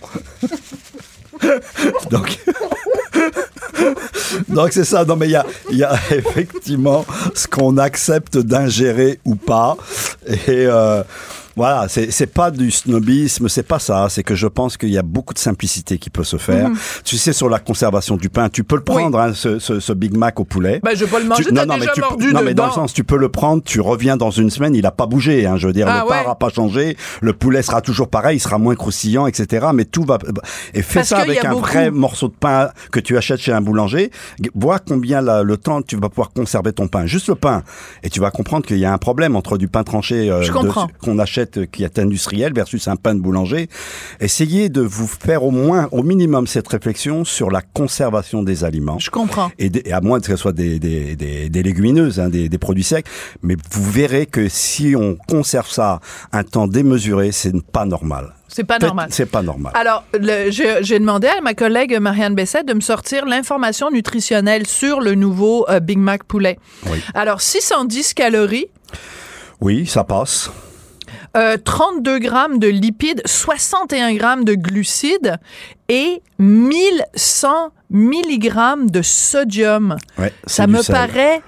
donc 2.10 2.38
donc 4.48 4.72
c'est 4.72 4.84
ça. 4.84 5.04
Non 5.04 5.16
mais 5.16 5.26
il 5.26 5.32
y 5.32 5.36
a 5.36 5.46
y 5.70 5.84
a 5.84 5.94
effectivement 6.10 7.04
ce 7.34 7.46
qu'on 7.46 7.78
accepte 7.78 8.38
d'ingérer 8.38 9.20
ou 9.24 9.34
pas. 9.34 9.76
Et 10.26 10.66
euh, 10.66 11.02
voilà, 11.58 11.86
c'est 11.88 12.26
pas 12.32 12.50
du 12.50 12.70
snobisme, 12.70 13.48
c'est 13.48 13.62
pas 13.62 13.78
ça. 13.78 14.06
C'est 14.08 14.22
que 14.22 14.34
je 14.34 14.46
pense 14.46 14.76
qu'il 14.76 14.88
y 14.90 14.96
a 14.98 15.02
beaucoup 15.02 15.34
de 15.34 15.38
simplicité 15.38 15.98
qui 15.98 16.08
peut 16.10 16.24
se 16.24 16.36
faire. 16.38 16.70
Mhm. 16.70 16.76
Tu 17.04 17.18
sais, 17.18 17.32
sur 17.34 17.48
la 17.50 17.58
conservation 17.58 18.16
du 18.16 18.30
pain, 18.30 18.48
tu 18.48 18.64
peux 18.64 18.76
le 18.76 18.82
prendre, 18.84 19.18
hein, 19.20 19.32
ce, 19.34 19.58
ce, 19.58 19.80
ce 19.80 19.92
Big 19.92 20.16
Mac 20.16 20.40
au 20.40 20.44
poulet. 20.44 20.80
Ben, 20.82 20.96
je 20.96 21.04
pas 21.04 21.18
le 21.18 21.26
manger, 21.26 21.44
Tu- 21.44 21.52
non, 21.52 21.66
non, 21.66 21.74
déjà 21.74 21.86
mais 21.86 21.92
tu, 21.94 22.00
mordu 22.00 22.32
non, 22.32 22.40
mais 22.42 22.54
dans 22.54 22.66
le 22.66 22.72
sens, 22.72 22.94
tu 22.94 23.04
peux 23.04 23.16
le 23.18 23.28
prendre, 23.28 23.62
tu 23.62 23.80
reviens 23.80 24.16
dans 24.16 24.30
une 24.30 24.50
semaine, 24.50 24.74
il 24.74 24.86
a 24.86 24.90
pas 24.90 25.06
bougé. 25.06 25.46
Hein, 25.46 25.56
je 25.56 25.66
veux 25.66 25.72
dire, 25.72 25.86
Ah, 25.88 26.02
le 26.04 26.08
pain 26.08 26.20
ouais. 26.20 26.26
n'a 26.26 26.34
pas 26.34 26.48
changé, 26.50 26.96
le 27.20 27.32
poulet 27.32 27.62
sera 27.62 27.80
toujours 27.82 28.08
pareil, 28.08 28.36
il 28.36 28.40
sera 28.40 28.58
moins 28.58 28.74
croustillant, 28.74 29.26
etc. 29.26 29.66
Mais 29.74 29.84
tout 29.84 30.04
va. 30.04 30.18
Et 30.74 30.82
fais 30.82 31.00
Parce 31.00 31.08
ça 31.08 31.18
avec 31.18 31.44
a 31.44 31.48
un 31.48 31.52
beaucoup- 31.52 31.66
vrai 31.66 31.90
morceau 31.90 32.28
de 32.28 32.34
pain 32.38 32.70
que 32.92 33.00
tu 33.00 33.16
achètes 33.16 33.40
chez 33.40 33.52
un 33.52 33.60
boulanger. 33.60 34.10
Vois 34.54 34.78
combien 34.78 35.20
la- 35.20 35.42
le 35.42 35.56
temps 35.56 35.82
tu 35.82 35.96
vas 35.96 36.08
pouvoir 36.08 36.30
conserver 36.30 36.72
ton 36.72 36.88
pain. 36.88 37.06
Juste 37.06 37.28
le 37.28 37.34
pain. 37.34 37.62
Et 38.02 38.10
tu 38.10 38.20
vas 38.20 38.30
comprendre 38.30 38.64
qu'il 38.66 38.78
y 38.78 38.84
a 38.84 38.92
un 38.92 38.98
problème 38.98 39.34
entre 39.36 39.58
du 39.58 39.68
pain 39.68 39.82
tranché 39.82 40.30
euh, 40.30 40.42
qu'on 41.02 41.18
achète 41.18 41.47
euh, 41.56 41.66
qui 41.66 41.84
est 41.84 41.98
industriel 41.98 42.52
versus 42.52 42.88
un 42.88 42.96
pain 42.96 43.14
de 43.14 43.20
boulanger. 43.20 43.68
Essayez 44.20 44.68
de 44.68 44.80
vous 44.80 45.06
faire 45.06 45.44
au 45.44 45.50
moins, 45.50 45.88
au 45.92 46.02
minimum, 46.02 46.46
cette 46.46 46.68
réflexion 46.68 47.24
sur 47.24 47.50
la 47.50 47.62
conservation 47.62 48.42
des 48.42 48.64
aliments. 48.64 48.98
Je 48.98 49.10
comprends. 49.10 49.50
Et, 49.58 49.92
à 49.92 50.00
moins 50.00 50.20
que 50.20 50.26
ce 50.26 50.36
soit 50.36 50.52
des, 50.52 50.78
des, 50.78 51.16
des, 51.16 51.48
des 51.48 51.62
légumineuses, 51.62 52.20
hein, 52.20 52.28
des, 52.28 52.48
des 52.48 52.58
produits 52.58 52.84
secs. 52.84 53.06
Mais 53.42 53.56
vous 53.70 53.90
verrez 53.90 54.26
que 54.26 54.48
si 54.48 54.94
on 54.96 55.16
conserve 55.16 55.70
ça 55.70 56.00
un 56.32 56.44
temps 56.44 56.66
démesuré, 56.66 57.32
c'est 57.32 57.54
pas 57.62 57.84
normal. 57.84 58.34
C'est 58.48 58.64
pas 58.64 58.78
normal. 58.78 59.08
C'est 59.10 59.26
pas 59.26 59.42
normal. 59.42 59.72
Alors, 59.76 60.04
j'ai 60.48 60.98
demandé 60.98 61.28
à 61.28 61.40
ma 61.42 61.54
collègue 61.54 61.98
Marianne 62.00 62.34
Bessette 62.34 62.66
de 62.66 62.74
me 62.74 62.80
sortir 62.80 63.26
l'information 63.26 63.90
nutritionnelle 63.90 64.66
sur 64.66 65.00
le 65.00 65.14
nouveau 65.14 65.66
euh, 65.68 65.80
Big 65.80 65.98
Mac 65.98 66.24
poulet. 66.24 66.58
Oui. 66.90 66.98
Alors, 67.14 67.42
610 67.42 68.14
calories, 68.14 68.68
Oui, 69.60 69.86
ça 69.86 70.02
passe. 70.02 70.50
Euh, 71.36 71.56
32 71.62 72.18
grammes 72.18 72.58
de 72.58 72.68
lipides, 72.68 73.22
61 73.26 74.14
grammes 74.14 74.44
de 74.44 74.54
glucides 74.54 75.36
et 75.88 76.22
1100 76.38 77.70
milligrammes 77.90 78.90
de 78.90 79.02
sodium. 79.02 79.96
Ouais, 80.18 80.32
Ça 80.46 80.66
me 80.66 80.82
sel. 80.82 80.94
paraît 80.94 81.42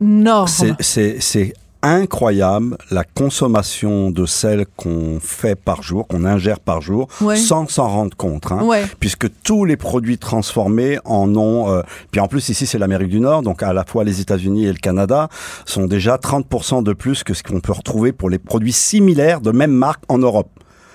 énorme. 0.00 0.48
C'est 0.80 1.52
incroyable 1.82 2.76
la 2.90 3.04
consommation 3.04 4.10
de 4.10 4.26
sel 4.26 4.66
qu'on 4.76 5.18
fait 5.20 5.54
par 5.56 5.82
jour, 5.82 6.06
qu'on 6.06 6.24
ingère 6.24 6.60
par 6.60 6.80
jour, 6.80 7.08
Ouais. 7.20 7.36
sans 7.36 7.68
s'en 7.68 7.88
rendre 7.88 8.16
compte. 8.16 8.50
Hein, 8.52 8.62
Ouais. 8.62 8.84
Puisque 9.00 9.28
tous 9.42 9.64
les 9.64 9.76
produits 9.76 10.18
transformés 10.18 10.98
en 11.04 11.34
ont... 11.36 11.70
euh, 11.70 11.82
puis 12.10 12.20
en 12.20 12.28
plus, 12.28 12.48
ici, 12.48 12.66
c'est 12.66 12.78
l'Amérique 12.78 13.08
du 13.10 13.20
Nord, 13.20 13.42
donc 13.42 13.62
à 13.62 13.72
la 13.72 13.84
fois 13.84 14.04
les 14.04 14.20
États-Unis 14.20 14.66
et 14.66 14.72
le 14.72 14.78
Canada, 14.78 15.28
sont 15.66 15.86
déjà 15.86 16.16
30% 16.16 16.82
de 16.82 16.92
plus 16.92 17.24
que 17.24 17.34
ce 17.34 17.42
qu'on 17.42 17.60
peut 17.60 17.72
retrouver 17.72 18.12
pour 18.12 18.30
les 18.30 18.38
produits 18.38 18.72
similaires 18.72 19.40
de 19.40 19.50
même 19.50 19.72
marque 19.72 20.02
en 20.08 20.18
Europe. 20.18 20.48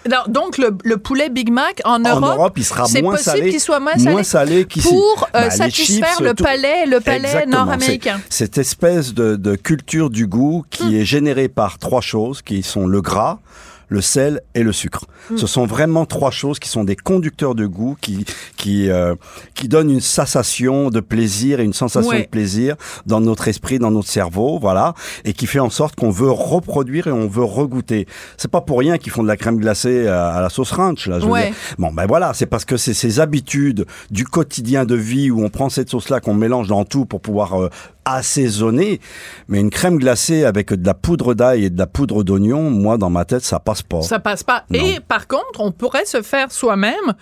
Non, 0.10 0.18
donc, 0.28 0.58
le, 0.58 0.78
le 0.84 0.98
poulet 0.98 1.30
Big 1.30 1.50
Mac 1.52 1.82
en 1.84 2.00
Europe, 2.00 2.24
en 2.24 2.36
Europe, 2.36 2.54
il 2.58 2.64
sera 2.66 2.86
c'est 2.86 3.02
moins 3.02 3.16
possible 3.16 3.38
salé, 3.38 3.50
qu'il 3.52 3.60
soit 3.60 3.80
moins 3.80 3.94
salé, 3.98 4.12
moins 4.12 4.24
salé 4.24 4.66
qu'ici. 4.66 4.88
pour 4.88 5.28
euh, 5.36 5.42
Bah, 5.42 5.50
satisfaire 5.50 6.08
chips, 6.18 6.20
le 6.26 6.34
tout- 6.34 6.44
palais, 6.44 6.86
le 6.86 7.00
palais 7.00 7.46
nord-américain. 7.48 8.20
Cette 8.30 8.58
espèce 8.58 9.14
de, 9.14 9.36
de 9.36 9.56
culture 9.56 10.10
du 10.10 10.28
goût 10.28 10.64
qui 10.70 10.84
Hmm. 10.86 10.96
est 10.96 11.06
générée 11.06 11.48
par 11.50 11.80
trois 11.80 12.02
choses, 12.02 12.42
qui 12.44 12.62
sont 12.62 12.86
le 12.86 13.02
gras, 13.02 13.40
le 13.88 14.02
sel 14.02 14.42
et 14.56 14.64
le 14.64 14.72
sucre. 14.72 15.06
Hmm. 15.30 15.38
Ce 15.38 15.48
sont 15.48 15.66
vraiment 15.66 16.06
trois 16.06 16.32
choses 16.32 16.60
qui 16.60 16.70
sont 16.70 16.84
des 16.84 16.96
conducteurs 16.96 17.56
de 17.56 17.66
goût, 17.66 17.96
qui 18.02 18.26
qui 18.58 18.90
euh, 18.90 19.16
qui 19.54 19.68
donnent 19.68 19.92
une 19.92 20.02
sensation 20.02 20.90
de 20.90 21.00
plaisir 21.00 21.60
et 21.60 21.64
une 21.64 21.74
sensation 21.74 22.10
Ouais. 22.12 22.24
de 22.24 22.28
plaisir 22.28 22.76
dans 23.06 23.20
notre 23.22 23.48
esprit, 23.48 23.80
dans 23.80 23.92
notre 23.92 24.08
cerveau, 24.10 24.60
voilà, 24.60 24.94
et 25.24 25.34
qui 25.34 25.48
fait 25.48 25.60
en 25.60 25.70
sorte 25.70 25.96
qu'on 25.96 26.10
veut 26.12 26.32
reproduire 26.32 27.08
et 27.08 27.12
on 27.12 27.28
veut 27.28 27.44
regoûter. 27.44 28.08
C'est 28.38 28.52
pas 28.52 28.62
pour 28.62 28.80
rien 28.80 28.98
qu'ils 28.98 29.12
font 29.12 29.24
de 29.24 29.28
la 29.28 29.38
crème 29.38 29.58
glacée 29.60 30.08
à, 30.08 30.40
la 30.42 30.50
sauce 30.50 30.72
ranch, 30.72 31.08
là. 31.08 31.20
Je 31.20 31.26
veux 31.26 31.32
Ouais. 31.32 31.48
dire. 31.48 31.56
Bon, 31.78 31.92
ben 31.92 32.06
voilà, 32.06 32.34
c'est 32.34 32.46
parce 32.46 32.66
que 32.66 32.78
c'est 32.78 32.94
ces 32.94 33.20
habitudes 33.20 33.86
du 34.12 34.24
quotidien 34.26 34.86
de 34.86 34.96
vie 34.96 35.32
où 35.32 35.44
on 35.44 35.50
prend 35.50 35.70
cette 35.70 35.90
sauce-là 35.90 36.20
qu'on 36.20 36.34
mélange 36.34 36.68
dans 36.68 36.86
tout 36.86 37.06
pour 37.06 37.22
pouvoir 37.22 37.62
euh, 37.62 37.70
assaisonner. 38.06 39.00
Mais 39.48 39.60
une 39.60 39.70
crème 39.70 39.98
glacée 39.98 40.46
avec 40.46 40.72
de 40.74 40.86
la 40.86 40.94
poudre 40.94 41.34
d'ail 41.34 41.66
et 41.66 41.70
de 41.70 41.78
la 41.78 41.88
poudre 41.88 42.24
d'oignon, 42.24 42.70
moi, 42.70 42.98
dans 42.98 43.10
ma 43.10 43.26
tête, 43.26 43.44
ça 43.44 43.60
passe 43.60 43.82
pas. 43.82 44.02
Ça 44.02 44.20
passe 44.20 44.44
pas. 44.44 44.64
Non. 44.70 44.80
Et 44.80 45.00
par 45.06 45.28
contre, 45.28 45.60
on 45.60 45.72
pourrait 45.72 46.06
se 46.06 46.22
faire 46.22 46.52
soi-même 46.52 47.14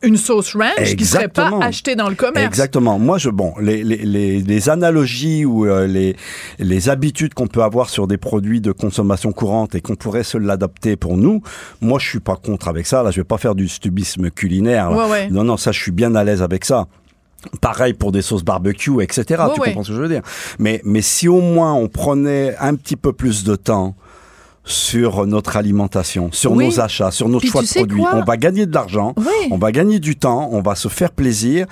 une 0.00 0.16
sauce 0.16 0.54
ranch 0.54 0.94
qui 0.96 1.04
serait 1.04 1.26
pas 1.26 1.42
Exactement. 1.42 1.60
achetée 1.60 1.96
dans 1.96 2.08
le 2.08 2.14
commerce. 2.14 2.46
Exactement. 2.46 3.00
Moi, 3.00 3.18
je 3.18 3.30
bon, 3.30 3.52
les 3.60 3.82
les 3.82 3.96
les, 3.96 4.38
les 4.40 4.68
analogies 4.68 5.44
ou 5.44 5.66
euh, 5.66 5.88
les 5.88 6.14
les 6.60 6.88
habitudes 6.88 7.34
qu'on 7.34 7.48
peut 7.48 7.64
avoir 7.64 7.90
sur 7.90 8.06
des 8.06 8.16
produits 8.16 8.60
de 8.60 8.70
consommation 8.70 9.32
courante 9.32 9.74
et 9.74 9.80
qu'on 9.80 9.96
pourrait 9.96 10.22
se 10.22 10.38
l'adapter 10.38 10.94
pour 10.94 11.16
nous. 11.16 11.42
Moi, 11.80 11.98
je 11.98 12.08
suis 12.08 12.20
pas 12.20 12.36
contre 12.36 12.68
avec 12.68 12.86
ça. 12.86 13.02
Là, 13.02 13.10
je 13.10 13.20
vais 13.20 13.24
pas 13.24 13.38
faire 13.38 13.56
du 13.56 13.66
stubisme 13.66 14.30
culinaire. 14.30 14.88
là. 14.90 14.96
Ouais, 15.04 15.10
ouais. 15.10 15.30
Non, 15.30 15.42
non, 15.42 15.56
ça, 15.56 15.72
je 15.72 15.80
suis 15.80 15.90
bien 15.90 16.14
à 16.14 16.22
l'aise 16.22 16.42
avec 16.42 16.64
ça. 16.64 16.86
Pareil 17.60 17.92
pour 17.94 18.10
des 18.12 18.22
sauces 18.22 18.42
barbecue, 18.44 19.00
etc. 19.02 19.24
Tu 19.54 19.60
ouais. 19.60 19.68
comprends 19.68 19.84
ce 19.84 19.90
que 19.90 19.94
je 19.96 20.02
veux 20.02 20.08
dire? 20.08 20.22
Mais 20.58 20.80
mais 20.84 21.02
si 21.02 21.28
au 21.28 21.40
moins 21.40 21.72
on 21.74 21.88
prenait 21.88 22.56
un 22.58 22.74
petit 22.74 22.96
peu 22.96 23.12
plus 23.12 23.44
de 23.44 23.54
temps 23.54 23.94
sur 24.64 25.24
notre 25.26 25.56
alimentation, 25.56 26.28
sur 26.30 26.52
Oui. 26.52 26.66
nos 26.66 26.80
achats, 26.80 27.10
sur 27.10 27.28
notre 27.28 27.40
Puis 27.42 27.50
choix 27.50 27.62
de 27.62 27.68
produits, 27.68 28.02
on 28.12 28.22
va 28.22 28.36
gagner 28.36 28.66
de 28.66 28.74
l'argent, 28.74 29.14
Oui. 29.16 29.48
on 29.50 29.56
va 29.56 29.72
gagner 29.72 29.98
du 29.98 30.16
temps, 30.16 30.50
on 30.52 30.60
va 30.60 30.74
se 30.74 30.88
faire 30.88 31.10
plaisir. 31.10 31.66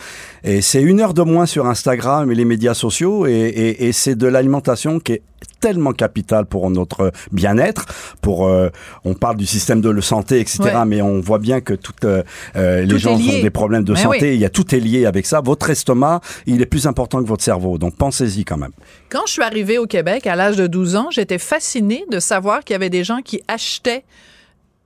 Et 0.45 0.63
c'est 0.63 0.81
une 0.81 1.01
heure 1.01 1.13
de 1.13 1.21
moins 1.23 1.45
sur 1.45 1.67
Instagram 1.67 2.31
et 2.31 2.35
les 2.35 2.47
médias 2.47 2.73
sociaux. 2.73 3.27
Et, 3.27 3.33
et, 3.33 3.87
et 3.89 3.93
c'est 3.93 4.15
de 4.15 4.27
l'alimentation 4.27 4.99
qui 4.99 5.13
est 5.13 5.23
tellement 5.61 5.93
capitale 5.93 6.47
pour 6.47 6.71
notre 6.71 7.13
bien-être. 7.33 7.87
Pour, 8.23 8.47
euh, 8.47 8.69
on 9.05 9.15
parle 9.15 9.37
du 9.37 9.47
système 9.47 9.81
de 9.81 10.01
santé, 10.01 10.41
etc. 10.41 10.63
Ouais. 10.63 10.85
Mais 10.87 11.03
on 11.03 11.21
voit 11.21 11.39
bien 11.39 11.61
que 11.61 11.75
toutes 11.75 12.05
euh, 12.05 12.23
euh, 12.57 12.83
les 12.83 12.89
Tout 12.89 12.99
gens 12.99 13.15
ont 13.15 13.19
des 13.19 13.51
problèmes 13.51 13.85
de 13.85 13.93
Mais 13.93 14.03
santé. 14.03 14.31
oui. 14.31 14.35
Il 14.35 14.41
y 14.41 14.45
a 14.45 14.51
tout 14.51 14.75
est 14.75 14.81
lié 14.81 15.07
avec 15.07 15.27
ça. 15.27 15.41
Votre 15.41 15.71
estomac, 15.71 16.21
il 16.47 16.61
est 16.63 16.67
plus 16.67 16.87
important 16.87 17.23
que 17.23 17.29
votre 17.29 17.45
cerveau. 17.45 17.79
Donc 17.79 17.97
pensez-y 17.97 18.45
quand 18.45 18.57
même. 18.59 18.73
Quand 19.09 19.23
je 19.27 19.33
suis 19.33 19.43
arrivée 19.43 19.79
au 19.79 19.87
Québec 19.87 20.27
à 20.27 20.37
l'âge 20.37 20.57
de 20.57 20.67
12 20.67 20.97
ans, 20.97 21.09
j'étais 21.11 21.39
fascinée 21.39 22.05
de 22.11 22.21
savoir 22.21 22.65
qu'il 22.65 22.75
y 22.75 22.77
avait 22.77 22.91
des 22.91 23.05
gens 23.05 23.21
qui 23.23 23.43
achetaient 23.49 24.05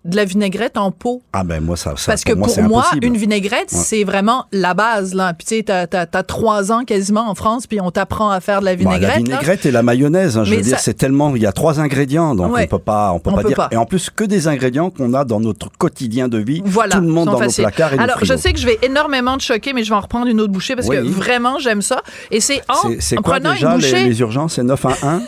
de 0.07 0.17
la 0.17 0.25
vinaigrette 0.25 0.79
en 0.79 0.91
pot. 0.93 1.21
Ah 1.35 1.45
ben 1.45 1.61
moi 1.63 1.77
ça, 1.77 1.93
ça 1.97 2.13
Parce 2.13 2.25
que 2.25 2.33
pour 2.33 2.59
moi, 2.63 2.85
pour 2.91 2.99
une 3.03 3.17
vinaigrette, 3.19 3.71
Ouais. 3.73 3.79
c'est 3.79 4.05
vraiment 4.05 4.47
la 4.51 4.73
base. 4.73 5.15
Là. 5.15 5.35
Puis 5.35 5.47
tu 5.47 5.57
sais, 5.57 5.63
t'as, 5.63 5.87
t'as, 5.87 6.07
t'as 6.07 6.23
trois 6.23 6.73
ans 6.73 6.85
quasiment 6.85 7.29
en 7.29 7.35
France, 7.35 7.67
puis 7.67 7.81
on 7.83 7.91
t'apprend 7.91 8.31
à 8.31 8.41
faire 8.41 8.61
de 8.61 8.65
la 8.65 8.73
Bah, 8.73 8.79
vinaigrette. 8.79 9.09
la 9.09 9.17
là. 9.17 9.23
vinaigrette 9.25 9.67
et 9.67 9.71
la 9.71 9.83
mayonnaise, 9.83 10.39
hein, 10.39 10.45
je 10.45 10.51
Mais 10.53 10.57
veux 10.57 10.63
dire, 10.63 10.79
c'est 10.79 10.95
tellement, 10.95 11.37
il 11.37 11.43
y 11.43 11.47
a 11.47 11.53
trois 11.53 11.81
ingrédients, 11.81 12.35
donc 12.35 12.55
Ouais. 12.55 12.65
on 12.65 12.67
peut 12.67 12.79
pas, 12.83 13.13
on 13.13 13.19
peut 13.19 13.31
On 13.31 13.35
pas 13.37 13.43
peut 13.43 13.49
dire. 13.49 13.57
pas. 13.57 13.69
Et 13.73 13.77
en 13.77 13.85
plus 13.85 14.09
que 14.09 14.25
des 14.25 14.49
ingrédients 14.49 14.89
qu'on 14.91 15.13
a 15.13 15.25
dans 15.25 15.39
notre 15.41 15.69
quotidien 15.77 16.29
de 16.29 16.39
vie, 16.39 16.63
Voilà, 16.65 16.95
tout 16.97 17.03
le 17.03 17.09
monde 17.09 17.27
dans 17.27 17.37
faciles. 17.39 17.65
nos 17.65 17.69
placards 17.71 17.95
et 17.95 17.99
Alors, 17.99 18.25
je 18.25 18.37
sais 18.37 18.53
que 18.55 18.59
je 18.59 18.67
vais 18.67 18.79
énormément 18.83 19.37
te 19.37 19.43
choquer, 19.43 19.73
mais 19.75 19.85
je 19.85 19.91
vais 19.91 19.97
en 19.97 20.01
reprendre 20.01 20.27
une 20.29 20.41
autre 20.41 20.53
bouchée 20.53 20.77
parce 20.77 20.89
que 20.89 20.97
vraiment, 20.97 21.59
j'aime 21.59 21.83
ça. 21.83 22.01
Et 22.31 22.41
c'est 22.41 22.63
en, 22.71 22.89
C'est- 22.89 23.01
C'est 23.01 23.19
en 23.19 23.23
quoi 23.23 23.35
prenant 23.35 23.53
déjà 23.53 23.75
une 23.75 23.81
les, 23.81 23.91
bouchée, 23.91 24.05
les 24.05 24.21
urgences? 24.21 24.55
C'est 24.55 24.63
9 24.63 24.83
à 24.87 24.89
1 25.03 25.21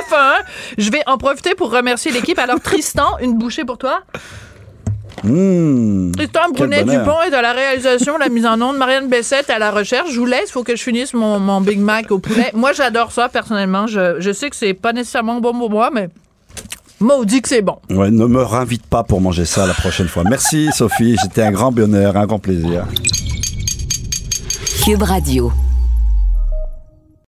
enfin, 0.00 0.32
je 0.78 0.90
vais 0.90 1.02
en 1.06 1.18
profiter 1.18 1.54
pour 1.54 1.70
remercier 1.70 2.10
l'équipe. 2.12 2.38
Alors, 2.38 2.60
Tristan, 2.60 3.18
une 3.20 3.36
bouchée 3.36 3.64
pour 3.64 3.76
toi? 3.78 4.00
Mmh, 5.24 6.12
Tristan. 6.12 6.50
Brunet-Dupont 6.54 7.22
est 7.28 7.34
à 7.34 7.42
la 7.42 7.52
réalisation, 7.52 8.18
la 8.18 8.28
mise 8.28 8.46
en 8.46 8.60
onde. 8.60 8.76
Marianne 8.76 9.08
Bessette 9.08 9.50
à 9.50 9.58
la 9.58 9.70
recherche. 9.70 10.10
Je 10.12 10.20
vous 10.20 10.26
laisse, 10.26 10.48
il 10.48 10.52
faut 10.52 10.62
que 10.62 10.76
je 10.76 10.82
finisse 10.82 11.14
mon, 11.14 11.38
mon 11.40 11.60
Big 11.60 11.78
Mac 11.78 12.10
au 12.10 12.18
poulet. 12.18 12.50
Moi, 12.54 12.72
j'adore 12.72 13.12
ça, 13.12 13.28
personnellement. 13.28 13.86
Je, 13.86 14.20
je 14.20 14.32
sais 14.32 14.50
que 14.50 14.56
c'est 14.56 14.74
pas 14.74 14.92
nécessairement 14.92 15.40
bon 15.40 15.52
pour 15.52 15.70
moi, 15.70 15.90
mais 15.92 16.08
Maudit 16.98 17.42
que 17.42 17.48
c'est 17.48 17.62
bon. 17.62 17.76
Ouais, 17.90 18.10
ne 18.10 18.24
me 18.26 18.42
réinvite 18.42 18.86
pas 18.86 19.02
pour 19.02 19.20
manger 19.20 19.44
ça 19.44 19.66
la 19.66 19.74
prochaine 19.74 20.08
fois. 20.08 20.24
Merci 20.24 20.70
Sophie, 20.72 21.16
c'était 21.22 21.42
un 21.42 21.52
grand 21.52 21.70
bonheur, 21.70 22.16
un 22.16 22.26
grand 22.26 22.38
plaisir. 22.38 22.86
Cube 24.82 25.02
Radio. 25.02 25.52